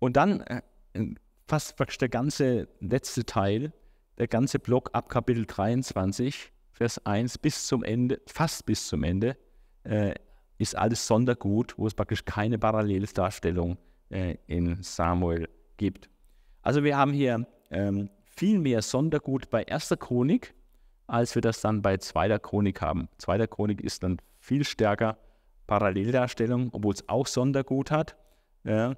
Und 0.00 0.16
dann 0.16 0.40
äh, 0.40 0.62
fast 1.46 1.76
praktisch 1.76 1.98
der 1.98 2.08
ganze 2.08 2.66
letzte 2.80 3.24
Teil, 3.24 3.72
der 4.18 4.26
ganze 4.26 4.58
Block 4.58 4.90
ab 4.94 5.08
Kapitel 5.08 5.46
23, 5.46 6.50
Vers 6.72 7.06
1 7.06 7.38
bis 7.38 7.68
zum 7.68 7.84
Ende, 7.84 8.20
fast 8.26 8.66
bis 8.66 8.88
zum 8.88 9.04
Ende, 9.04 9.36
äh, 9.84 10.12
ist 10.58 10.76
alles 10.76 11.06
Sondergut, 11.06 11.78
wo 11.78 11.86
es 11.86 11.94
praktisch 11.94 12.24
keine 12.24 12.58
Paralleldarstellung 12.58 13.78
äh, 14.10 14.38
in 14.48 14.82
Samuel 14.82 15.48
gibt. 15.76 16.10
Also 16.62 16.82
wir 16.82 16.96
haben 16.96 17.12
hier 17.12 17.46
ähm, 17.70 18.10
viel 18.24 18.58
mehr 18.58 18.82
Sondergut 18.82 19.50
bei 19.50 19.62
erster 19.62 19.96
Chronik, 19.96 20.52
als 21.08 21.34
wir 21.34 21.42
das 21.42 21.60
dann 21.60 21.82
bei 21.82 21.96
zweiter 21.96 22.38
Chronik 22.38 22.80
haben. 22.80 23.08
Zweiter 23.18 23.48
Chronik 23.48 23.80
ist 23.80 24.02
dann 24.02 24.18
viel 24.38 24.64
stärker 24.64 25.18
Paralleldarstellung, 25.66 26.68
obwohl 26.72 26.94
es 26.94 27.08
auch 27.08 27.26
Sondergut 27.26 27.90
hat. 27.90 28.16
Ja. 28.64 28.96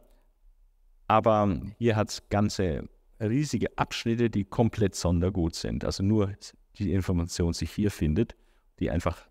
Aber 1.07 1.57
hier 1.79 1.97
hat 1.97 2.11
es 2.11 2.29
ganze 2.29 2.89
riesige 3.21 3.77
Abschnitte, 3.79 4.29
die 4.29 4.45
komplett 4.45 4.95
sondergut 4.95 5.55
sind. 5.55 5.85
Also 5.85 6.03
nur 6.03 6.35
die 6.79 6.93
Information 6.93 7.53
sich 7.53 7.71
hier 7.71 7.91
findet, 7.91 8.35
die 8.79 8.91
einfach 8.91 9.29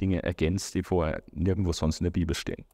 Dinge 0.00 0.22
ergänzt, 0.22 0.74
die 0.74 0.82
vorher 0.82 1.22
nirgendwo 1.30 1.72
sonst 1.72 2.00
in 2.00 2.04
der 2.04 2.10
Bibel 2.10 2.34
stehen. 2.34 2.64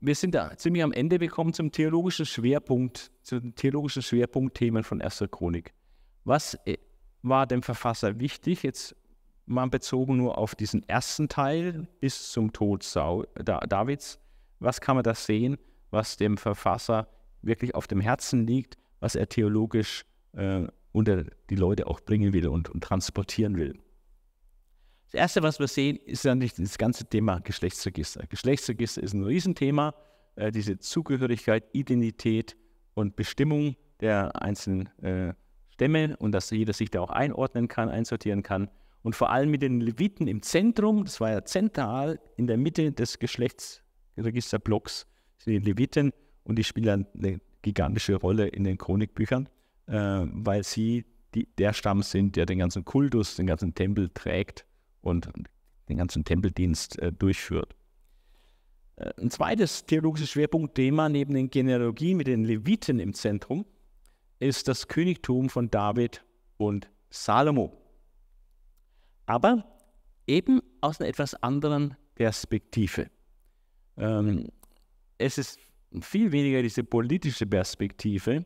Wir 0.00 0.14
sind 0.14 0.34
da 0.34 0.56
ziemlich 0.56 0.84
am 0.84 0.92
Ende 0.92 1.18
gekommen 1.18 1.52
zum 1.52 1.72
theologischen 1.72 2.24
Schwerpunkt, 2.24 3.10
zu 3.22 3.40
den 3.40 3.54
theologischen 3.56 4.02
Schwerpunktthemen 4.02 4.84
von 4.84 5.02
1. 5.02 5.24
Chronik. 5.30 5.74
Was 6.24 6.54
äh, 6.66 6.78
war 7.22 7.46
dem 7.46 7.62
Verfasser 7.62 8.18
wichtig? 8.18 8.62
Jetzt 8.62 8.94
mal 9.46 9.68
bezogen 9.68 10.16
nur 10.16 10.38
auf 10.38 10.54
diesen 10.54 10.86
ersten 10.88 11.28
Teil 11.28 11.88
bis 12.00 12.30
zum 12.32 12.52
Tod 12.52 12.84
Davids. 12.94 14.18
Was 14.60 14.80
kann 14.80 14.96
man 14.96 15.04
da 15.04 15.14
sehen, 15.14 15.56
was 15.90 16.16
dem 16.16 16.36
Verfasser 16.36 17.08
wirklich 17.42 17.74
auf 17.74 17.86
dem 17.86 18.00
Herzen 18.00 18.46
liegt, 18.46 18.76
was 19.00 19.14
er 19.14 19.28
theologisch 19.28 20.04
äh, 20.32 20.66
unter 20.92 21.24
die 21.50 21.54
Leute 21.54 21.86
auch 21.86 22.00
bringen 22.00 22.32
will 22.32 22.48
und, 22.48 22.68
und, 22.68 22.82
transportieren 22.82 23.56
will. 23.56 23.78
Das 25.06 25.14
Erste, 25.14 25.42
was 25.42 25.58
wir 25.58 25.68
sehen, 25.68 25.96
ist 25.96 26.24
natürlich 26.24 26.54
das 26.54 26.76
ganze 26.76 27.04
Thema 27.06 27.40
Geschlechtsregister. 27.40 28.26
Geschlechtsregister 28.26 29.02
ist 29.02 29.14
ein 29.14 29.24
Riesenthema, 29.24 29.94
äh, 30.34 30.50
diese 30.50 30.78
Zugehörigkeit, 30.78 31.64
Identität 31.72 32.56
und 32.94 33.16
Bestimmung 33.16 33.76
der 34.00 34.42
einzelnen 34.42 34.88
äh, 35.02 35.34
Stämme 35.78 36.16
und 36.16 36.32
dass 36.32 36.50
jeder 36.50 36.72
sich 36.72 36.90
da 36.90 37.00
auch 37.00 37.10
einordnen 37.10 37.68
kann, 37.68 37.88
einsortieren 37.88 38.42
kann. 38.42 38.68
Und 39.02 39.14
vor 39.14 39.30
allem 39.30 39.50
mit 39.52 39.62
den 39.62 39.80
Leviten 39.80 40.26
im 40.26 40.42
Zentrum, 40.42 41.04
das 41.04 41.20
war 41.20 41.30
ja 41.30 41.44
zentral 41.44 42.18
in 42.36 42.48
der 42.48 42.56
Mitte 42.56 42.90
des 42.90 43.20
Geschlechtsregisterblocks, 43.20 45.06
sind 45.36 45.52
die 45.52 45.70
Leviten 45.70 46.12
und 46.42 46.56
die 46.56 46.64
spielen 46.64 47.06
eine 47.14 47.40
gigantische 47.62 48.16
Rolle 48.16 48.48
in 48.48 48.64
den 48.64 48.76
Chronikbüchern, 48.76 49.48
äh, 49.86 49.92
weil 49.92 50.64
sie 50.64 51.04
die, 51.36 51.46
der 51.58 51.72
Stamm 51.72 52.02
sind, 52.02 52.34
der 52.34 52.44
den 52.44 52.58
ganzen 52.58 52.84
Kultus, 52.84 53.36
den 53.36 53.46
ganzen 53.46 53.72
Tempel 53.72 54.10
trägt 54.12 54.66
und 55.00 55.30
den 55.88 55.96
ganzen 55.96 56.24
Tempeldienst 56.24 56.98
äh, 56.98 57.12
durchführt. 57.12 57.76
Äh, 58.96 59.12
ein 59.20 59.30
zweites 59.30 59.86
theologisches 59.86 60.30
Schwerpunktthema 60.30 61.08
neben 61.08 61.34
den 61.34 61.50
Genealogien 61.50 62.16
mit 62.16 62.26
den 62.26 62.44
Leviten 62.44 62.98
im 62.98 63.14
Zentrum 63.14 63.64
ist 64.40 64.68
das 64.68 64.88
Königtum 64.88 65.48
von 65.48 65.70
David 65.70 66.24
und 66.56 66.90
Salomo. 67.10 67.72
Aber 69.26 69.64
eben 70.26 70.60
aus 70.80 71.00
einer 71.00 71.08
etwas 71.08 71.34
anderen 71.42 71.96
Perspektive. 72.14 73.10
Ähm, 73.96 74.48
es 75.18 75.38
ist 75.38 75.58
viel 76.00 76.32
weniger 76.32 76.62
diese 76.62 76.84
politische 76.84 77.46
Perspektive 77.46 78.44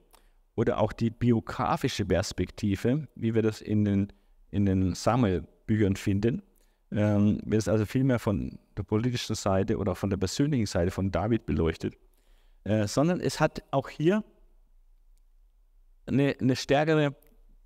oder 0.55 0.79
auch 0.79 0.93
die 0.93 1.11
biografische 1.11 2.05
Perspektive, 2.05 3.09
wie 3.15 3.35
wir 3.35 3.43
das 3.43 3.61
in 3.61 3.85
den, 3.85 4.13
in 4.51 4.67
den 4.67 4.95
Samuel-Büchern 4.95 5.97
finden, 5.97 6.43
ähm, 6.91 7.41
wird 7.45 7.63
es 7.63 7.69
also 7.69 7.87
viel 7.87 8.05
mehr 8.05 8.19
von 8.19 8.59
der 8.77 8.83
politischen 8.83 9.35
Seite 9.35 9.79
oder 9.79 9.95
von 9.95 10.11
der 10.11 10.19
persönlichen 10.19 10.67
Seite 10.67 10.91
von 10.91 11.11
David 11.11 11.47
beleuchtet, 11.47 11.97
äh, 12.65 12.87
sondern 12.87 13.21
es 13.21 13.41
hat 13.41 13.63
auch 13.71 13.89
hier 13.89 14.23
eine, 16.07 16.37
eine 16.41 16.57
stärkere 16.57 17.15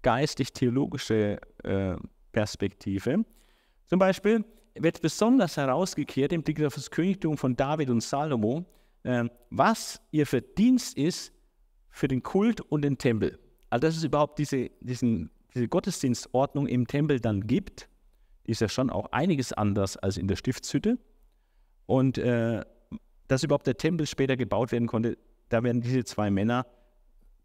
geistig-theologische 0.03 1.39
äh, 1.65 1.97
Perspektive. 2.33 3.25
Zum 3.87 3.99
Beispiel 3.99 4.45
wird 4.75 5.01
besonders 5.01 5.57
herausgekehrt 5.57 6.33
im 6.33 6.43
Blick 6.43 6.63
auf 6.63 6.75
das 6.75 6.91
Königtum 6.91 7.37
von 7.37 7.57
David 7.57 7.91
und 7.91 8.03
Salomo, 8.03 8.65
äh, 9.05 9.25
was 9.51 10.01
ihr 10.11 10.27
Verdienst 10.27 10.97
ist 10.97 11.33
für 11.91 12.09
den 12.09 12.23
Kult 12.23 12.61
und 12.61 12.83
den 12.83 12.99
Tempel. 12.99 13.39
Also 13.71 13.87
dass 13.87 13.97
es 13.97 14.05
überhaupt 14.05 14.39
diese, 14.39 14.71
diesen, 14.81 15.31
diese 15.55 15.69
Gottesdienstordnung 15.69 16.67
im 16.67 16.87
Tempel 16.87 17.21
dann 17.21 17.47
gibt, 17.47 17.89
ist 18.45 18.61
ja 18.61 18.69
schon 18.69 18.91
auch 18.91 19.11
einiges 19.13 19.53
anders 19.53 19.97
als 19.97 20.19
in 20.19 20.29
der 20.29 20.37
Stiftshütte. 20.37 20.99
Und 21.87 22.19
äh, 22.19 22.65
dass 23.29 23.43
überhaupt 23.43 23.67
der 23.67 23.77
Tempel 23.77 24.07
später 24.07 24.37
gebaut 24.37 24.73
werden 24.73 24.87
konnte, 24.87 25.19
da 25.49 25.63
werden 25.63 25.81
diese 25.81 26.05
zwei 26.05 26.31
Männer, 26.31 26.67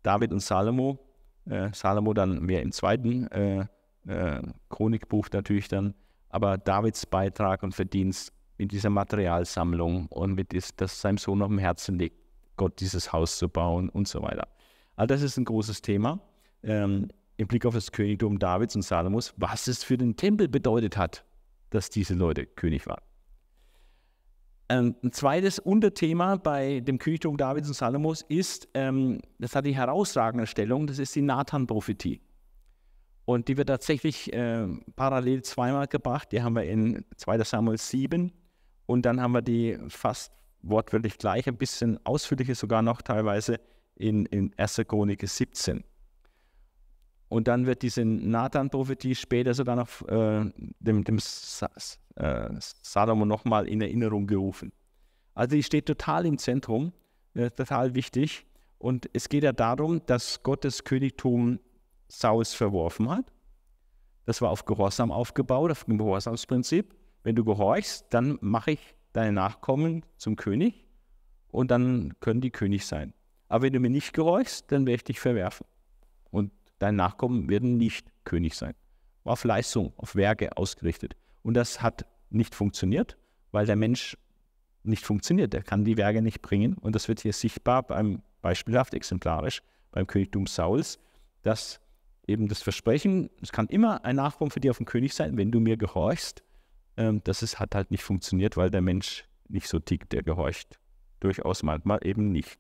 David 0.04 0.32
und 0.32 0.40
Salomo, 0.40 1.00
äh, 1.46 1.70
Salomo 1.74 2.14
dann 2.14 2.42
mehr 2.42 2.62
im 2.62 2.72
zweiten 2.72 3.28
äh, 3.28 3.66
äh, 4.08 4.42
Chronikbuch 4.70 5.28
natürlich 5.32 5.68
dann, 5.68 5.94
aber 6.30 6.58
Davids 6.58 7.06
Beitrag 7.06 7.64
und 7.64 7.74
Verdienst 7.74 8.34
mit 8.58 8.72
dieser 8.72 8.90
Materialsammlung 8.90 10.08
und 10.08 10.36
mit 10.36 10.54
das, 10.54 10.76
das 10.76 11.02
seinem 11.02 11.18
Sohn 11.18 11.42
auf 11.42 11.50
dem 11.50 11.58
Herzen 11.58 11.98
liegt, 11.98 12.18
Gott 12.58 12.80
dieses 12.80 13.12
Haus 13.12 13.38
zu 13.38 13.50
bauen 13.50 13.90
und 13.90 14.08
so 14.08 14.22
weiter. 14.22 14.48
All 14.96 15.08
das 15.08 15.22
ist 15.22 15.38
ein 15.38 15.46
großes 15.46 15.82
Thema 15.82 16.20
ähm, 16.64 17.08
im 17.38 17.48
Blick 17.48 17.66
auf 17.66 17.74
das 17.74 17.92
Königtum 17.92 18.38
Davids 18.38 18.76
und 18.76 18.84
Salomos, 18.84 19.34
was 19.38 19.68
es 19.68 19.84
für 19.84 19.98
den 19.98 20.16
Tempel 20.16 20.48
bedeutet 20.48 20.98
hat, 20.98 21.26
dass 21.72 21.90
diese 21.90 22.14
Leute 22.14 22.46
König 22.46 22.86
waren. 22.86 23.02
Ähm, 24.72 24.96
ein 25.04 25.12
zweites 25.12 25.60
Unterthema 25.60 26.38
bei 26.38 26.80
dem 26.80 26.98
Königtum 26.98 27.36
Davids 27.36 27.68
und 27.68 27.74
Salomos 27.74 28.22
ist, 28.30 28.70
ähm, 28.74 29.20
das 29.38 29.54
hat 29.54 29.66
die 29.66 29.76
herausragende 29.76 30.48
Stellung, 30.48 30.88
das 30.88 30.98
ist 30.98 31.14
die 31.14 31.22
Nathan-Prophetie. 31.22 32.22
Und 33.26 33.50
die 33.50 33.58
wird 33.58 33.68
tatsächlich 33.68 34.32
äh, 34.32 34.66
parallel 34.96 35.42
zweimal 35.42 35.88
gebracht. 35.88 36.32
Die 36.32 36.42
haben 36.42 36.56
wir 36.56 36.64
in 36.64 37.04
2 37.18 37.44
Samuel 37.44 37.78
7 37.78 38.32
und 38.86 39.06
dann 39.06 39.20
haben 39.20 39.34
wir 39.34 39.42
die 39.42 39.78
fast 39.90 40.32
wortwörtlich 40.62 41.18
gleich, 41.18 41.48
ein 41.50 41.58
bisschen 41.58 42.00
ausführlicher 42.06 42.56
sogar 42.56 42.82
noch 42.82 43.02
teilweise 43.02 43.60
in, 43.96 44.26
in 44.28 44.54
1. 44.58 44.84
Chronik 44.88 45.28
17. 45.28 45.84
Und 47.28 47.50
dann 47.50 47.66
wird 47.66 47.82
diese 47.82 48.06
Nathan-Prophetie 48.06 49.16
später 49.16 49.54
sogar 49.54 49.76
noch 49.76 50.08
äh, 50.08 50.50
dem, 50.80 51.04
dem 51.04 51.20
äh, 52.22 52.50
Salomo 52.60 53.26
nochmal 53.26 53.68
in 53.68 53.82
Erinnerung 53.82 54.28
gerufen. 54.28 54.72
Also 55.34 55.56
die 55.56 55.64
steht 55.64 55.88
total 55.88 56.26
im 56.26 56.38
Zentrum, 56.38 56.94
äh, 57.34 57.50
total 57.50 57.96
wichtig. 57.96 58.46
Und 58.78 59.10
es 59.14 59.28
geht 59.28 59.44
ja 59.44 59.54
darum, 59.54 60.06
dass 60.06 60.44
Gottes 60.44 60.84
Königtum 60.84 61.60
Saus 62.08 62.54
verworfen 62.54 63.10
hat. 63.10 63.32
Das 64.26 64.42
war 64.42 64.52
auf 64.52 64.66
Gehorsam 64.66 65.12
aufgebaut, 65.12 65.72
auf 65.72 65.86
dem 65.86 65.98
Gehorsamsprinzip. 65.98 66.96
Wenn 67.24 67.36
du 67.36 67.44
gehorchst, 67.44 68.06
dann 68.12 68.38
mache 68.42 68.72
ich 68.72 68.96
deine 69.14 69.32
Nachkommen 69.32 70.06
zum 70.18 70.36
König 70.36 70.86
und 71.50 71.72
dann 71.72 72.14
können 72.20 72.42
die 72.42 72.52
König 72.52 72.86
sein. 72.86 73.14
Aber 73.48 73.64
wenn 73.64 73.74
du 73.74 73.80
mir 73.80 73.90
nicht 73.90 74.14
gehorchst, 74.14 74.72
dann 74.72 74.86
werde 74.86 74.96
ich 74.96 75.04
dich 75.04 75.20
verwerfen. 75.20 75.66
Und 76.30 76.52
deine 76.80 76.98
Nachkommen 76.98 77.50
werden 77.50 77.78
nicht 77.78 78.12
König 78.24 78.56
sein. 78.56 78.74
War 79.24 79.34
auf 79.34 79.44
Leistung, 79.44 79.94
auf 79.98 80.16
Werke 80.16 80.56
ausgerichtet. 80.58 81.16
Und 81.44 81.56
das 81.56 81.82
hat 81.82 82.06
nicht 82.30 82.56
funktioniert, 82.56 83.18
weil 83.52 83.66
der 83.66 83.76
Mensch 83.76 84.18
nicht 84.84 85.06
funktioniert. 85.06 85.54
Er 85.54 85.64
kann 85.64 85.86
die 85.86 85.98
Werke 85.98 86.22
nicht 86.22 86.42
bringen. 86.42 86.76
Und 86.76 86.96
das 86.96 87.08
wird 87.08 87.20
hier 87.20 87.34
sichtbar 87.34 87.84
beim 87.84 88.22
beispielhaft 88.42 88.94
exemplarisch 88.94 89.62
beim 89.92 90.08
Königtum 90.08 90.48
Sauls, 90.48 91.00
dass 91.44 91.80
eben 92.28 92.48
das 92.48 92.62
Versprechen, 92.62 93.30
es 93.42 93.52
kann 93.52 93.68
immer 93.68 94.04
ein 94.06 94.16
Nachkommen 94.16 94.52
für 94.52 94.60
dich 94.60 94.72
auf 94.72 94.78
dem 94.78 94.86
König 94.86 95.14
sein, 95.14 95.38
wenn 95.38 95.52
du 95.52 95.60
mir 95.60 95.78
gehorchst. 95.78 96.44
Ähm, 96.98 97.22
das 97.24 97.44
ist, 97.44 97.60
hat 97.60 97.76
halt 97.76 97.92
nicht 97.92 98.04
funktioniert, 98.04 98.58
weil 98.58 98.70
der 98.70 98.82
Mensch 98.82 99.26
nicht 99.48 99.68
so 99.68 99.80
tickt, 99.80 100.14
der 100.14 100.24
gehorcht. 100.24 100.80
Durchaus 101.20 101.62
manchmal 101.64 102.00
eben 102.04 102.32
nicht. 102.32 102.58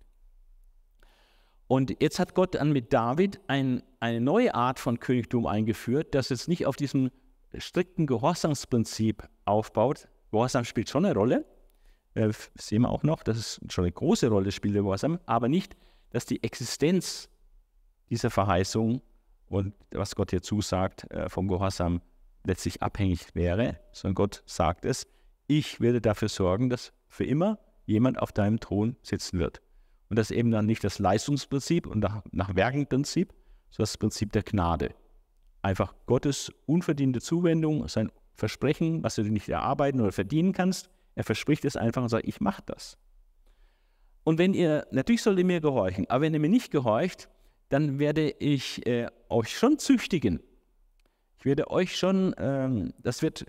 Und 1.67 1.95
jetzt 2.01 2.19
hat 2.19 2.36
Gott 2.36 2.55
dann 2.55 2.73
mit 2.73 2.91
David 2.91 3.39
ein, 3.47 3.82
eine 4.01 4.19
neue 4.19 4.53
Art 4.53 4.77
von 4.77 4.99
Königtum 4.99 5.45
eingeführt, 5.47 6.13
das 6.13 6.29
jetzt 6.29 6.49
nicht 6.49 6.65
auf 6.65 6.75
diesem 6.75 7.11
strikten 7.58 8.08
Gehorsamsprinzip 8.08 9.28
aufbaut. 9.45 10.08
Gehorsam 10.32 10.64
spielt 10.64 10.89
schon 10.89 11.06
eine 11.06 11.14
Rolle, 11.14 11.45
äh, 12.14 12.32
sehen 12.56 12.84
wir 12.84 12.89
auch 12.89 13.04
noch, 13.04 13.24
dass 13.24 13.38
es 13.38 13.62
schon 13.70 13.86
eine 13.86 13.91
große 13.91 14.30
Rolle 14.30 14.52
spielt, 14.52 14.76
der 14.76 14.84
Gehorsam, 14.84 15.20
aber 15.26 15.49
nicht, 15.49 15.76
dass 16.12 16.26
die 16.26 16.43
Existenz 16.43 17.30
dieser 18.10 18.30
Verheißung 18.30 19.02
und 19.47 19.74
was 19.91 20.16
Gott 20.16 20.32
hier 20.32 20.41
zusagt, 20.41 21.10
äh, 21.12 21.30
vom 21.30 21.47
Gehorsam 21.47 22.02
letztlich 22.43 22.82
abhängig 22.82 23.36
wäre, 23.36 23.80
sondern 23.91 24.16
Gott 24.16 24.43
sagt 24.45 24.86
es, 24.86 25.08
ich 25.47 25.80
werde 25.80 26.02
dafür 26.02 26.30
sorgen, 26.30 26.70
dass 26.70 26.93
für 27.08 27.26
immer 27.26 27.60
jemand 27.86 28.20
auf 28.20 28.32
deinem 28.32 28.60
Thron 28.60 28.95
sitzen 29.04 29.39
wird. 29.39 29.62
Und 30.10 30.18
das 30.18 30.32
eben 30.32 30.52
dann 30.52 30.66
nicht 30.66 30.84
das 30.84 30.99
Leistungsprinzip 30.99 31.88
und 31.88 31.99
nach, 31.99 32.24
nach 32.32 32.56
Werkenprinzip, 32.56 33.34
sondern 33.70 33.84
das 33.84 33.97
Prinzip 33.97 34.32
der 34.32 34.43
Gnade. 34.43 34.93
Einfach 35.62 35.93
Gottes 36.05 36.51
unverdiente 36.66 37.22
Zuwendung, 37.22 37.88
sein 37.88 38.12
Versprechen, 38.34 39.03
was 39.03 39.16
du 39.16 39.24
nicht 39.24 39.49
erarbeiten 39.49 40.01
oder 40.01 40.12
verdienen 40.12 40.53
kannst. 40.53 40.89
Er 41.16 41.24
verspricht 41.24 41.66
es 41.66 41.76
einfach 41.76 42.01
und 42.01 42.09
sagt, 42.09 42.28
ich 42.28 42.41
mache 42.41 42.64
das. 42.66 42.97
Und 44.24 44.38
wenn 44.38 44.53
ihr, 44.53 44.88
natürlich 44.91 45.22
sollt 45.22 45.39
ihr 45.39 45.45
mir 45.45 45.62
gehorchen, 45.62 46.09
aber 46.09 46.22
wenn 46.22 46.34
ihr 46.34 46.39
mir 46.39 46.49
nicht 46.49 46.72
gehorcht, 46.72 47.30
dann 47.70 47.99
werde 47.99 48.30
ich 48.30 48.86
äh, 48.86 49.07
euch 49.30 49.57
schon 49.57 49.80
züchtigen. 49.80 50.41
Ich 51.38 51.45
werde 51.45 51.72
euch 51.72 51.97
schon, 51.97 52.36
ähm, 52.38 52.93
das 52.99 53.22
wird 53.22 53.45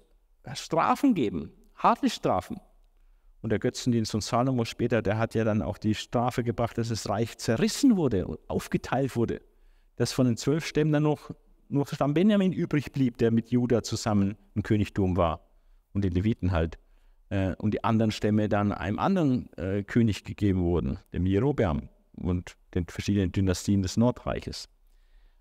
Strafen 0.54 1.14
geben, 1.14 1.52
harte 1.76 2.08
Strafen. 2.08 2.58
Und 3.42 3.50
der 3.50 3.58
Götzendienst 3.58 4.12
von 4.12 4.20
Salomo 4.20 4.64
später, 4.64 5.02
der 5.02 5.18
hat 5.18 5.34
ja 5.34 5.42
dann 5.44 5.62
auch 5.62 5.76
die 5.76 5.94
Strafe 5.94 6.44
gebracht, 6.44 6.78
dass 6.78 6.88
das 6.88 7.08
Reich 7.08 7.36
zerrissen 7.38 7.96
wurde 7.96 8.26
und 8.26 8.38
aufgeteilt 8.48 9.16
wurde. 9.16 9.42
Dass 9.96 10.12
von 10.12 10.26
den 10.26 10.36
zwölf 10.36 10.64
Stämmen 10.64 10.92
dann 10.92 11.02
noch 11.02 11.32
nur 11.72 11.86
Stamm 11.86 12.14
Benjamin 12.14 12.52
übrig 12.52 12.92
blieb, 12.92 13.18
der 13.18 13.30
mit 13.30 13.50
Juda 13.50 13.82
zusammen 13.82 14.36
ein 14.54 14.62
Königtum 14.62 15.16
war. 15.16 15.48
Und 15.92 16.04
den 16.04 16.12
Leviten 16.12 16.52
halt. 16.52 16.78
Äh, 17.28 17.54
und 17.56 17.74
die 17.74 17.84
anderen 17.84 18.12
Stämme 18.12 18.48
dann 18.48 18.72
einem 18.72 18.98
anderen 18.98 19.52
äh, 19.54 19.82
König 19.82 20.24
gegeben 20.24 20.62
wurden, 20.62 20.98
dem 21.12 21.26
Jerobeam 21.26 21.88
und 22.14 22.56
den 22.74 22.86
verschiedenen 22.86 23.32
Dynastien 23.32 23.82
des 23.82 23.96
Nordreiches. 23.96 24.68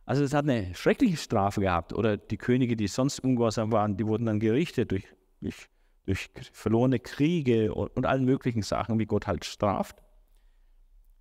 Also 0.05 0.23
es 0.23 0.33
hat 0.33 0.43
eine 0.43 0.73
schreckliche 0.75 1.17
Strafe 1.17 1.61
gehabt. 1.61 1.93
Oder 1.93 2.17
die 2.17 2.37
Könige, 2.37 2.75
die 2.75 2.87
sonst 2.87 3.19
ungehorsam 3.19 3.71
waren, 3.71 3.97
die 3.97 4.05
wurden 4.05 4.25
dann 4.25 4.39
gerichtet 4.39 4.91
durch, 4.91 5.05
durch, 5.41 5.67
durch 6.05 6.29
verlorene 6.51 6.99
Kriege 6.99 7.73
und, 7.73 7.95
und 7.95 8.05
allen 8.05 8.25
möglichen 8.25 8.61
Sachen, 8.61 8.99
wie 8.99 9.05
Gott 9.05 9.27
halt 9.27 9.45
straft. 9.45 10.01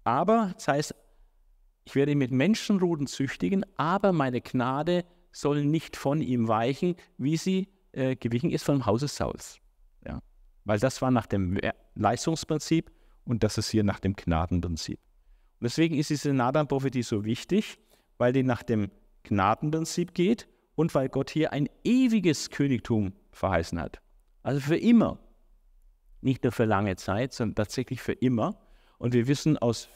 Aber, 0.05 0.53
das 0.55 0.69
heißt, 0.69 0.95
ich 1.91 1.97
werde 1.97 2.13
ihn 2.13 2.19
mit 2.19 2.31
Menschenruden 2.31 3.09
züchtigen, 3.09 3.67
aber 3.77 4.13
meine 4.13 4.41
Gnade 4.41 5.05
soll 5.33 5.65
nicht 5.65 5.97
von 5.97 6.21
ihm 6.21 6.47
weichen, 6.47 6.95
wie 7.19 7.37
sie 7.37 7.69
äh, 7.91 8.15
gewichen 8.15 8.51
ist 8.51 8.63
vom 8.63 8.87
Hause 8.87 9.09
Sauls. 9.09 9.59
Ja? 10.07 10.21
Weil 10.65 10.79
das 10.79 11.03
war 11.03 11.11
nach 11.11 11.27
dem 11.27 11.59
Leistungsprinzip 11.97 12.93
und 13.25 13.43
das 13.43 13.59
ist 13.59 13.71
hier 13.71 13.83
nach 13.83 13.99
dem 13.99 14.15
Gnadenprinzip. 14.15 15.01
Und 15.59 15.65
deswegen 15.65 15.97
ist 15.97 16.11
diese 16.11 16.33
Nathan-Prophetie 16.33 17.03
so 17.03 17.25
wichtig, 17.25 17.81
weil 18.19 18.33
die 18.33 18.45
nach 18.45 18.63
dem 18.63 18.93
Gnadenprinzip 19.25 20.15
geht 20.15 20.47
und 20.77 20.95
weil 20.95 21.09
Gott 21.09 21.31
hier 21.31 21.53
ein 21.53 21.69
ewiges 21.83 22.51
Königtum 22.51 23.15
verheißen 23.33 23.81
hat. 23.81 24.01
Also 24.45 24.61
für 24.61 24.77
immer. 24.77 25.19
Nicht 26.21 26.45
nur 26.45 26.53
für 26.53 26.67
lange 26.67 26.95
Zeit, 26.95 27.33
sondern 27.33 27.57
tatsächlich 27.57 28.01
für 28.01 28.13
immer. 28.13 28.61
Und 28.99 29.13
wir 29.13 29.27
wissen 29.27 29.59
aus, 29.59 29.89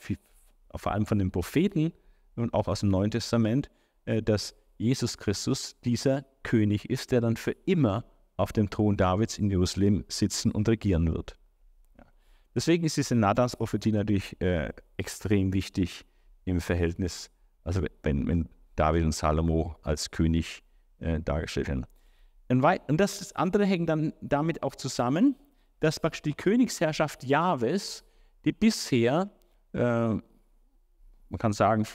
vor 0.77 0.93
allem 0.93 1.07
von 1.07 1.19
den 1.19 1.31
Propheten 1.31 1.93
und 2.37 2.53
auch 2.55 2.69
aus 2.69 2.81
dem 2.81 2.91
Neuen 2.91 3.11
Testament, 3.11 3.71
äh, 4.05 4.23
dass 4.23 4.55
Jesus 4.77 5.19
Christus 5.19 5.81
dieser 5.85 6.25
König 6.43 6.91
ist, 6.91 7.13
der 7.13 7.21
dann 7.21 7.37
für 7.37 7.53
immer 7.65 8.05
auf 8.37 8.53
dem 8.53 8.69
Thron 8.69 8.97
Davids 8.97 9.39
in 9.39 9.51
Jerusalem 9.51 10.05
sitzen 10.09 10.51
und 10.51 10.69
regieren 10.69 11.13
wird. 11.13 11.37
Deswegen 12.55 12.85
ist 12.85 12.97
diese 12.97 13.15
Nathans-Prophetie 13.15 13.93
natürlich 13.93 14.41
äh, 14.41 14.73
extrem 14.97 15.53
wichtig 15.53 16.05
im 16.45 16.61
Verhältnis, 16.61 17.31
also 17.65 17.83
wenn, 18.03 18.27
wenn 18.27 18.49
David 18.77 19.05
und 19.05 19.13
Salomo 19.13 19.77
als 19.83 20.11
König 20.11 20.63
äh, 21.01 21.21
dargestellt 21.21 21.69
werden. 21.69 21.87
Und 22.49 23.01
das 23.01 23.35
andere 23.35 23.65
hängt 23.65 23.89
dann 23.89 24.13
damit 24.21 24.63
auch 24.63 24.75
zusammen, 24.77 25.37
dass 25.81 25.99
praktisch 25.99 26.23
die 26.23 26.35
Königsherrschaft 26.35 27.25
Jahwes, 27.25 28.05
die 28.45 28.53
bisher, 28.53 29.31
man 31.29 31.39
kann 31.39 31.53
sagen, 31.53 31.87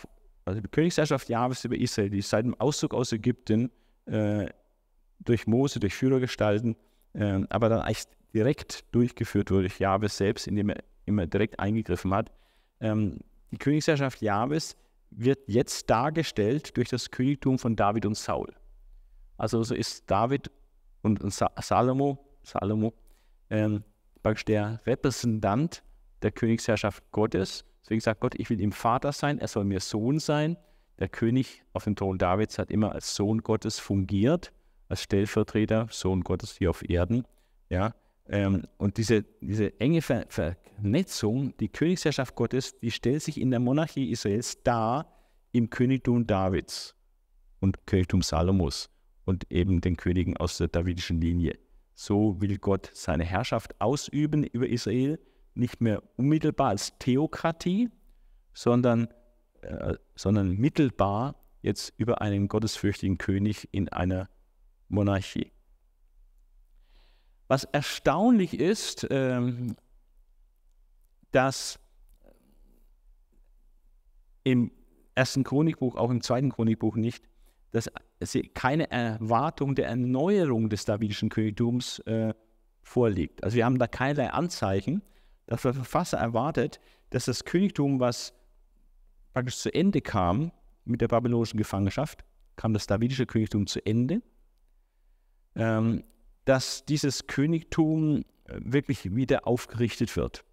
also 0.46 0.62
die 0.62 0.68
Königsherrschaft 0.68 1.30
Jahwes 1.30 1.64
über 1.66 1.78
Israel, 1.78 2.10
die 2.10 2.22
seit 2.22 2.46
dem 2.46 2.60
Auszug 2.60 2.94
aus 2.94 3.12
Ägypten 3.12 3.72
äh, 4.06 4.48
durch 5.20 5.48
Mose, 5.48 5.80
durch 5.80 5.96
Führergestalten, 5.96 6.76
äh, 7.14 7.42
aber 7.50 7.70
dann 7.70 7.82
eigentlich 7.82 8.06
direkt 8.34 8.86
durchgeführt 8.94 9.52
wurde 9.52 9.64
durch 9.64 9.80
Jahwe 9.80 10.10
selbst, 10.10 10.48
indem 10.48 10.70
er 10.70 10.84
immer 11.06 11.28
direkt 11.28 11.60
eingegriffen 11.60 12.14
hat. 12.14 12.32
Ähm, 12.80 13.20
die 13.52 13.58
Königsherrschaft 13.58 14.22
Jahwes 14.22 14.78
wird 15.12 15.40
jetzt 15.48 15.90
dargestellt 15.90 16.78
durch 16.78 16.90
das 16.90 17.10
Königtum 17.10 17.58
von 17.58 17.76
David 17.76 18.06
und 18.06 18.16
Saul. 18.16 18.54
Also 19.38 19.64
so 19.64 19.74
ist 19.74 20.10
David 20.10 20.52
und 21.02 21.22
Salomo, 21.34 22.20
Salomo 22.44 22.94
ähm, 23.50 23.84
praktisch 24.22 24.46
der 24.46 24.82
Repräsentant 24.86 25.84
der 26.22 26.32
Königsherrschaft 26.32 27.04
Gottes. 27.12 27.66
Deswegen 27.90 28.02
sagt 28.02 28.22
Gott, 28.22 28.36
ich 28.36 28.52
will 28.52 28.62
ihm 28.62 28.72
Vater 28.72 29.12
sein, 29.12 29.40
er 29.40 29.48
soll 29.48 29.66
mir 29.66 29.80
Sohn 29.80 30.20
sein. 30.20 30.58
Der 31.00 31.10
König 31.10 31.64
auf 31.74 31.86
dem 31.86 31.96
Thron 31.96 32.20
Davids 32.20 32.60
hat 32.60 32.70
immer 32.70 32.92
als 32.92 33.16
Sohn 33.16 33.40
Gottes 33.40 33.80
fungiert, 33.80 34.54
als 34.90 35.02
Stellvertreter, 35.02 35.88
Sohn 35.90 36.22
Gottes 36.22 36.56
hier 36.56 36.70
auf 36.70 36.88
Erden. 36.88 37.26
Ja, 37.68 37.96
ähm, 38.28 38.68
und 38.78 38.98
diese, 38.98 39.24
diese 39.42 39.80
enge 39.80 40.04
Ver 40.04 40.28
Vernetzung, 40.30 41.58
die 41.58 41.70
Königsherrschaft 41.70 42.36
Gottes, 42.36 42.78
die 42.80 42.92
stellt 42.92 43.24
sich 43.24 43.42
in 43.42 43.50
der 43.50 43.60
Monarchie 43.60 44.12
Israels 44.12 44.62
dar 44.62 45.12
im 45.52 45.72
Königtum 45.72 46.28
Davids 46.28 46.94
und 47.60 47.88
Königtum 47.88 48.22
Salomos 48.22 48.92
und 49.26 49.52
eben 49.52 49.82
den 49.82 49.98
Königen 49.98 50.38
aus 50.38 50.60
der 50.60 50.68
davidischen 50.68 51.20
Linie. 51.22 51.58
So 51.96 52.40
will 52.40 52.60
Gott 52.60 52.92
seine 52.94 53.24
Herrschaft 53.24 53.82
ausüben 53.82 54.44
über 54.44 54.70
Israel, 54.70 55.18
nicht 55.54 55.82
mehr 55.82 56.04
unmittelbar 56.16 56.70
als 56.70 56.98
Theokratie, 57.00 57.90
sondern, 58.54 59.08
äh, 59.62 59.96
sondern 60.16 60.52
mittelbar 60.52 61.36
jetzt 61.62 61.94
über 61.98 62.22
einen 62.22 62.48
gottesfürchtigen 62.48 63.18
König 63.18 63.68
in 63.72 63.90
einer 63.90 64.30
Monarchie. 64.88 65.52
Was 67.48 67.64
erstaunlich 67.66 68.60
ist, 68.60 69.08
ähm, 69.10 69.76
dass 71.32 71.80
im 74.44 74.72
ersten 75.16 75.44
Chronikbuch, 75.44 75.96
auch 75.96 76.10
im 76.10 76.22
zweiten 76.22 76.52
Chronikbuch 76.52 76.96
nicht, 76.96 77.24
dass 77.72 77.92
keine 78.54 78.90
Erwartung 78.90 79.76
der 79.76 79.88
Erneuerung 79.88 80.70
des 80.70 80.86
davidischen 80.86 81.30
Königtums 81.30 82.00
äh, 82.00 82.34
vorliegt. 82.82 83.44
Also 83.44 83.58
wir 83.58 83.66
haben 83.66 83.78
da 83.78 83.88
keinerlei 83.88 84.32
Anzeichen, 84.32 85.02
dass 85.50 85.64
der 85.64 85.74
Verfasser 85.74 86.20
erwartet, 86.20 86.80
dass 87.10 87.26
das 87.26 87.44
Königtum, 87.44 88.00
was 88.00 88.34
praktisch 89.34 89.58
zu 89.58 89.74
Ende 89.74 90.00
kam 90.00 90.52
mit 90.86 91.02
der 91.02 91.08
babylonischen 91.08 91.58
Gefangenschaft, 91.58 92.24
kam 92.56 92.74
das 92.74 92.86
davidische 92.86 93.26
Königtum 93.26 93.66
zu 93.66 93.84
Ende. 93.84 94.22
Ähm, 95.56 96.04
dass 96.46 96.86
dieses 96.86 97.26
Königtum 97.26 98.20
äh, 98.46 98.60
wirklich 98.60 99.16
wieder 99.16 99.48
aufgerichtet 99.48 100.16
wird. 100.16 100.46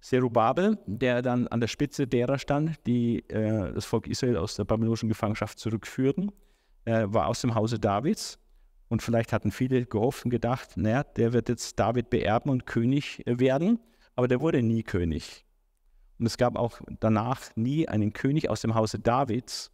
Zerubabel, 0.00 0.78
der 0.86 1.20
dann 1.20 1.48
an 1.48 1.58
der 1.58 1.66
Spitze 1.66 2.06
derer 2.06 2.38
stand, 2.38 2.76
die 2.86 3.28
äh, 3.28 3.72
das 3.72 3.84
Volk 3.84 4.06
Israel 4.06 4.36
aus 4.36 4.54
der 4.54 4.64
babylonischen 4.64 5.08
Gefangenschaft 5.08 5.58
zurückführten, 5.58 6.30
äh, 6.84 7.06
war 7.08 7.26
aus 7.26 7.40
dem 7.40 7.56
Hause 7.56 7.80
Davids. 7.80 8.38
Und 8.88 9.02
vielleicht 9.02 9.32
hatten 9.32 9.50
viele 9.50 9.84
gehofft 9.84 10.24
und 10.24 10.30
gedacht, 10.30 10.76
naja, 10.76 11.02
der 11.02 11.32
wird 11.32 11.48
jetzt 11.48 11.78
David 11.78 12.08
beerben 12.08 12.50
und 12.50 12.66
König 12.66 13.26
äh, 13.26 13.40
werden. 13.40 13.80
Aber 14.18 14.26
der 14.26 14.40
wurde 14.40 14.64
nie 14.64 14.82
König. 14.82 15.44
Und 16.18 16.26
es 16.26 16.36
gab 16.38 16.56
auch 16.56 16.80
danach 16.98 17.54
nie 17.54 17.86
einen 17.86 18.12
König 18.12 18.50
aus 18.50 18.62
dem 18.62 18.74
Hause 18.74 18.98
Davids, 18.98 19.70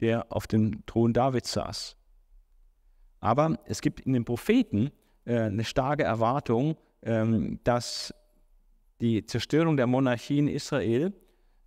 der 0.00 0.30
auf 0.30 0.46
dem 0.46 0.84
Thron 0.84 1.14
Davids 1.14 1.52
saß. 1.52 1.96
Aber 3.20 3.58
es 3.64 3.80
gibt 3.80 4.00
in 4.00 4.12
den 4.12 4.26
Propheten 4.26 4.90
äh, 5.24 5.40
eine 5.40 5.64
starke 5.64 6.02
Erwartung, 6.02 6.76
ähm, 7.00 7.60
dass 7.64 8.12
die 9.00 9.24
Zerstörung 9.24 9.78
der 9.78 9.86
Monarchie 9.86 10.40
in 10.40 10.48
Israel 10.48 11.14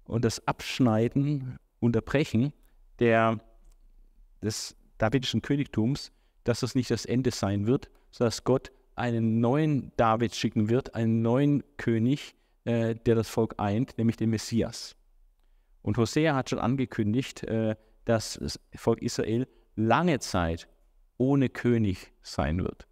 und 0.04 0.24
das 0.24 0.48
Abschneiden, 0.48 1.58
Unterbrechen 1.80 2.54
der, 3.00 3.40
des 4.44 4.76
davidischen 5.00 5.42
Königtums, 5.42 6.12
dass 6.44 6.60
das 6.60 6.76
nicht 6.76 6.92
das 6.92 7.06
Ende 7.06 7.32
sein 7.32 7.66
wird, 7.66 7.90
sondern 8.12 8.28
dass 8.28 8.44
Gott 8.44 8.72
einen 8.96 9.40
neuen 9.40 9.92
David 9.98 10.36
schicken 10.36 10.70
wird, 10.70 10.96
einen 10.96 11.22
neuen 11.22 11.64
König, 11.78 12.36
äh, 12.66 12.96
der 12.96 13.16
das 13.16 13.30
Volk 13.30 13.56
eint, 13.58 13.98
nämlich 13.98 14.18
den 14.18 14.30
Messias. 14.30 14.96
Und 15.82 15.98
Hosea 15.98 16.36
hat 16.36 16.50
schon 16.50 16.60
angekündigt, 16.60 17.44
äh, 17.44 17.76
dass 18.06 18.38
das 18.42 18.60
Volk 18.76 19.02
Israel 19.02 19.48
lange 19.76 20.20
Zeit 20.20 20.68
ohne 21.18 21.50
König 21.50 22.12
sein 22.22 22.60
wird. 22.60 22.88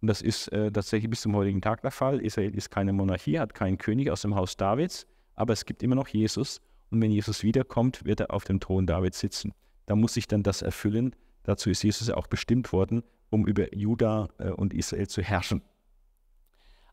Und 0.00 0.08
das 0.08 0.22
ist 0.22 0.48
äh, 0.48 0.70
tatsächlich 0.70 1.10
bis 1.10 1.22
zum 1.22 1.34
heutigen 1.34 1.60
Tag 1.60 1.82
der 1.82 1.90
Fall. 1.90 2.20
Israel 2.20 2.54
ist 2.54 2.70
keine 2.70 2.92
Monarchie, 2.92 3.38
hat 3.38 3.54
keinen 3.54 3.78
König 3.78 4.10
aus 4.10 4.22
dem 4.22 4.34
Haus 4.34 4.56
Davids, 4.56 5.06
aber 5.34 5.52
es 5.52 5.64
gibt 5.64 5.82
immer 5.82 5.94
noch 5.94 6.08
Jesus. 6.08 6.60
Und 6.90 7.02
wenn 7.02 7.10
Jesus 7.10 7.42
wiederkommt, 7.42 8.04
wird 8.04 8.20
er 8.20 8.30
auf 8.30 8.44
dem 8.44 8.60
Thron 8.60 8.86
Davids 8.86 9.18
sitzen. 9.18 9.52
Da 9.86 9.96
muss 9.96 10.14
sich 10.14 10.28
dann 10.28 10.42
das 10.42 10.62
erfüllen. 10.62 11.14
Dazu 11.42 11.70
ist 11.70 11.82
Jesus 11.82 12.08
ja 12.08 12.16
auch 12.16 12.26
bestimmt 12.26 12.72
worden, 12.72 13.02
um 13.30 13.46
über 13.46 13.74
Juda 13.74 14.28
äh, 14.38 14.50
und 14.50 14.74
Israel 14.74 15.08
zu 15.08 15.22
herrschen. 15.22 15.62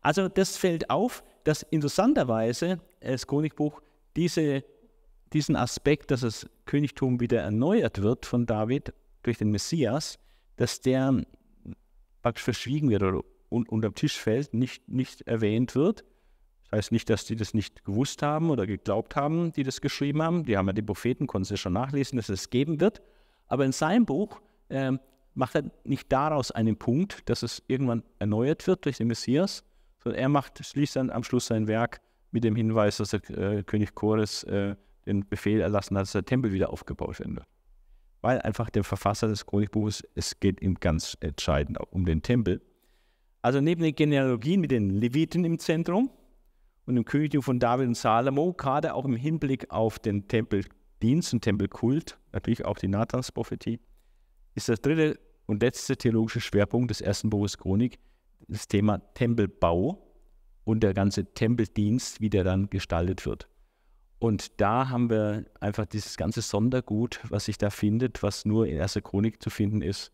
Also 0.00 0.28
das 0.28 0.56
fällt 0.56 0.90
auf, 0.90 1.24
dass 1.44 1.62
interessanterweise 1.62 2.80
das 3.00 3.26
Chronikbuch 3.26 3.80
diese, 4.16 4.64
diesen 5.32 5.56
Aspekt, 5.56 6.10
dass 6.10 6.20
das 6.20 6.46
Königtum 6.66 7.20
wieder 7.20 7.40
erneuert 7.40 8.02
wird 8.02 8.26
von 8.26 8.46
David 8.46 8.92
durch 9.22 9.38
den 9.38 9.50
Messias, 9.50 10.18
dass 10.56 10.80
der 10.80 11.24
praktisch 12.22 12.44
verschwiegen 12.44 12.90
wird 12.90 13.02
oder 13.02 13.22
un 13.50 13.66
unterm 13.66 13.94
Tisch 13.94 14.18
fällt, 14.18 14.52
nicht, 14.52 14.88
nicht 14.88 15.22
erwähnt 15.22 15.74
wird. 15.74 16.04
Das 16.70 16.78
heißt 16.78 16.92
nicht, 16.92 17.08
dass 17.08 17.24
die 17.24 17.36
das 17.36 17.54
nicht 17.54 17.84
gewusst 17.84 18.22
haben 18.22 18.50
oder 18.50 18.66
geglaubt 18.66 19.16
haben, 19.16 19.52
die 19.52 19.62
das 19.62 19.80
geschrieben 19.80 20.22
haben. 20.22 20.44
Die 20.44 20.56
haben 20.56 20.66
ja 20.66 20.72
die 20.72 20.82
Propheten, 20.82 21.26
konnten 21.26 21.44
sie 21.44 21.56
schon 21.56 21.72
nachlesen, 21.72 22.16
dass 22.16 22.28
es 22.28 22.50
geben 22.50 22.80
wird. 22.80 23.00
Aber 23.46 23.64
in 23.64 23.72
seinem 23.72 24.06
Buch 24.06 24.40
äh, 24.68 24.92
macht 25.34 25.54
er 25.56 25.64
nicht 25.84 26.10
daraus 26.12 26.50
einen 26.50 26.76
Punkt, 26.76 27.28
dass 27.28 27.42
es 27.42 27.62
irgendwann 27.66 28.02
erneuert 28.18 28.66
wird 28.66 28.84
durch 28.84 28.98
den 28.98 29.08
Messias, 29.08 29.64
sondern 30.02 30.20
er 30.20 30.28
macht, 30.28 30.64
schließt 30.64 30.96
dann 30.96 31.10
am 31.10 31.24
Schluss 31.24 31.46
sein 31.46 31.66
Werk 31.66 32.00
mit 32.30 32.44
dem 32.44 32.56
Hinweis, 32.56 32.98
dass 32.98 33.10
der 33.10 33.30
äh, 33.30 33.62
König 33.62 33.94
Chores 33.94 34.44
äh, 34.44 34.76
den 35.06 35.28
Befehl 35.28 35.60
erlassen 35.60 35.96
hat, 35.96 36.02
dass 36.02 36.12
der 36.12 36.24
Tempel 36.24 36.52
wieder 36.52 36.70
aufgebaut 36.70 37.18
werden 37.18 37.36
wird 37.36 37.46
weil 38.24 38.40
einfach 38.40 38.70
der 38.70 38.84
Verfasser 38.84 39.28
des 39.28 39.44
Chronikbuches, 39.44 40.02
es 40.14 40.40
geht 40.40 40.62
ihm 40.62 40.76
ganz 40.80 41.14
entscheidend 41.20 41.76
um 41.90 42.06
den 42.06 42.22
Tempel. 42.22 42.62
Also 43.42 43.60
neben 43.60 43.82
den 43.82 43.94
Genealogien 43.94 44.62
mit 44.62 44.70
den 44.70 44.88
Leviten 44.88 45.44
im 45.44 45.58
Zentrum 45.58 46.08
und 46.86 46.94
dem 46.94 47.04
Königtum 47.04 47.42
von 47.42 47.60
David 47.60 47.86
und 47.86 47.98
Salomo, 47.98 48.54
gerade 48.54 48.94
auch 48.94 49.04
im 49.04 49.14
Hinblick 49.14 49.70
auf 49.70 49.98
den 49.98 50.26
Tempeldienst 50.26 51.34
und 51.34 51.42
Tempelkult, 51.42 52.16
natürlich 52.32 52.64
auch 52.64 52.78
die 52.78 52.88
Nathans-Prophetie, 52.88 53.78
ist 54.54 54.68
das 54.68 54.80
dritte 54.80 55.18
und 55.46 55.62
letzte 55.62 55.96
theologische 55.96 56.40
Schwerpunkt 56.40 56.90
des 56.90 57.00
ersten 57.00 57.30
Buches 57.30 57.58
Chronik 57.58 57.98
das 58.48 58.68
Thema 58.68 58.98
Tempelbau 59.14 60.04
und 60.64 60.82
der 60.82 60.94
ganze 60.94 61.32
Tempeldienst, 61.34 62.20
wie 62.20 62.30
der 62.30 62.44
dann 62.44 62.68
gestaltet 62.70 63.26
wird. 63.26 63.48
Und 64.18 64.60
da 64.60 64.88
haben 64.88 65.10
wir 65.10 65.44
einfach 65.60 65.86
dieses 65.86 66.16
ganze 66.16 66.40
Sondergut, 66.40 67.20
was 67.28 67.46
sich 67.46 67.58
da 67.58 67.70
findet, 67.70 68.22
was 68.22 68.44
nur 68.44 68.66
in 68.66 68.76
erster 68.76 69.02
Chronik 69.02 69.42
zu 69.42 69.50
finden 69.50 69.82
ist, 69.82 70.12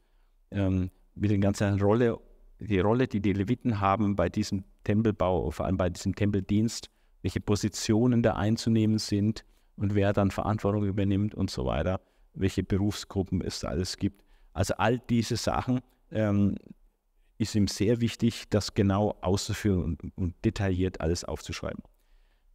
ähm, 0.51 0.91
mit 1.15 1.31
der 1.31 1.39
ganzen 1.39 1.81
Rolle, 1.81 2.19
die 2.59 2.81
Rolle, 2.81 3.07
die 3.07 3.21
die 3.21 3.33
Leviten 3.33 3.81
haben 3.81 4.17
bei 4.17 4.29
diesem 4.29 4.65
Tempelbau, 4.85 5.51
vor 5.51 5.67
allem 5.67 5.77
bei 5.77 5.91
diesem 5.91 6.15
Tempeldienst, 6.15 6.91
welche 7.23 7.41
Positionen 7.41 8.23
da 8.23 8.35
einzunehmen 8.35 8.99
sind 8.99 9.45
und 9.77 9.95
wer 9.95 10.13
dann 10.13 10.31
Verantwortung 10.31 10.85
übernimmt 10.85 11.35
und 11.35 11.51
so 11.51 11.65
weiter, 11.67 12.01
welche 12.35 12.63
Berufsgruppen 12.63 13.41
es 13.43 13.61
da 13.61 13.69
alles 13.69 13.97
gibt. 13.97 14.25
Also 14.53 14.75
all 14.75 14.99
diese 14.99 15.37
Sachen 15.37 15.81
ähm, 16.11 16.57
ist 17.39 17.55
ihm 17.55 17.69
sehr 17.69 18.01
wichtig, 18.01 18.49
das 18.51 18.75
genau 18.75 19.17
auszuführen 19.21 19.83
und, 19.83 20.17
und 20.17 20.35
detailliert 20.45 21.01
alles 21.01 21.25
aufzuschreiben. 21.25 21.83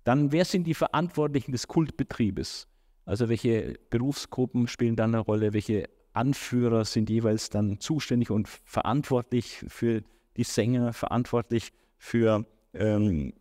Dann, 0.04 0.32
wer 0.32 0.46
sind 0.46 0.66
die 0.66 0.76
Verantwortlichen 0.76 1.52
des 1.52 1.68
Kultbetriebes? 1.68 2.68
Also 3.06 3.30
welche 3.30 3.80
Berufsgruppen 3.90 4.68
spielen 4.68 4.96
da 4.96 5.06
eine 5.06 5.20
Rolle? 5.20 5.54
Welche 5.54 5.90
Anführer 6.14 6.86
sind 6.86 7.10
jeweils 7.10 7.50
dann 7.50 7.80
zuständig 7.80 8.30
und 8.30 8.48
verantwortlich 8.48 9.66
für 9.68 10.04
die 10.38 10.44
Sänger, 10.44 10.94
verantwortlich 10.94 11.72
für 11.98 12.46
ähm, 12.74 13.34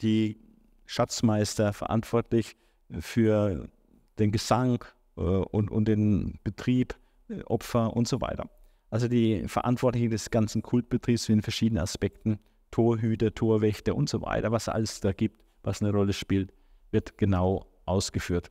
die 0.00 0.38
Schatzmeister, 0.86 1.72
verantwortlich 1.72 2.56
für 3.00 3.68
den 4.18 4.32
Gesang 4.32 4.84
äh, 5.16 5.20
und, 5.20 5.70
und 5.70 5.86
den 5.86 6.38
Betrieb, 6.44 6.94
Opfer 7.46 7.94
und 7.96 8.08
so 8.08 8.20
weiter. 8.20 8.48
Also 8.90 9.08
die 9.08 9.48
Verantwortlichen 9.48 10.10
des 10.10 10.30
ganzen 10.30 10.62
Kultbetriebs 10.62 11.28
in 11.28 11.42
verschiedenen 11.42 11.82
Aspekten, 11.82 12.38
Torhüter, 12.70 13.34
Torwächter 13.34 13.94
und 13.94 14.08
so 14.08 14.22
weiter, 14.22 14.52
was 14.52 14.68
alles 14.68 15.00
da 15.00 15.12
gibt 15.12 15.42
was 15.62 15.82
eine 15.82 15.92
Rolle 15.92 16.12
spielt, 16.12 16.52
wird 16.90 17.18
genau 17.18 17.66
ausgeführt. 17.86 18.50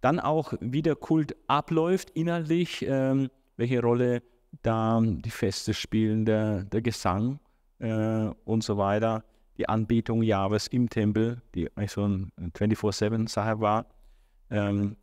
Dann 0.00 0.20
auch, 0.20 0.54
wie 0.60 0.82
der 0.82 0.96
Kult 0.96 1.36
abläuft 1.46 2.10
inhaltlich, 2.10 2.84
ähm, 2.86 3.30
welche 3.56 3.80
Rolle 3.80 4.22
da 4.62 5.00
die 5.02 5.30
Feste 5.30 5.74
spielen, 5.74 6.24
der, 6.24 6.64
der 6.64 6.82
Gesang 6.82 7.40
äh, 7.80 8.28
und 8.44 8.62
so 8.62 8.78
weiter, 8.78 9.24
die 9.56 9.68
Anbetung 9.68 10.22
Jahres 10.22 10.68
im 10.68 10.88
Tempel, 10.88 11.42
die 11.54 11.68
eigentlich 11.76 11.92
so 11.92 12.04
eine 12.04 12.28
24-7-Sache 12.40 13.60
war. 13.60 13.86
Ähm, 14.50 14.96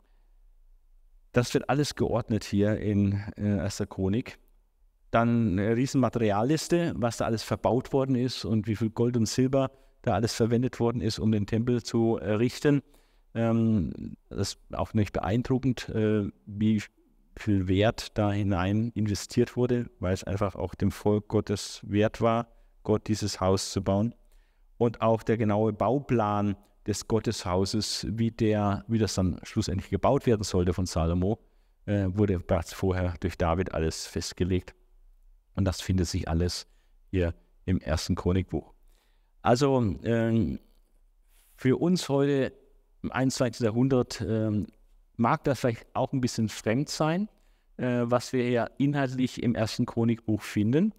das 1.35 1.53
wird 1.53 1.69
alles 1.69 1.95
geordnet 1.95 2.45
hier 2.45 2.77
in 2.77 3.21
äh, 3.35 3.57
Erster 3.57 3.85
Chronik. 3.85 4.39
Dann 5.11 5.59
eine 5.59 5.75
riesen 5.75 5.99
Materialliste, 5.99 6.93
was 6.95 7.17
da 7.17 7.25
alles 7.25 7.43
verbaut 7.43 7.91
worden 7.91 8.15
ist 8.15 8.45
und 8.45 8.67
wie 8.67 8.75
viel 8.77 8.89
Gold 8.89 9.17
und 9.17 9.25
Silber 9.25 9.69
da 10.01 10.13
alles 10.13 10.33
verwendet 10.33 10.79
worden 10.79 11.01
ist, 11.01 11.19
um 11.19 11.33
den 11.33 11.45
Tempel 11.45 11.83
zu 11.83 12.17
errichten. 12.17 12.81
Ähm, 13.33 14.15
das 14.29 14.53
ist 14.53 14.59
auch 14.73 14.93
nicht 14.93 15.11
beeindruckend, 15.11 15.89
äh, 15.89 16.29
wie 16.45 16.81
viel 17.37 17.67
Wert 17.67 18.17
da 18.17 18.31
hinein 18.31 18.93
investiert 18.95 19.57
wurde, 19.57 19.89
weil 19.99 20.13
es 20.13 20.23
einfach 20.23 20.55
auch 20.55 20.73
dem 20.73 20.91
Volk 20.91 21.27
Gottes 21.27 21.81
wert 21.83 22.21
war, 22.21 22.47
Gott 22.83 23.09
dieses 23.09 23.41
Haus 23.41 23.73
zu 23.73 23.83
bauen. 23.83 24.15
Und 24.77 25.01
auch 25.01 25.21
der 25.21 25.35
genaue 25.35 25.73
Bauplan 25.73 26.55
des 26.87 27.07
Gotteshauses, 27.07 28.05
wie, 28.09 28.31
der, 28.31 28.85
wie 28.87 28.99
das 28.99 29.15
dann 29.15 29.39
schlussendlich 29.43 29.89
gebaut 29.89 30.25
werden 30.25 30.43
sollte 30.43 30.73
von 30.73 30.85
Salomo, 30.85 31.39
äh, 31.85 32.07
wurde 32.09 32.39
bereits 32.39 32.73
vorher 32.73 33.15
durch 33.19 33.37
David 33.37 33.73
alles 33.73 34.05
festgelegt. 34.07 34.75
Und 35.55 35.65
das 35.65 35.81
findet 35.81 36.07
sich 36.07 36.27
alles 36.27 36.67
hier 37.11 37.33
im 37.65 37.79
ersten 37.79 38.15
Chronikbuch. 38.15 38.73
Also 39.41 39.81
äh, 40.03 40.57
für 41.55 41.77
uns 41.77 42.09
heute 42.09 42.53
im 43.01 43.11
21. 43.11 43.63
Jahrhundert 43.63 44.21
äh, 44.21 44.65
mag 45.17 45.43
das 45.43 45.59
vielleicht 45.59 45.85
auch 45.93 46.11
ein 46.13 46.21
bisschen 46.21 46.49
fremd 46.49 46.89
sein, 46.89 47.29
äh, 47.77 48.01
was 48.03 48.33
wir 48.33 48.49
ja 48.49 48.69
inhaltlich 48.77 49.41
im 49.41 49.55
ersten 49.55 49.85
Chronikbuch 49.85 50.41
finden. 50.41 50.93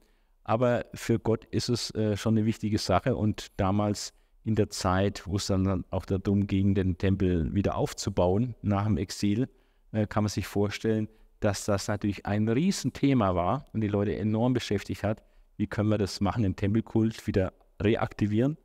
Aber 0.45 0.87
für 0.95 1.19
Gott 1.19 1.45
ist 1.47 1.69
es 1.69 1.91
äh, 1.95 2.17
schon 2.17 2.37
eine 2.37 2.47
wichtige 2.47 2.79
Sache 2.79 3.17
und 3.17 3.49
damals 3.57 4.13
in 4.47 4.55
der 4.55 4.71
Zeit, 4.71 5.27
wo 5.27 5.37
es 5.37 5.49
dann 5.49 5.85
auch 5.91 6.05
darum 6.05 6.47
ging, 6.47 6.77
den 6.77 6.97
Tempel 6.99 7.53
wieder 7.53 7.77
aufzubauen 7.77 8.55
nach 8.63 8.85
dem 8.85 8.97
Exil, 8.97 9.49
äh, 9.91 10.07
kann 10.07 10.23
man 10.23 10.29
sich 10.29 10.47
vorstellen, 10.47 11.09
dass 11.41 11.65
das 11.65 11.89
natürlich 11.89 12.27
ein 12.27 12.49
Riesenthema 12.49 13.35
war 13.35 13.67
und 13.73 13.81
die 13.81 13.89
Leute 13.89 14.17
enorm 14.17 14.53
beschäftigt 14.53 15.03
hat. 15.03 15.25
Wie 15.57 15.67
können 15.67 15.89
wir 15.89 15.99
das 15.99 16.21
machen, 16.21 16.45
den 16.45 16.55
Tempelkult 16.55 17.27
wieder 17.27 17.53
reaktivieren 17.83 18.57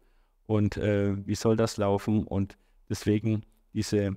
und 0.45 0.77
äh, 0.77 1.15
wie 1.25 1.35
soll 1.35 1.57
das 1.57 1.77
laufen? 1.77 2.27
Und 2.27 2.57
deswegen 2.87 3.43
diese 3.73 4.15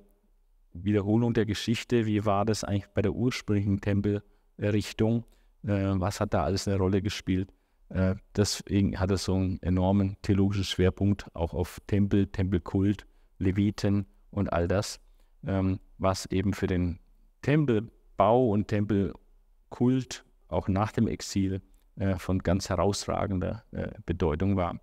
Wiederholung 0.71 1.33
der 1.33 1.47
Geschichte, 1.47 2.05
wie 2.05 2.25
war 2.25 2.45
das 2.45 2.63
eigentlich 2.63 2.87
bei 2.93 3.01
der 3.01 3.13
ursprünglichen 3.13 3.81
Tempelrichtung? 3.81 5.25
Äh, 5.63 5.99
was 5.99 6.19
hat 6.19 6.35
da 6.35 6.43
alles 6.43 6.67
eine 6.67 6.77
Rolle 6.77 7.01
gespielt? 7.01 7.51
Äh, 7.95 8.15
deswegen 8.35 8.99
hat 8.99 9.09
er 9.09 9.17
so 9.17 9.35
einen 9.35 9.61
enormen 9.61 10.17
theologischen 10.21 10.65
Schwerpunkt 10.65 11.33
auch 11.33 11.53
auf 11.53 11.79
Tempel, 11.87 12.27
Tempelkult, 12.27 13.05
Leviten 13.39 14.05
und 14.31 14.51
all 14.51 14.67
das, 14.67 14.99
ähm, 15.47 15.79
was 15.97 16.25
eben 16.25 16.53
für 16.53 16.67
den 16.67 16.99
Tempelbau 17.41 18.49
und 18.49 18.67
Tempelkult 18.67 20.25
auch 20.49 20.67
nach 20.67 20.91
dem 20.91 21.07
Exil 21.07 21.61
äh, 21.95 22.17
von 22.17 22.39
ganz 22.39 22.67
herausragender 22.67 23.63
äh, 23.71 23.91
Bedeutung 24.05 24.57
war. 24.57 24.77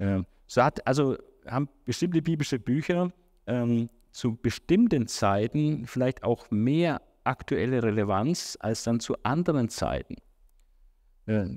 Ähm, 0.00 0.26
so 0.48 0.64
hat 0.64 0.84
also 0.84 1.16
haben 1.46 1.68
bestimmte 1.84 2.20
biblische 2.22 2.58
Bücher 2.58 3.12
ähm, 3.46 3.88
zu 4.10 4.34
bestimmten 4.34 5.06
Zeiten 5.06 5.86
vielleicht 5.86 6.24
auch 6.24 6.50
mehr 6.50 7.02
aktuelle 7.22 7.84
Relevanz 7.84 8.58
als 8.58 8.82
dann 8.82 8.98
zu 8.98 9.14
anderen 9.22 9.68
Zeiten. 9.68 10.16
Äh, 11.26 11.56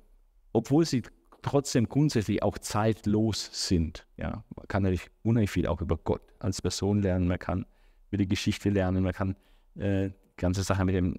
obwohl 0.53 0.85
sie 0.85 1.03
trotzdem 1.41 1.89
grundsätzlich 1.89 2.43
auch 2.43 2.57
zeitlos 2.57 3.49
sind. 3.51 4.05
Ja, 4.17 4.43
man 4.55 4.67
kann 4.67 4.83
natürlich 4.83 5.09
unheimlich 5.23 5.51
viel 5.51 5.67
auch 5.67 5.81
über 5.81 5.97
Gott 5.97 6.21
als 6.39 6.61
Person 6.61 7.01
lernen, 7.01 7.27
man 7.27 7.39
kann 7.39 7.65
über 8.09 8.17
die 8.17 8.27
Geschichte 8.27 8.69
lernen, 8.69 9.03
man 9.03 9.13
kann 9.13 9.35
äh, 9.75 10.11
ganze 10.37 10.63
Sache 10.63 10.85
mit 10.85 10.95
dem 10.95 11.15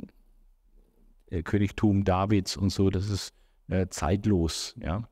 äh, 1.30 1.42
Königtum 1.42 2.04
Davids 2.04 2.56
und 2.56 2.70
so, 2.70 2.90
das 2.90 3.08
ist 3.08 3.34
äh, 3.68 3.88
zeitlos. 3.88 4.74
Ja. 4.80 5.08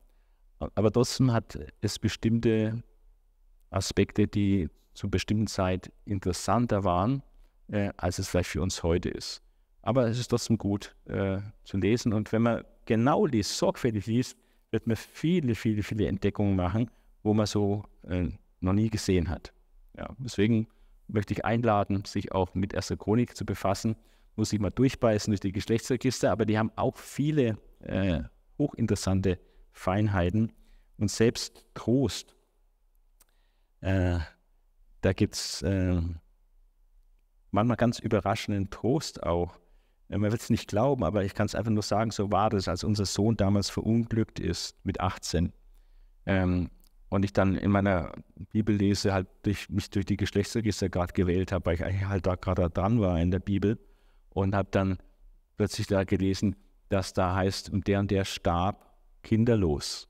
Aber 0.58 0.92
trotzdem 0.92 1.32
hat 1.32 1.58
es 1.80 1.98
bestimmte 1.98 2.82
Aspekte, 3.70 4.26
die 4.26 4.68
zu 4.94 5.08
bestimmten 5.08 5.46
Zeit 5.46 5.90
interessanter 6.04 6.84
waren, 6.84 7.22
äh, 7.68 7.90
als 7.96 8.18
es 8.18 8.28
vielleicht 8.28 8.50
für 8.50 8.60
uns 8.60 8.82
heute 8.82 9.08
ist. 9.08 9.42
Aber 9.82 10.06
es 10.08 10.18
ist 10.18 10.28
trotzdem 10.28 10.58
gut 10.58 10.94
äh, 11.06 11.38
zu 11.64 11.78
lesen. 11.78 12.12
Und 12.12 12.32
wenn 12.32 12.42
man 12.42 12.64
genau 12.90 13.24
liest, 13.24 13.56
sorgfältig 13.56 14.06
liest, 14.06 14.36
wird 14.72 14.88
man 14.88 14.96
viele, 14.96 15.54
viele, 15.54 15.84
viele 15.84 16.08
Entdeckungen 16.08 16.56
machen, 16.56 16.90
wo 17.22 17.32
man 17.32 17.46
so 17.46 17.84
äh, 18.02 18.30
noch 18.58 18.72
nie 18.72 18.90
gesehen 18.90 19.28
hat. 19.28 19.52
Ja, 19.96 20.08
deswegen 20.18 20.66
möchte 21.06 21.32
ich 21.32 21.44
einladen, 21.44 22.04
sich 22.04 22.32
auch 22.32 22.52
mit 22.54 22.74
Erster 22.74 22.96
Chronik 22.96 23.36
zu 23.36 23.46
befassen. 23.46 23.94
Muss 24.34 24.52
ich 24.52 24.58
mal 24.58 24.70
durchbeißen 24.70 25.30
durch 25.30 25.38
die 25.38 25.52
Geschlechtsregister, 25.52 26.32
aber 26.32 26.46
die 26.46 26.58
haben 26.58 26.72
auch 26.74 26.96
viele 26.96 27.58
äh, 27.78 28.24
hochinteressante 28.58 29.38
Feinheiten 29.70 30.50
und 30.98 31.12
selbst 31.12 31.64
Trost. 31.74 32.34
Äh, 33.82 34.18
da 35.00 35.12
gibt 35.12 35.36
es 35.36 35.62
äh, 35.62 36.02
manchmal 37.52 37.76
ganz 37.76 38.00
überraschenden 38.00 38.68
Trost 38.68 39.22
auch. 39.22 39.59
Man 40.18 40.32
wird 40.32 40.42
es 40.42 40.50
nicht 40.50 40.68
glauben, 40.68 41.04
aber 41.04 41.24
ich 41.24 41.34
kann 41.34 41.46
es 41.46 41.54
einfach 41.54 41.70
nur 41.70 41.84
sagen, 41.84 42.10
so 42.10 42.32
war 42.32 42.50
das, 42.50 42.66
als 42.66 42.82
unser 42.82 43.06
Sohn 43.06 43.36
damals 43.36 43.70
verunglückt 43.70 44.40
ist 44.40 44.74
mit 44.84 45.00
18. 45.00 45.52
Ähm, 46.26 46.70
und 47.10 47.24
ich 47.24 47.32
dann 47.32 47.56
in 47.56 47.70
meiner 47.70 48.12
Bibellese 48.52 49.12
halt 49.12 49.28
durch, 49.42 49.68
mich 49.68 49.88
durch 49.90 50.06
die 50.06 50.16
Geschlechtsregister 50.16 50.88
gerade 50.88 51.12
gewählt 51.12 51.52
habe, 51.52 51.66
weil 51.66 51.74
ich 51.74 51.84
eigentlich 51.84 52.06
halt 52.06 52.26
da 52.26 52.34
gerade 52.34 52.70
dran 52.70 53.00
war 53.00 53.20
in 53.20 53.30
der 53.30 53.38
Bibel 53.38 53.78
und 54.30 54.54
habe 54.54 54.68
dann 54.72 54.98
plötzlich 55.56 55.86
da 55.86 56.04
gelesen, 56.04 56.56
dass 56.88 57.12
da 57.12 57.34
heißt, 57.34 57.70
und 57.70 57.86
der 57.86 58.00
und 58.00 58.10
der 58.10 58.24
starb 58.24 58.94
kinderlos. 59.22 60.08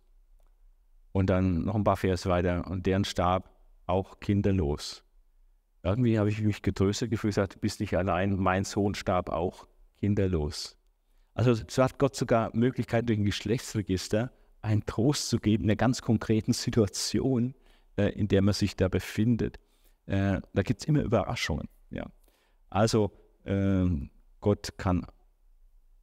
Und 1.12 1.28
dann 1.28 1.64
noch 1.64 1.74
ein 1.74 1.84
paar 1.84 1.96
Vers 1.96 2.26
weiter, 2.26 2.70
und 2.70 2.86
deren 2.86 3.04
starb 3.04 3.50
auch 3.86 4.20
kinderlos. 4.20 5.04
Irgendwie 5.82 6.18
habe 6.18 6.30
ich 6.30 6.40
mich 6.40 6.62
getröstet 6.62 7.10
gefühlt, 7.10 7.34
gesagt, 7.34 7.60
bist 7.60 7.80
nicht 7.80 7.96
allein, 7.96 8.36
mein 8.36 8.64
Sohn 8.64 8.94
starb 8.94 9.28
auch 9.28 9.66
kinderlos. 10.00 10.76
Also 11.34 11.54
so 11.54 11.82
hat 11.82 11.98
Gott 11.98 12.16
sogar 12.16 12.54
Möglichkeit 12.54 13.08
durch 13.08 13.18
ein 13.18 13.24
Geschlechtsregister 13.24 14.32
einen 14.62 14.84
Trost 14.84 15.28
zu 15.28 15.38
geben, 15.38 15.64
in 15.64 15.70
einer 15.70 15.76
ganz 15.76 16.02
konkreten 16.02 16.52
Situation, 16.52 17.54
äh, 17.96 18.08
in 18.10 18.28
der 18.28 18.42
man 18.42 18.54
sich 18.54 18.76
da 18.76 18.88
befindet. 18.88 19.58
Äh, 20.06 20.40
da 20.52 20.62
gibt 20.62 20.80
es 20.80 20.88
immer 20.88 21.02
Überraschungen. 21.02 21.68
Ja. 21.90 22.06
Also 22.68 23.12
äh, 23.44 23.86
Gott 24.40 24.76
kann 24.76 25.06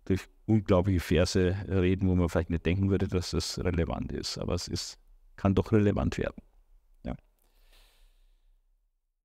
durch 0.05 0.21
unglaubliche 0.45 1.01
Verse 1.01 1.55
reden, 1.67 2.07
wo 2.07 2.15
man 2.15 2.29
vielleicht 2.29 2.49
nicht 2.49 2.65
denken 2.65 2.89
würde, 2.89 3.07
dass 3.07 3.31
das 3.31 3.59
relevant 3.59 4.11
ist, 4.13 4.37
aber 4.37 4.53
es 4.53 4.67
ist, 4.67 4.97
kann 5.35 5.53
doch 5.53 5.71
relevant 5.71 6.17
werden. 6.17 6.41